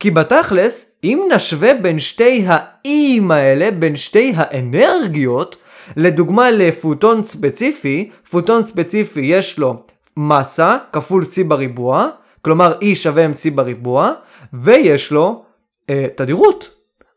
כי 0.00 0.10
בתכלס, 0.10 0.98
אם 1.04 1.28
נשווה 1.34 1.74
בין 1.74 1.98
שתי 1.98 2.44
האיים 2.46 3.30
האלה, 3.30 3.70
בין 3.70 3.96
שתי 3.96 4.32
האנרגיות, 4.36 5.56
לדוגמה 5.96 6.50
לפוטון 6.50 7.24
ספציפי, 7.24 8.10
פוטון 8.30 8.64
ספציפי 8.64 9.20
יש 9.20 9.58
לו 9.58 9.82
מסה 10.16 10.78
כפול 10.92 11.22
c 11.22 11.44
בריבוע, 11.48 12.08
כלומר 12.42 12.78
E 12.78 12.94
שווה 12.94 13.26
mc 13.26 13.54
בריבוע, 13.54 14.12
ויש 14.52 15.10
לו 15.12 15.44
אה, 15.90 16.06
תדירות. 16.16 16.70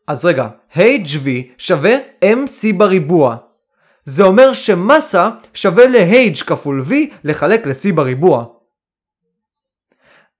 אז 0.06 0.24
רגע, 0.24 0.48
hv 0.72 1.28
שווה 1.58 1.96
mc 2.24 2.76
בריבוע. 2.76 3.36
זה 4.04 4.24
אומר 4.24 4.52
שמסה 4.52 5.30
שווה 5.54 5.86
ל-h 5.86 6.44
כפול 6.44 6.84
v 6.88 6.92
לחלק 7.24 7.66
ל-c 7.66 7.94
בריבוע. 7.94 8.44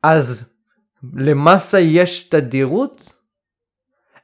אז 0.03 0.53
למסה 1.17 1.81
יש 1.81 2.29
תדירות? 2.29 3.13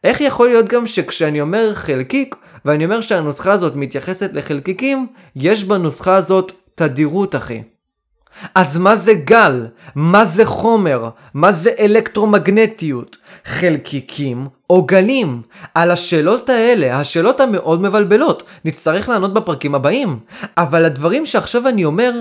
איך 0.05 0.21
יכול 0.21 0.49
להיות 0.49 0.69
גם 0.69 0.87
שכשאני 0.87 1.41
אומר 1.41 1.75
חלקיק, 1.75 2.35
ואני 2.65 2.85
אומר 2.85 3.01
שהנוסחה 3.01 3.53
הזאת 3.53 3.77
מתייחסת 3.77 4.31
לחלקיקים, 4.33 5.07
יש 5.37 5.65
בנוסחה 5.65 6.17
הזאת 6.17 6.53
תדירות 6.75 7.37
אחי. 7.37 7.63
אז 8.55 8.77
מה 8.77 8.97
זה 8.97 9.15
גל? 9.15 9.67
מה 9.95 10.25
זה 10.25 10.45
חומר? 10.45 11.11
מה 11.35 11.53
זה 11.53 11.71
אלקטרומגנטיות? 11.79 13.17
חלקיקים 13.45 14.49
או 14.71 14.87
גלים? 14.87 15.43
על 15.75 15.91
השאלות 15.91 16.51
האלה, 16.51 17.01
השאלות 17.01 17.41
המאוד 17.41 17.83
מבלבלות, 17.83 18.43
נצטרך 18.65 19.09
לענות 19.09 19.35
בפרקים 19.35 19.75
הבאים. 19.75 20.19
אבל 20.57 20.85
הדברים 20.85 21.27
שעכשיו 21.27 21.69
אני 21.69 21.85
אומר, 21.85 22.13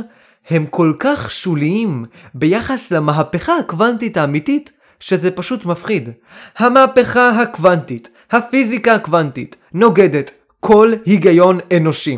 הם 0.50 0.66
כל 0.66 0.94
כך 1.00 1.32
שוליים 1.32 2.06
ביחס 2.36 2.92
למהפכה 2.92 3.58
הקוונטית 3.58 4.18
האמיתית, 4.18 4.72
שזה 5.00 5.32
פשוט 5.32 5.66
מפחיד. 5.66 6.10
המהפכה 6.58 7.30
הקוונטית, 7.30 8.10
הפיזיקה 8.32 8.94
הקוונטית, 8.94 9.56
נוגדת 9.74 10.32
כל 10.60 10.94
היגיון 11.06 11.60
אנושי. 11.78 12.18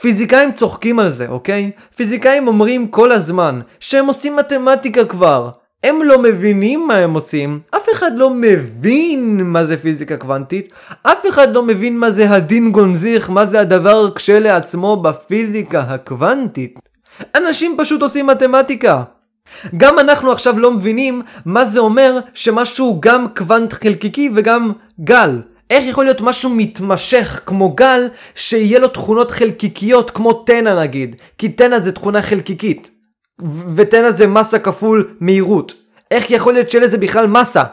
פיזיקאים 0.00 0.52
צוחקים 0.52 0.98
על 0.98 1.12
זה, 1.12 1.28
אוקיי? 1.28 1.70
פיזיקאים 1.96 2.48
אומרים 2.48 2.88
כל 2.88 3.12
הזמן 3.12 3.60
שהם 3.80 4.06
עושים 4.06 4.36
מתמטיקה 4.36 5.04
כבר. 5.04 5.50
הם 5.84 6.02
לא 6.02 6.22
מבינים 6.22 6.86
מה 6.86 6.96
הם 6.96 7.14
עושים, 7.14 7.60
אף 7.76 7.86
אחד 7.92 8.10
לא 8.16 8.30
מבין 8.30 9.42
מה 9.42 9.64
זה 9.64 9.76
פיזיקה 9.76 10.16
קוונטית, 10.16 10.72
אף 11.02 11.26
אחד 11.28 11.54
לא 11.54 11.62
מבין 11.62 11.98
מה 11.98 12.10
זה 12.10 12.30
הדין 12.30 12.72
גונזיך, 12.72 13.30
מה 13.30 13.46
זה 13.46 13.60
הדבר 13.60 14.14
כשלעצמו 14.14 14.96
בפיזיקה 14.96 15.80
הקוונטית. 15.80 16.78
אנשים 17.36 17.74
פשוט 17.78 18.02
עושים 18.02 18.26
מתמטיקה. 18.26 19.02
גם 19.76 19.98
אנחנו 19.98 20.32
עכשיו 20.32 20.58
לא 20.58 20.72
מבינים 20.72 21.22
מה 21.44 21.64
זה 21.64 21.78
אומר 21.78 22.18
שמשהו 22.34 22.98
גם 23.00 23.26
קוונט 23.36 23.72
חלקיקי 23.72 24.30
וגם 24.34 24.72
גל. 25.00 25.40
איך 25.70 25.84
יכול 25.84 26.04
להיות 26.04 26.20
משהו 26.20 26.50
מתמשך 26.50 27.40
כמו 27.46 27.70
גל 27.70 28.08
שיהיה 28.34 28.78
לו 28.78 28.88
תכונות 28.88 29.30
חלקיקיות 29.30 30.10
כמו 30.10 30.32
תנא 30.32 30.80
נגיד 30.80 31.16
כי 31.38 31.48
תנא 31.48 31.80
זה 31.80 31.92
תכונה 31.92 32.22
חלקיקית 32.22 32.90
ותנא 33.76 34.10
זה 34.10 34.26
מסה 34.26 34.58
כפול 34.58 35.08
מהירות 35.20 35.74
איך 36.10 36.30
יכול 36.30 36.52
להיות 36.52 36.70
שלזה 36.70 36.98
בכלל 36.98 37.26
מסה 37.26 37.64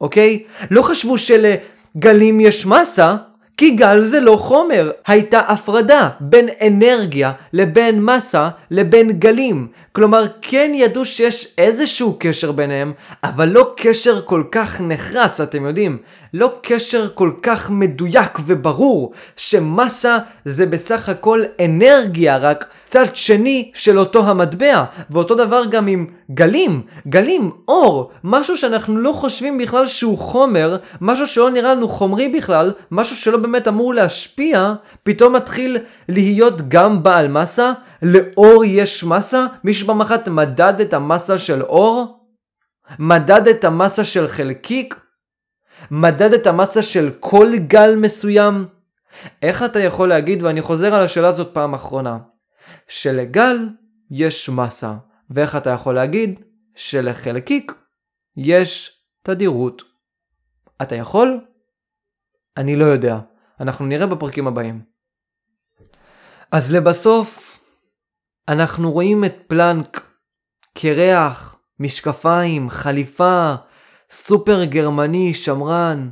אוקיי? 0.00 0.42
לא 0.70 0.82
חשבו 0.82 1.16
שלגלים 1.18 2.40
יש 2.40 2.66
מסה 2.66 3.16
כי 3.60 3.70
גל 3.70 4.04
זה 4.04 4.20
לא 4.20 4.36
חומר, 4.36 4.90
הייתה 5.06 5.40
הפרדה 5.40 6.08
בין 6.20 6.48
אנרגיה 6.66 7.32
לבין 7.52 8.04
מסה 8.04 8.48
לבין 8.70 9.12
גלים. 9.12 9.68
כלומר, 9.92 10.26
כן 10.42 10.70
ידעו 10.74 11.04
שיש 11.04 11.54
איזשהו 11.58 12.16
קשר 12.18 12.52
ביניהם, 12.52 12.92
אבל 13.24 13.48
לא 13.48 13.74
קשר 13.76 14.20
כל 14.24 14.42
כך 14.52 14.80
נחרץ, 14.80 15.40
אתם 15.40 15.66
יודעים. 15.66 15.98
לא 16.34 16.52
קשר 16.62 17.08
כל 17.14 17.32
כך 17.42 17.70
מדויק 17.70 18.38
וברור, 18.46 19.12
שמסה 19.36 20.18
זה 20.44 20.66
בסך 20.66 21.08
הכל 21.08 21.42
אנרגיה, 21.64 22.36
רק 22.36 22.64
צד 22.90 23.16
שני 23.16 23.70
של 23.74 23.98
אותו 23.98 24.26
המטבע, 24.28 24.84
ואותו 25.10 25.34
דבר 25.34 25.62
גם 25.70 25.86
עם 25.86 26.06
גלים, 26.30 26.82
גלים, 27.08 27.50
אור, 27.68 28.10
משהו 28.24 28.56
שאנחנו 28.56 28.98
לא 28.98 29.12
חושבים 29.12 29.58
בכלל 29.58 29.86
שהוא 29.86 30.18
חומר, 30.18 30.76
משהו 31.00 31.26
שלא 31.26 31.50
נראה 31.50 31.74
לנו 31.74 31.88
חומרי 31.88 32.28
בכלל, 32.28 32.72
משהו 32.90 33.16
שלא 33.16 33.38
באמת 33.38 33.68
אמור 33.68 33.94
להשפיע, 33.94 34.74
פתאום 35.02 35.36
מתחיל 35.36 35.78
להיות 36.08 36.68
גם 36.68 37.02
בעל 37.02 37.28
מסה, 37.28 37.72
לאור 38.02 38.64
יש 38.64 39.04
מסה, 39.04 39.46
מישהו 39.64 39.86
פעם 39.86 40.00
אחת 40.00 40.28
מדד 40.28 40.80
את 40.80 40.94
המסה 40.94 41.38
של 41.38 41.62
אור? 41.62 42.18
מדד 42.98 43.48
את 43.48 43.64
המסה 43.64 44.04
של 44.04 44.28
חלקיק? 44.28 44.94
מדד 45.90 46.32
את 46.32 46.46
המסה 46.46 46.82
של 46.82 47.10
כל 47.20 47.48
גל 47.56 47.94
מסוים? 47.96 48.66
איך 49.42 49.62
אתה 49.62 49.80
יכול 49.80 50.08
להגיד, 50.08 50.42
ואני 50.42 50.62
חוזר 50.62 50.94
על 50.94 51.02
השאלה 51.02 51.28
הזאת 51.28 51.48
פעם 51.52 51.74
אחרונה, 51.74 52.18
שלגל 52.88 53.68
יש 54.10 54.48
מסה, 54.48 54.94
ואיך 55.30 55.56
אתה 55.56 55.70
יכול 55.70 55.94
להגיד 55.94 56.40
שלחלקיק 56.74 57.72
יש 58.36 59.00
תדירות? 59.22 59.82
אתה 60.82 60.94
יכול? 60.94 61.40
אני 62.56 62.76
לא 62.76 62.84
יודע. 62.84 63.18
אנחנו 63.60 63.86
נראה 63.86 64.06
בפרקים 64.06 64.46
הבאים. 64.46 64.82
אז 66.52 66.72
לבסוף, 66.72 67.58
אנחנו 68.48 68.92
רואים 68.92 69.24
את 69.24 69.34
פלנק 69.46 70.06
קרח, 70.74 71.56
משקפיים, 71.78 72.70
חליפה, 72.70 73.54
סופר 74.10 74.64
גרמני, 74.64 75.34
שמרן, 75.34 76.10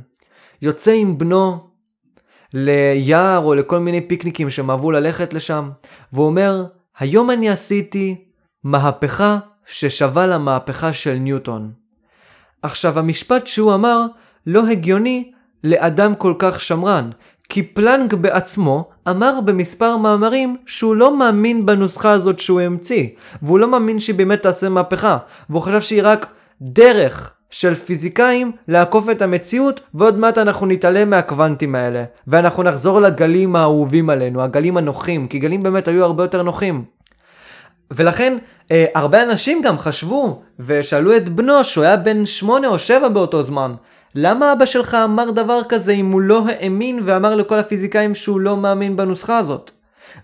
יוצא 0.61 0.91
עם 0.91 1.17
בנו 1.17 1.68
ליער 2.53 3.37
או 3.37 3.55
לכל 3.55 3.79
מיני 3.79 4.01
פיקניקים 4.01 4.49
שהם 4.49 4.69
אהבו 4.71 4.91
ללכת 4.91 5.33
לשם, 5.33 5.69
והוא 6.13 6.25
אומר, 6.25 6.65
היום 6.99 7.31
אני 7.31 7.49
עשיתי 7.49 8.15
מהפכה 8.63 9.37
ששווה 9.65 10.27
למהפכה 10.27 10.93
של 10.93 11.13
ניוטון. 11.13 11.71
עכשיו 12.61 12.99
המשפט 12.99 13.47
שהוא 13.47 13.73
אמר 13.73 14.05
לא 14.47 14.67
הגיוני 14.67 15.31
לאדם 15.63 16.15
כל 16.15 16.33
כך 16.39 16.61
שמרן, 16.61 17.09
כי 17.49 17.63
פלנק 17.63 18.13
בעצמו 18.13 18.89
אמר 19.09 19.39
במספר 19.45 19.97
מאמרים 19.97 20.57
שהוא 20.65 20.95
לא 20.95 21.17
מאמין 21.17 21.65
בנוסחה 21.65 22.11
הזאת 22.11 22.39
שהוא 22.39 22.61
המציא, 22.61 23.07
והוא 23.41 23.59
לא 23.59 23.71
מאמין 23.71 23.99
שהיא 23.99 24.15
באמת 24.15 24.43
תעשה 24.43 24.69
מהפכה, 24.69 25.17
והוא 25.49 25.61
חשב 25.61 25.81
שהיא 25.81 26.01
רק 26.03 26.27
דרך 26.61 27.33
של 27.49 27.75
פיזיקאים 27.75 28.51
לעקוף 28.67 29.09
את 29.09 29.21
המציאות, 29.21 29.81
ועוד 29.93 30.17
מעט 30.17 30.37
אנחנו 30.37 30.65
נתעלם 30.65 31.09
מהקוונטים 31.09 31.75
האלה, 31.75 32.03
ואנחנו 32.27 32.63
נחזור 32.63 33.01
לגלים 33.01 33.55
האהובים 33.55 34.09
עלינו, 34.09 34.41
הגלים 34.41 34.77
הנוחים, 34.77 35.27
כי 35.27 35.39
גלים 35.39 35.63
באמת 35.63 35.87
היו 35.87 36.03
הרבה 36.03 36.23
יותר 36.23 36.43
נוחים. 36.43 36.83
ולכן 37.91 38.37
אה, 38.71 38.85
הרבה 38.95 39.23
אנשים 39.23 39.61
גם 39.61 39.79
חשבו 39.79 40.41
ושאלו 40.59 41.17
את 41.17 41.29
בנו 41.29 41.63
שהוא 41.63 41.83
היה 41.83 41.97
בן 41.97 42.25
שמונה 42.25 42.67
או 42.67 42.79
שבע 42.79 43.07
באותו 43.07 43.43
זמן 43.43 43.75
למה 44.15 44.53
אבא 44.53 44.65
שלך 44.65 44.97
אמר 45.03 45.31
דבר 45.31 45.59
כזה 45.69 45.91
אם 45.91 46.11
הוא 46.11 46.21
לא 46.21 46.43
האמין 46.47 46.99
ואמר 47.05 47.35
לכל 47.35 47.59
הפיזיקאים 47.59 48.15
שהוא 48.15 48.39
לא 48.39 48.57
מאמין 48.57 48.95
בנוסחה 48.95 49.37
הזאת? 49.37 49.71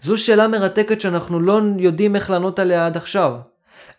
זו 0.01 0.17
שאלה 0.17 0.47
מרתקת 0.47 1.01
שאנחנו 1.01 1.39
לא 1.39 1.59
יודעים 1.77 2.15
איך 2.15 2.29
לענות 2.29 2.59
עליה 2.59 2.85
עד 2.85 2.97
עכשיו. 2.97 3.33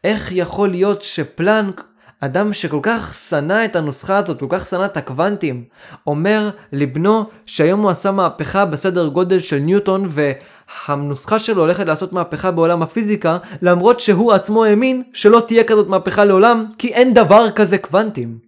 איך 0.04 0.32
יכול 0.32 0.68
להיות 0.68 1.02
שפלנק, 1.02 1.84
אדם 2.20 2.52
שכל 2.52 2.80
כך 2.82 3.14
שנא 3.28 3.64
את 3.64 3.76
הנוסחה 3.76 4.16
הזאת, 4.16 4.40
כל 4.40 4.46
כך 4.50 4.66
שנא 4.66 4.84
את 4.84 4.96
הקוונטים, 4.96 5.64
אומר 6.06 6.50
לבנו 6.72 7.24
שהיום 7.46 7.80
הוא 7.80 7.90
עשה 7.90 8.10
מהפכה 8.10 8.64
בסדר 8.64 9.08
גודל 9.08 9.38
של 9.38 9.58
ניוטון 9.58 10.08
והנוסחה 10.10 11.38
שלו 11.38 11.62
הולכת 11.62 11.86
לעשות 11.86 12.12
מהפכה 12.12 12.50
בעולם 12.50 12.82
הפיזיקה, 12.82 13.38
למרות 13.62 14.00
שהוא 14.00 14.32
עצמו 14.32 14.64
האמין 14.64 15.02
שלא 15.12 15.42
תהיה 15.46 15.64
כזאת 15.64 15.88
מהפכה 15.88 16.24
לעולם, 16.24 16.66
כי 16.78 16.88
אין 16.88 17.14
דבר 17.14 17.50
כזה 17.50 17.78
קוונטים. 17.78 18.38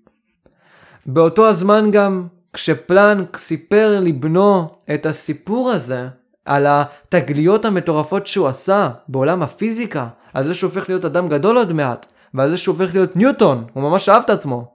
באותו 1.06 1.48
הזמן 1.48 1.90
גם, 1.90 2.26
כשפלנק 2.52 3.36
סיפר 3.36 3.98
לבנו 4.00 4.68
את 4.94 5.06
הסיפור 5.06 5.70
הזה, 5.70 6.08
על 6.44 6.66
התגליות 6.68 7.64
המטורפות 7.64 8.26
שהוא 8.26 8.48
עשה 8.48 8.88
בעולם 9.08 9.42
הפיזיקה, 9.42 10.06
על 10.34 10.44
זה 10.44 10.54
שהוא 10.54 10.68
הופך 10.68 10.88
להיות 10.88 11.04
אדם 11.04 11.28
גדול 11.28 11.56
עוד 11.56 11.72
מעט, 11.72 12.06
ועל 12.34 12.50
זה 12.50 12.56
שהוא 12.56 12.76
הופך 12.76 12.94
להיות 12.94 13.16
ניוטון, 13.16 13.64
הוא 13.72 13.82
ממש 13.82 14.08
אהב 14.08 14.22
את 14.22 14.30
עצמו. 14.30 14.74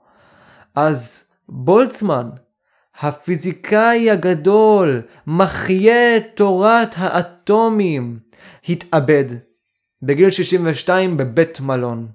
אז 0.74 1.24
בולצמן, 1.48 2.30
הפיזיקאי 3.00 4.10
הגדול, 4.10 5.02
מחיה 5.26 6.20
תורת 6.34 6.94
האטומים, 6.98 8.18
התאבד 8.68 9.24
בגיל 10.02 10.30
62 10.30 11.16
בבית 11.16 11.60
מלון. 11.60 12.08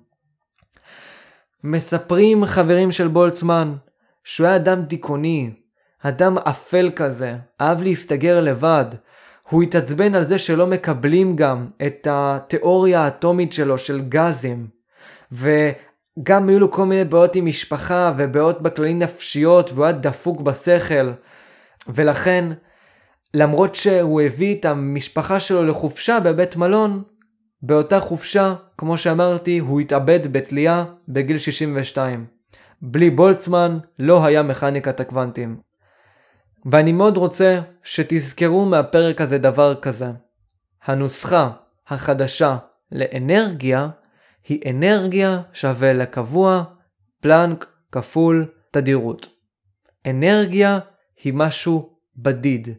מספרים 1.64 2.46
חברים 2.46 2.92
של 2.92 3.08
בולצמן 3.08 3.74
שהוא 4.24 4.48
היה 4.48 4.56
אדם 4.56 4.82
דיכאוני, 4.82 5.52
אדם 6.04 6.38
אפל 6.38 6.92
כזה, 6.96 7.36
אהב 7.62 7.82
להסתגר 7.82 8.40
לבד. 8.40 8.86
הוא 9.50 9.64
התעצבן 9.64 10.16
על 10.16 10.26
זה 10.26 10.38
שלא 10.38 10.68
מקבלים 10.68 11.36
גם 11.36 11.68
את 11.88 12.08
התיאוריה 12.12 13.02
האטומית 13.02 13.54
שלו 13.54 13.78
של 13.78 14.02
גזים. 14.02 14.79
וגם 15.32 16.50
היו 16.50 16.60
לו 16.60 16.72
כל 16.72 16.86
מיני 16.86 17.06
בעיות 17.06 17.36
עם 17.36 17.46
משפחה 17.46 18.14
ובעיות 18.18 18.62
בכללים 18.62 19.00
נפשיות 19.00 19.72
והוא 19.72 19.86
היה 19.86 19.94
דפוק 19.94 20.42
בשכל. 20.42 21.12
ולכן, 21.88 22.46
למרות 23.34 23.76
שהוא 23.76 24.22
הביא 24.22 24.56
את 24.56 24.66
המשפחה 24.66 25.40
שלו 25.40 25.64
לחופשה 25.64 26.20
בבית 26.20 26.56
מלון, 26.56 27.04
באותה 27.62 28.00
חופשה, 28.00 28.54
כמו 28.78 28.98
שאמרתי, 28.98 29.60
הוא 29.60 29.80
התאבד 29.80 30.34
בתלייה 30.34 30.86
בגיל 31.08 31.38
62. 31.38 32.26
בלי 32.82 33.10
בולצמן 33.10 33.78
לא 34.00 34.26
היה 34.26 34.44
מכניקת 34.44 35.00
הקוונטים. 35.00 35.58
ואני 36.72 36.92
מאוד 36.92 37.18
רוצה 37.18 37.60
שתזכרו 37.84 38.66
מהפרק 38.66 39.22
הזה 39.22 39.38
דבר 39.38 39.76
כזה. 39.76 40.08
הנוסחה 40.86 41.50
החדשה 41.88 42.58
לאנרגיה 42.92 43.90
היא 44.48 44.70
אנרגיה 44.70 45.42
שווה 45.54 45.94
לקבוע 45.94 46.64
פלנק 47.22 47.66
כפול 47.92 48.46
תדירות. 48.72 49.28
אנרגיה 50.06 50.80
היא 51.24 51.34
משהו 51.34 51.90
בדיד. 52.18 52.70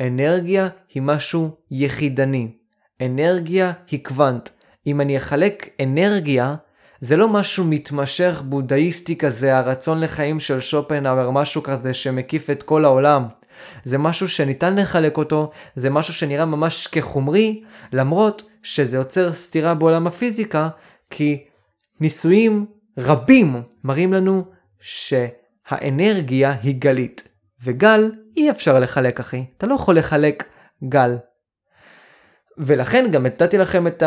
אנרגיה 0.00 0.68
היא 0.94 1.02
משהו 1.02 1.50
יחידני. 1.70 2.52
אנרגיה 3.00 3.72
היא 3.90 4.04
קוונט. 4.04 4.50
אם 4.86 5.00
אני 5.00 5.16
אחלק 5.16 5.68
אנרגיה 5.82 6.56
זה 7.00 7.16
לא 7.16 7.28
משהו 7.28 7.64
מתמשך 7.64 8.42
בודהיסטי 8.44 9.16
כזה, 9.16 9.58
הרצון 9.58 10.00
לחיים 10.00 10.40
של 10.40 10.60
שופנהאואר, 10.60 11.30
משהו 11.30 11.62
כזה 11.62 11.94
שמקיף 11.94 12.50
את 12.50 12.62
כל 12.62 12.84
העולם. 12.84 13.26
זה 13.84 13.98
משהו 13.98 14.28
שניתן 14.28 14.76
לחלק 14.76 15.16
אותו, 15.16 15.50
זה 15.74 15.90
משהו 15.90 16.14
שנראה 16.14 16.44
ממש 16.44 16.86
כחומרי, 16.86 17.62
למרות 17.92 18.42
שזה 18.62 18.96
יוצר 18.96 19.32
סתירה 19.32 19.74
בעולם 19.74 20.06
הפיזיקה, 20.06 20.68
כי 21.10 21.44
ניסויים 22.00 22.66
רבים 22.98 23.62
מראים 23.84 24.12
לנו 24.12 24.44
שהאנרגיה 24.80 26.54
היא 26.62 26.74
גלית, 26.78 27.28
וגל 27.62 28.12
אי 28.36 28.50
אפשר 28.50 28.78
לחלק 28.78 29.20
אחי, 29.20 29.44
אתה 29.56 29.66
לא 29.66 29.74
יכול 29.74 29.98
לחלק 29.98 30.44
גל. 30.88 31.16
ולכן 32.58 33.10
גם 33.10 33.26
נתתי 33.26 33.58
לכם 33.58 33.86
את. 33.86 34.02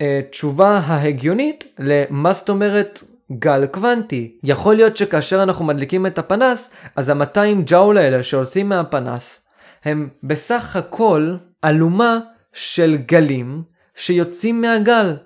התשובה 0.00 0.78
ההגיונית 0.78 1.64
למה 1.78 2.32
זאת 2.32 2.48
אומרת 2.48 3.02
גל 3.38 3.66
קוונטי. 3.66 4.38
יכול 4.42 4.74
להיות 4.74 4.96
שכאשר 4.96 5.42
אנחנו 5.42 5.64
מדליקים 5.64 6.06
את 6.06 6.18
הפנס, 6.18 6.70
אז 6.96 7.08
ה-200 7.08 7.62
ג'אול 7.64 7.98
האלה 7.98 8.22
שיוצאים 8.22 8.68
מהפנס, 8.68 9.40
הם 9.84 10.08
בסך 10.22 10.76
הכל 10.76 11.34
אלומה 11.64 12.18
של 12.52 12.96
גלים 12.96 13.62
שיוצאים 13.94 14.60
מהגל. 14.60 15.16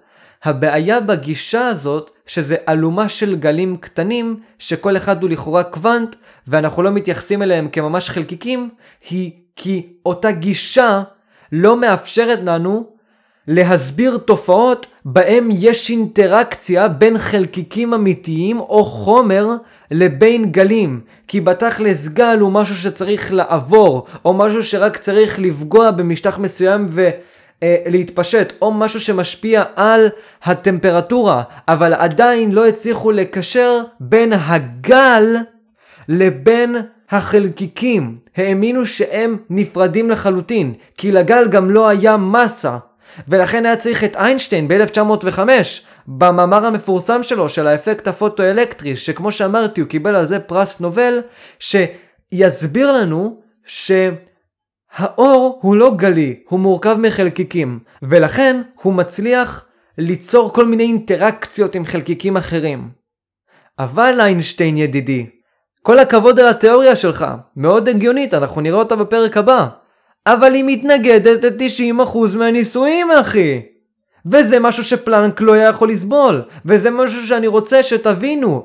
הבעיה 0.47 1.01
בגישה 1.01 1.69
הזאת, 1.69 2.11
שזה 2.27 2.57
אלומה 2.69 3.09
של 3.09 3.37
גלים 3.37 3.77
קטנים, 3.77 4.41
שכל 4.59 4.97
אחד 4.97 5.23
הוא 5.23 5.31
לכאורה 5.31 5.63
קוונט, 5.63 6.17
ואנחנו 6.47 6.83
לא 6.83 6.91
מתייחסים 6.91 7.43
אליהם 7.43 7.69
כממש 7.69 8.11
חלקיקים, 8.11 8.71
היא 9.11 9.31
כי 9.57 9.87
אותה 10.07 10.31
גישה 10.31 11.03
לא 11.53 11.77
מאפשרת 11.77 12.39
לנו 12.45 12.87
להסביר 13.49 14.17
תופעות 14.17 14.87
בהם 15.05 15.49
יש 15.53 15.91
אינטראקציה 15.91 16.89
בין 16.89 17.19
חלקיקים 17.19 17.95
אמיתיים 17.95 18.61
או 18.61 18.85
חומר 18.85 19.47
לבין 19.91 20.53
גלים. 20.53 21.01
כי 21.29 21.41
בתכלס 21.41 22.09
גל 22.09 22.39
הוא 22.41 22.53
משהו 22.53 22.77
שצריך 22.77 23.33
לעבור, 23.33 24.07
או 24.25 24.35
משהו 24.35 24.63
שרק 24.63 24.97
צריך 24.97 25.39
לפגוע 25.39 25.91
במשטח 25.91 26.39
מסוים 26.39 26.87
ו... 26.91 27.11
אה, 27.63 27.77
להתפשט, 27.87 28.53
או 28.63 28.73
משהו 28.73 29.01
שמשפיע 29.01 29.65
על 29.77 30.09
הטמפרטורה, 30.45 31.43
אבל 31.69 31.95
עדיין 31.95 32.53
לא 32.53 32.67
הצליחו 32.67 33.11
לקשר 33.11 33.81
בין 34.01 34.33
הגל 34.33 35.37
לבין 36.09 36.77
החלקיקים 37.11 38.19
האמינו 38.37 38.87
שהם 38.87 39.37
נפרדים 39.51 40.11
לחלוטין, 40.11 40.75
כי 40.97 41.13
לגל 41.13 41.49
גם 41.49 41.71
לא 41.71 41.89
היה 41.89 42.17
מסה. 42.17 42.77
ולכן 43.29 43.67
היה 43.67 43.77
צריך 43.77 44.05
את 44.05 44.17
איינשטיין 44.17 44.69
ב-1905, 44.69 45.39
במאמר 46.07 46.67
המפורסם 46.67 47.23
שלו 47.23 47.49
של 47.49 47.67
האפקט 47.67 48.09
הפוטואלקטרי, 48.09 48.97
שכמו 48.97 49.33
שאמרתי 49.33 49.81
הוא 49.81 49.89
קיבל 49.89 50.17
על 50.17 50.27
זה 50.27 50.39
פרס 50.39 50.81
נובל, 50.81 51.21
שיסביר 51.59 52.93
לנו 52.93 53.41
שהאור 54.99 55.59
הוא 55.63 55.77
לא 55.77 55.95
גלי, 55.97 56.37
הוא 56.49 56.61
מורכב 56.61 56.97
מחלקיקים, 57.01 57.79
ולכן 58.03 58.63
הוא 58.83 58.95
מצליח 58.95 59.67
ליצור 59.99 60.53
כל 60.53 60.67
מיני 60.67 60.83
אינטראקציות 60.83 61.75
עם 61.75 61.85
חלקיקים 61.85 62.37
אחרים. 62.37 62.89
אבל 63.79 64.21
איינשטיין 64.21 64.77
ידידי, 64.77 65.27
כל 65.83 65.99
הכבוד 65.99 66.41
על 66.41 66.49
התיאוריה 66.49 66.97
שלך, 66.97 67.27
מאוד 67.57 67.89
הגיונית, 67.89 68.35
אנחנו 68.35 68.61
נראה 68.61 68.79
אותה 68.79 68.97
בפרק 68.97 69.37
הבא. 69.37 69.69
אבל 70.27 70.55
היא 70.55 70.65
מתנגדת 70.67 71.45
ל-90% 71.45 72.37
מהניסויים, 72.37 73.11
אחי. 73.11 73.63
וזה 74.27 74.61
משהו 74.61 74.85
שפלנק 74.85 75.41
לא 75.41 75.53
היה 75.53 75.69
יכול 75.69 75.89
לסבול, 75.89 76.43
וזה 76.65 76.91
משהו 76.91 77.27
שאני 77.27 77.47
רוצה 77.47 77.83
שתבינו. 77.83 78.65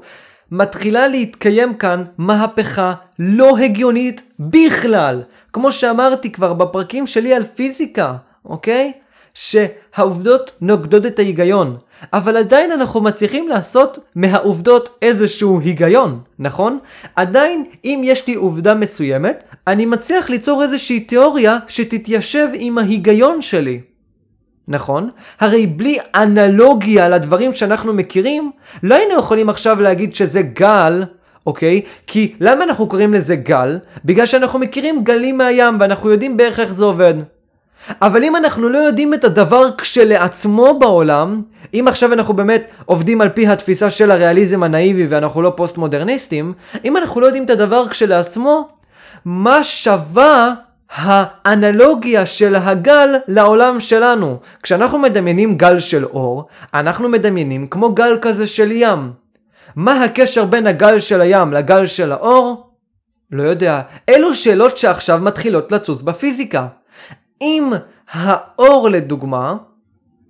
מתחילה 0.51 1.07
להתקיים 1.07 1.73
כאן 1.73 2.03
מהפכה 2.17 2.93
לא 3.19 3.57
הגיונית 3.57 4.21
בכלל. 4.39 5.21
כמו 5.53 5.71
שאמרתי 5.71 6.31
כבר 6.31 6.53
בפרקים 6.53 7.07
שלי 7.07 7.33
על 7.33 7.43
פיזיקה, 7.43 8.13
אוקיי? 8.45 8.91
שהעובדות 9.33 10.51
נוגדות 10.61 11.05
את 11.05 11.19
ההיגיון, 11.19 11.77
אבל 12.13 12.37
עדיין 12.37 12.71
אנחנו 12.71 13.01
מצליחים 13.01 13.47
לעשות 13.47 13.99
מהעובדות 14.15 14.97
איזשהו 15.01 15.59
היגיון, 15.59 16.19
נכון? 16.39 16.79
עדיין 17.15 17.65
אם 17.85 18.01
יש 18.03 18.27
לי 18.27 18.33
עובדה 18.33 18.75
מסוימת, 18.75 19.43
אני 19.67 19.85
מצליח 19.85 20.29
ליצור 20.29 20.63
איזושהי 20.63 20.99
תיאוריה 20.99 21.57
שתתיישב 21.67 22.47
עם 22.53 22.77
ההיגיון 22.77 23.41
שלי. 23.41 23.81
נכון? 24.71 25.09
הרי 25.39 25.67
בלי 25.67 25.97
אנלוגיה 26.15 27.09
לדברים 27.09 27.53
שאנחנו 27.53 27.93
מכירים, 27.93 28.51
לא 28.83 28.95
היינו 28.95 29.13
יכולים 29.19 29.49
עכשיו 29.49 29.81
להגיד 29.81 30.15
שזה 30.15 30.41
גל, 30.41 31.03
אוקיי? 31.45 31.81
כי 32.07 32.35
למה 32.39 32.63
אנחנו 32.63 32.87
קוראים 32.87 33.13
לזה 33.13 33.35
גל? 33.35 33.79
בגלל 34.05 34.25
שאנחנו 34.25 34.59
מכירים 34.59 35.03
גלים 35.03 35.37
מהים 35.37 35.77
ואנחנו 35.79 36.09
יודעים 36.09 36.37
בערך 36.37 36.59
איך 36.59 36.73
זה 36.73 36.83
עובד. 36.85 37.13
אבל 38.01 38.23
אם 38.23 38.35
אנחנו 38.35 38.69
לא 38.69 38.77
יודעים 38.77 39.13
את 39.13 39.23
הדבר 39.23 39.67
כשלעצמו 39.77 40.79
בעולם, 40.79 41.41
אם 41.73 41.85
עכשיו 41.87 42.13
אנחנו 42.13 42.33
באמת 42.33 42.63
עובדים 42.85 43.21
על 43.21 43.29
פי 43.29 43.47
התפיסה 43.47 43.89
של 43.89 44.11
הריאליזם 44.11 44.63
הנאיבי 44.63 45.05
ואנחנו 45.07 45.41
לא 45.41 45.53
פוסט 45.55 45.77
מודרניסטים, 45.77 46.53
אם 46.85 46.97
אנחנו 46.97 47.21
לא 47.21 47.25
יודעים 47.25 47.43
את 47.43 47.49
הדבר 47.49 47.89
כשלעצמו, 47.89 48.69
מה 49.25 49.63
שווה 49.63 50.53
האנלוגיה 50.95 52.25
של 52.25 52.55
הגל 52.55 53.15
לעולם 53.27 53.79
שלנו? 53.79 54.39
כשאנחנו 54.63 54.99
מדמיינים 54.99 55.57
גל 55.57 55.79
של 55.79 56.05
אור, 56.05 56.47
אנחנו 56.73 57.09
מדמיינים 57.09 57.67
כמו 57.67 57.93
גל 57.93 58.17
כזה 58.21 58.47
של 58.47 58.71
ים. 58.71 59.11
מה 59.75 60.03
הקשר 60.03 60.45
בין 60.45 60.67
הגל 60.67 60.99
של 60.99 61.21
הים 61.21 61.53
לגל 61.53 61.85
של 61.85 62.11
האור? 62.11 62.69
לא 63.31 63.43
יודע. 63.43 63.81
אלו 64.09 64.35
שאלות 64.35 64.77
שעכשיו 64.77 65.19
מתחילות 65.19 65.71
לצוץ 65.71 66.01
בפיזיקה. 66.01 66.67
אם 67.41 67.71
האור 68.11 68.89
לדוגמה, 68.89 69.55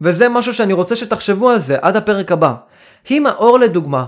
וזה 0.01 0.29
משהו 0.29 0.53
שאני 0.53 0.73
רוצה 0.73 0.95
שתחשבו 0.95 1.49
על 1.49 1.59
זה 1.59 1.77
עד 1.81 1.95
הפרק 1.95 2.31
הבא, 2.31 2.53
אם 3.11 3.27
האור 3.27 3.59
לדוגמה 3.59 4.05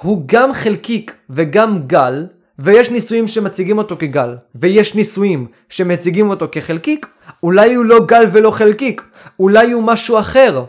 הוא 0.00 0.22
גם 0.26 0.52
חלקיק 0.52 1.14
וגם 1.30 1.82
גל, 1.86 2.26
ויש 2.60 2.90
ניסויים 2.90 3.28
שמציגים 3.28 3.78
אותו 3.78 3.96
כגל, 3.98 4.36
ויש 4.54 4.94
ניסויים 4.94 5.46
שמציגים 5.68 6.30
אותו 6.30 6.46
כחלקיק, 6.52 7.06
אולי 7.42 7.74
הוא 7.74 7.84
לא 7.84 8.00
גל 8.06 8.24
ולא 8.32 8.50
חלקיק, 8.50 9.02
אולי 9.40 9.72
הוא 9.72 9.82
משהו 9.82 10.18
אחר. 10.18 10.64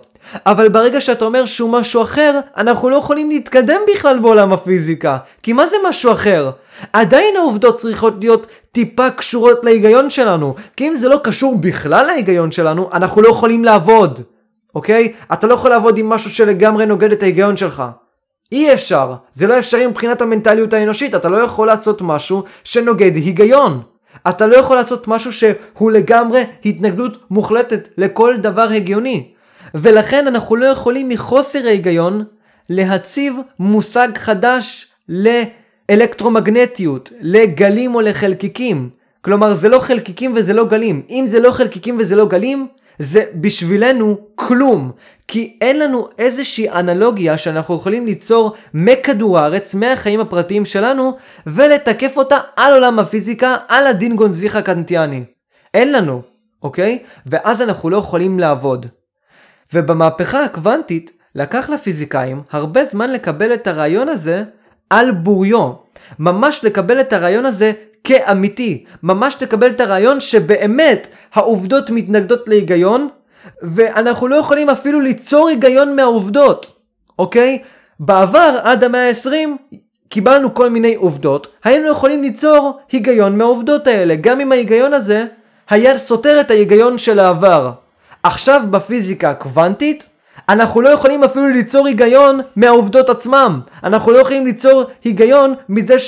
אבל 0.45 0.69
ברגע 0.69 1.01
שאתה 1.01 1.25
אומר 1.25 1.45
שהוא 1.45 1.69
משהו 1.69 2.01
אחר, 2.01 2.39
אנחנו 2.57 2.89
לא 2.89 2.95
יכולים 2.95 3.29
להתקדם 3.29 3.81
בכלל 3.93 4.19
בעולם 4.19 4.53
הפיזיקה. 4.53 5.17
כי 5.43 5.53
מה 5.53 5.67
זה 5.67 5.75
משהו 5.89 6.11
אחר? 6.11 6.51
עדיין 6.93 7.37
העובדות 7.37 7.75
צריכות 7.75 8.13
להיות 8.19 8.47
טיפה 8.71 9.09
קשורות 9.09 9.65
להיגיון 9.65 10.09
שלנו. 10.09 10.55
כי 10.77 10.87
אם 10.87 10.97
זה 10.97 11.09
לא 11.09 11.19
קשור 11.23 11.57
בכלל 11.57 12.05
להיגיון 12.05 12.51
שלנו, 12.51 12.89
אנחנו 12.93 13.21
לא 13.21 13.29
יכולים 13.29 13.65
לעבוד. 13.65 14.21
אוקיי? 14.75 15.13
אתה 15.33 15.47
לא 15.47 15.53
יכול 15.53 15.69
לעבוד 15.69 15.97
עם 15.97 16.09
משהו 16.09 16.29
שלגמרי 16.31 16.85
נוגד 16.85 17.11
את 17.11 17.23
ההיגיון 17.23 17.57
שלך. 17.57 17.83
אי 18.51 18.73
אפשר. 18.73 19.13
זה 19.33 19.47
לא 19.47 19.59
אפשרי 19.59 19.87
מבחינת 19.87 20.21
המנטליות 20.21 20.73
האנושית. 20.73 21.15
אתה 21.15 21.29
לא 21.29 21.37
יכול 21.37 21.67
לעשות 21.67 22.01
משהו 22.01 22.43
שנוגד 22.63 23.15
היגיון. 23.15 23.81
אתה 24.29 24.47
לא 24.47 24.55
יכול 24.55 24.75
לעשות 24.75 25.07
משהו 25.07 25.33
שהוא 25.33 25.91
לגמרי 25.91 26.43
התנגדות 26.65 27.17
מוחלטת 27.31 27.89
לכל 27.97 28.37
דבר 28.37 28.67
הגיוני. 28.69 29.27
ולכן 29.75 30.27
אנחנו 30.27 30.55
לא 30.55 30.65
יכולים 30.65 31.09
מחוסר 31.09 31.67
ההיגיון 31.67 32.23
להציב 32.69 33.37
מושג 33.59 34.09
חדש 34.15 34.87
לאלקטרומגנטיות, 35.09 37.11
לגלים 37.21 37.95
או 37.95 38.01
לחלקיקים. 38.01 38.89
כלומר 39.21 39.53
זה 39.53 39.69
לא 39.69 39.79
חלקיקים 39.79 40.33
וזה 40.35 40.53
לא 40.53 40.65
גלים. 40.65 41.01
אם 41.09 41.23
זה 41.27 41.39
לא 41.39 41.51
חלקיקים 41.51 41.97
וזה 41.99 42.15
לא 42.15 42.25
גלים, 42.25 42.67
זה 43.01 43.23
בשבילנו 43.35 44.17
כלום. 44.35 44.91
כי 45.27 45.57
אין 45.61 45.79
לנו 45.79 46.07
איזושהי 46.17 46.69
אנלוגיה 46.69 47.37
שאנחנו 47.37 47.75
יכולים 47.75 48.05
ליצור 48.05 48.55
מכדור 48.73 49.39
הארץ, 49.39 49.75
מהחיים 49.75 50.19
הפרטיים 50.19 50.65
שלנו, 50.65 51.17
ולתקף 51.47 52.17
אותה 52.17 52.37
על 52.55 52.73
עולם 52.73 52.99
הפיזיקה, 52.99 53.55
על 53.67 53.87
הדין 53.87 54.15
גונזיך 54.15 54.55
הקנטיאני. 54.55 55.23
אין 55.73 55.91
לנו, 55.91 56.21
אוקיי? 56.63 56.99
ואז 57.25 57.61
אנחנו 57.61 57.89
לא 57.89 57.97
יכולים 57.97 58.39
לעבוד. 58.39 58.85
ובמהפכה 59.73 60.43
הקוונטית 60.43 61.11
לקח 61.35 61.69
לפיזיקאים 61.69 62.41
הרבה 62.51 62.85
זמן 62.85 63.11
לקבל 63.11 63.53
את 63.53 63.67
הרעיון 63.67 64.09
הזה 64.09 64.43
על 64.89 65.11
בוריו. 65.11 65.71
ממש 66.19 66.59
לקבל 66.63 67.01
את 67.01 67.13
הרעיון 67.13 67.45
הזה 67.45 67.71
כאמיתי. 68.03 68.83
ממש 69.03 69.37
לקבל 69.41 69.69
את 69.69 69.81
הרעיון 69.81 70.19
שבאמת 70.19 71.07
העובדות 71.33 71.89
מתנגדות 71.89 72.47
להיגיון, 72.47 73.07
ואנחנו 73.61 74.27
לא 74.27 74.35
יכולים 74.35 74.69
אפילו 74.69 74.99
ליצור 75.01 75.47
היגיון 75.47 75.95
מהעובדות, 75.95 76.71
אוקיי? 77.19 77.59
בעבר, 77.99 78.59
עד 78.63 78.83
המאה 78.83 79.09
ה-20, 79.09 79.73
קיבלנו 80.09 80.53
כל 80.53 80.69
מיני 80.69 80.95
עובדות, 80.95 81.47
היינו 81.63 81.87
יכולים 81.87 82.21
ליצור 82.21 82.79
היגיון 82.91 83.37
מהעובדות 83.37 83.87
האלה, 83.87 84.15
גם 84.15 84.39
אם 84.39 84.51
ההיגיון 84.51 84.93
הזה 84.93 85.25
היה 85.69 85.99
סותר 85.99 86.41
את 86.41 86.51
ההיגיון 86.51 86.97
של 86.97 87.19
העבר. 87.19 87.71
עכשיו 88.23 88.61
בפיזיקה 88.69 89.29
הקוונטית, 89.29 90.09
אנחנו 90.49 90.81
לא 90.81 90.89
יכולים 90.89 91.23
אפילו 91.23 91.49
ליצור 91.49 91.87
היגיון 91.87 92.39
מהעובדות 92.55 93.09
עצמם. 93.09 93.59
אנחנו 93.83 94.11
לא 94.11 94.17
יכולים 94.17 94.45
ליצור 94.45 94.83
היגיון 95.03 95.53
מזה 95.69 95.99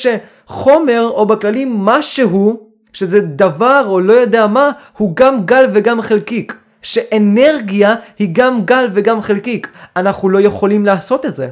שחומר, 0.48 1.10
או 1.14 1.26
בכללי 1.26 1.66
משהו, 1.68 2.70
שזה 2.94 3.20
דבר 3.20 3.84
או 3.88 4.00
לא 4.00 4.14
יודע 4.14 4.48
מה, 4.48 4.72
הוא 4.98 5.16
גם 5.16 5.46
גל 5.46 5.70
וגם 5.74 6.02
חלקיק. 6.02 6.56
שאנרגיה 6.82 7.96
היא 8.20 8.30
גם 8.32 8.66
גל 8.66 8.90
וגם 8.94 9.22
חלקיק. 9.22 9.68
אנחנו 9.96 10.30
לא 10.30 10.42
יכולים 10.42 10.86
לעשות 10.86 11.26
את 11.26 11.34
זה. 11.34 11.50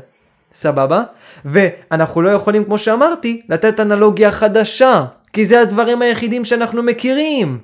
סבבה? 0.54 1.04
ואנחנו 1.46 2.22
לא 2.22 2.30
יכולים, 2.30 2.64
כמו 2.64 2.78
שאמרתי, 2.78 3.42
לתת 3.50 3.80
אנלוגיה 3.80 4.32
חדשה. 4.32 5.06
כי 5.34 5.46
זה 5.46 5.62
הדברים 5.62 6.02
היחידים 6.02 6.46
שאנחנו 6.46 6.84
מכירים. 6.84 7.60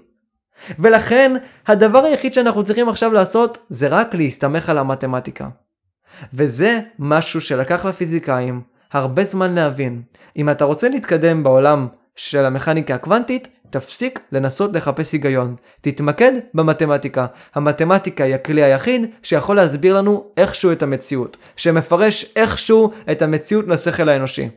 ולכן 0.79 1.31
הדבר 1.67 2.03
היחיד 2.03 2.33
שאנחנו 2.33 2.63
צריכים 2.63 2.89
עכשיו 2.89 3.13
לעשות 3.13 3.57
זה 3.69 3.87
רק 3.87 4.15
להסתמך 4.15 4.69
על 4.69 4.77
המתמטיקה. 4.77 5.49
וזה 6.33 6.79
משהו 6.99 7.41
שלקח 7.41 7.85
לפיזיקאים 7.85 8.61
הרבה 8.93 9.25
זמן 9.25 9.55
להבין. 9.55 10.01
אם 10.37 10.49
אתה 10.49 10.65
רוצה 10.65 10.89
להתקדם 10.89 11.43
בעולם 11.43 11.87
של 12.15 12.45
המכניקה 12.45 12.95
הקוונטית, 12.95 13.47
תפסיק 13.69 14.19
לנסות 14.31 14.73
לחפש 14.73 15.13
היגיון. 15.13 15.55
תתמקד 15.81 16.31
במתמטיקה. 16.53 17.25
המתמטיקה 17.55 18.23
היא 18.23 18.35
הכלי 18.35 18.63
היחיד 18.63 19.05
שיכול 19.23 19.55
להסביר 19.55 19.97
לנו 19.97 20.25
איכשהו 20.37 20.71
את 20.71 20.83
המציאות. 20.83 21.37
שמפרש 21.55 22.25
איכשהו 22.35 22.91
את 23.11 23.21
המציאות 23.21 23.67
לשכל 23.67 24.09
האנושי. 24.09 24.49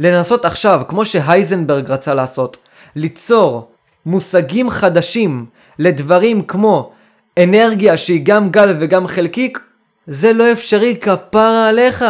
לנסות 0.00 0.44
עכשיו, 0.44 0.82
כמו 0.88 1.04
שהייזנברג 1.04 1.90
רצה 1.90 2.14
לעשות, 2.14 2.56
ליצור 2.96 3.72
מושגים 4.06 4.70
חדשים 4.70 5.46
לדברים 5.78 6.42
כמו 6.42 6.92
אנרגיה 7.38 7.96
שהיא 7.96 8.20
גם 8.24 8.50
גל 8.50 8.76
וגם 8.78 9.06
חלקיק, 9.06 9.60
זה 10.06 10.32
לא 10.32 10.52
אפשרי 10.52 10.96
כפרה 11.00 11.68
עליך. 11.68 12.04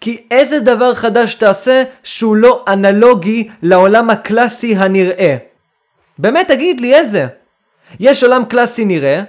כי 0.00 0.22
איזה 0.30 0.60
דבר 0.60 0.94
חדש 0.94 1.34
תעשה 1.34 1.82
שהוא 2.02 2.36
לא 2.36 2.64
אנלוגי 2.68 3.48
לעולם 3.62 4.10
הקלאסי 4.10 4.76
הנראה? 4.76 5.36
באמת 6.18 6.48
תגיד 6.48 6.80
לי 6.80 6.94
איזה? 6.94 7.26
יש 8.00 8.24
עולם 8.24 8.44
קלאסי 8.44 8.84
נראה, 8.84 9.22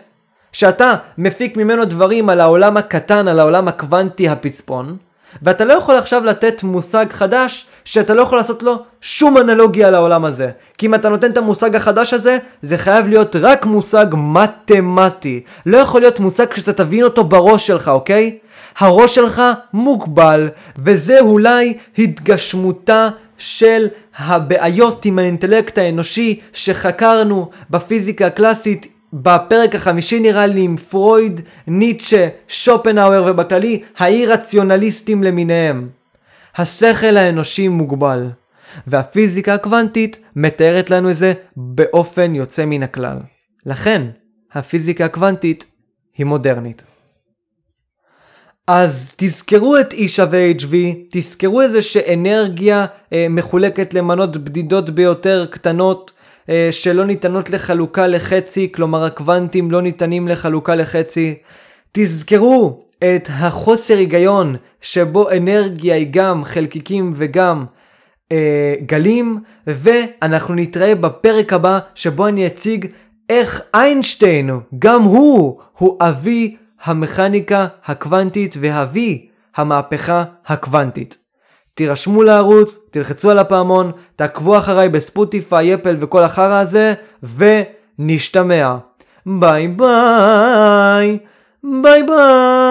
שאתה 0.52 0.96
מפיק 1.18 1.58
ממנו 1.58 1.86
דברים 1.86 2.30
על 2.30 2.42
העולם 2.42 2.78
הקטן, 2.78 3.28
על 3.28 3.40
העולם 3.40 3.68
הקוונטי 3.68 4.30
הפצפון, 4.30 4.98
ואתה 5.42 5.66
לא 5.66 5.74
יכול 5.74 5.96
עכשיו 5.96 6.26
לתת 6.26 6.64
מושג 6.64 7.06
חדש 7.10 7.66
שאתה 7.86 8.14
לא 8.14 8.22
יכול 8.22 8.38
לעשות 8.38 8.64
לו 8.64 8.84
שום 9.02 9.38
אנלוגיה 9.38 9.92
לעולם 9.92 10.26
הזה. 10.26 10.50
כי 10.78 10.86
אם 10.86 10.96
אתה 10.96 11.10
נותן 11.10 11.32
את 11.32 11.38
המושג 11.38 11.76
החדש 11.76 12.14
הזה, 12.14 12.38
זה 12.62 12.78
חייב 12.78 13.08
להיות 13.08 13.36
רק 13.36 13.66
מושג 13.66 14.06
מתמטי. 14.14 15.44
לא 15.66 15.78
יכול 15.78 16.02
להיות 16.02 16.20
מושג 16.20 16.56
שאתה 16.56 16.74
תבין 16.74 17.04
אותו 17.04 17.24
בראש 17.24 17.68
שלך, 17.68 17.88
אוקיי? 17.88 18.38
הראש 18.80 19.16
שלך 19.16 19.42
מוגבל, 19.74 20.50
וזה 20.78 21.20
אולי 21.20 21.78
התגשמותה 21.98 23.10
של 23.38 23.88
הבעיות 24.18 25.06
עם 25.06 25.20
האינטלקט 25.20 25.78
האנושי 25.78 26.40
שחקרנו 26.54 27.50
בפיזיקה 27.70 28.28
הקלאסית 28.28 28.88
בפרק 29.14 29.76
החמישי 29.76 30.20
נראה 30.20 30.48
לי 30.48 30.62
עם 30.62 30.78
פרויד, 30.78 31.42
ניטשה, 31.68 32.28
שופנהאואר 32.48 33.26
ובכללי 33.28 33.84
האי 33.98 34.26
רציונליסטים 34.26 35.24
למיניהם. 35.24 35.90
השכל 36.58 37.18
האנושי 37.18 37.68
מוגבל, 37.68 38.30
והפיזיקה 38.88 39.54
הקוונטית 39.54 40.20
מתארת 40.36 40.90
לנו 40.90 41.12
את 41.12 41.18
זה 41.18 41.34
באופן 41.56 42.36
יוצא 42.36 42.66
מן 42.66 42.84
הכלל. 42.84 43.18
לכן, 43.66 44.02
הפיזיקה 44.54 45.06
הקוונטית 45.06 45.66
היא 46.18 46.26
מודרנית. 46.26 46.89
אז 48.72 49.14
תזכרו 49.18 49.78
את 49.78 49.94
E 49.94 50.08
שווה 50.08 50.52
HV, 50.52 50.76
תזכרו 51.10 51.62
איזה 51.62 51.82
שאנרגיה 51.82 52.86
אה, 53.14 53.28
מחולקת 53.30 53.94
למנות 53.94 54.38
בדידות 54.38 54.90
ביותר 54.90 55.46
קטנות 55.52 56.12
אה, 56.50 56.70
שלא 56.72 57.06
ניתנות 57.06 57.50
לחלוקה 57.50 58.08
לחצי, 58.08 58.72
כלומר 58.72 59.04
הקוונטים 59.04 59.72
לא 59.72 59.82
ניתנים 59.82 60.28
לחלוקה 60.28 60.76
לחצי. 60.76 61.36
תזכרו 61.92 62.84
את 62.98 63.30
החוסר 63.32 63.98
היגיון 63.98 64.56
שבו 64.82 65.30
אנרגיה 65.32 65.96
היא 65.96 66.08
גם 66.12 66.44
חלקיקים 66.44 67.14
וגם 67.16 67.66
אה, 68.32 68.74
גלים, 68.86 69.40
ואנחנו 69.68 70.56
נתראה 70.56 70.96
בפרק 70.96 71.54
הבא 71.54 71.80
שבו 71.96 72.28
אני 72.28 72.48
אציג 72.48 72.86
איך 73.30 73.62
איינשטיין, 73.74 74.50
גם 74.80 75.04
הוא, 75.04 75.60
הוא 75.78 75.98
אבי 76.02 76.56
המכניקה 76.84 77.68
הקוונטית 77.86 78.56
ואבי 78.60 79.28
המהפכה 79.56 80.24
הקוונטית. 80.48 81.18
תירשמו 81.74 82.24
לערוץ, 82.24 82.78
תלחצו 82.92 83.32
על 83.32 83.40
הפעמון, 83.40 83.92
תעקבו 84.16 84.58
אחריי 84.58 84.90
בספוטיפיי, 84.90 85.74
אפל 85.74 85.98
וכל 86.00 86.24
החרא 86.24 86.60
הזה, 86.60 86.94
ונשתמע. 87.38 88.78
ביי 89.26 89.68
ביי, 89.68 91.18
ביי 91.64 92.04
ביי. 92.04 92.69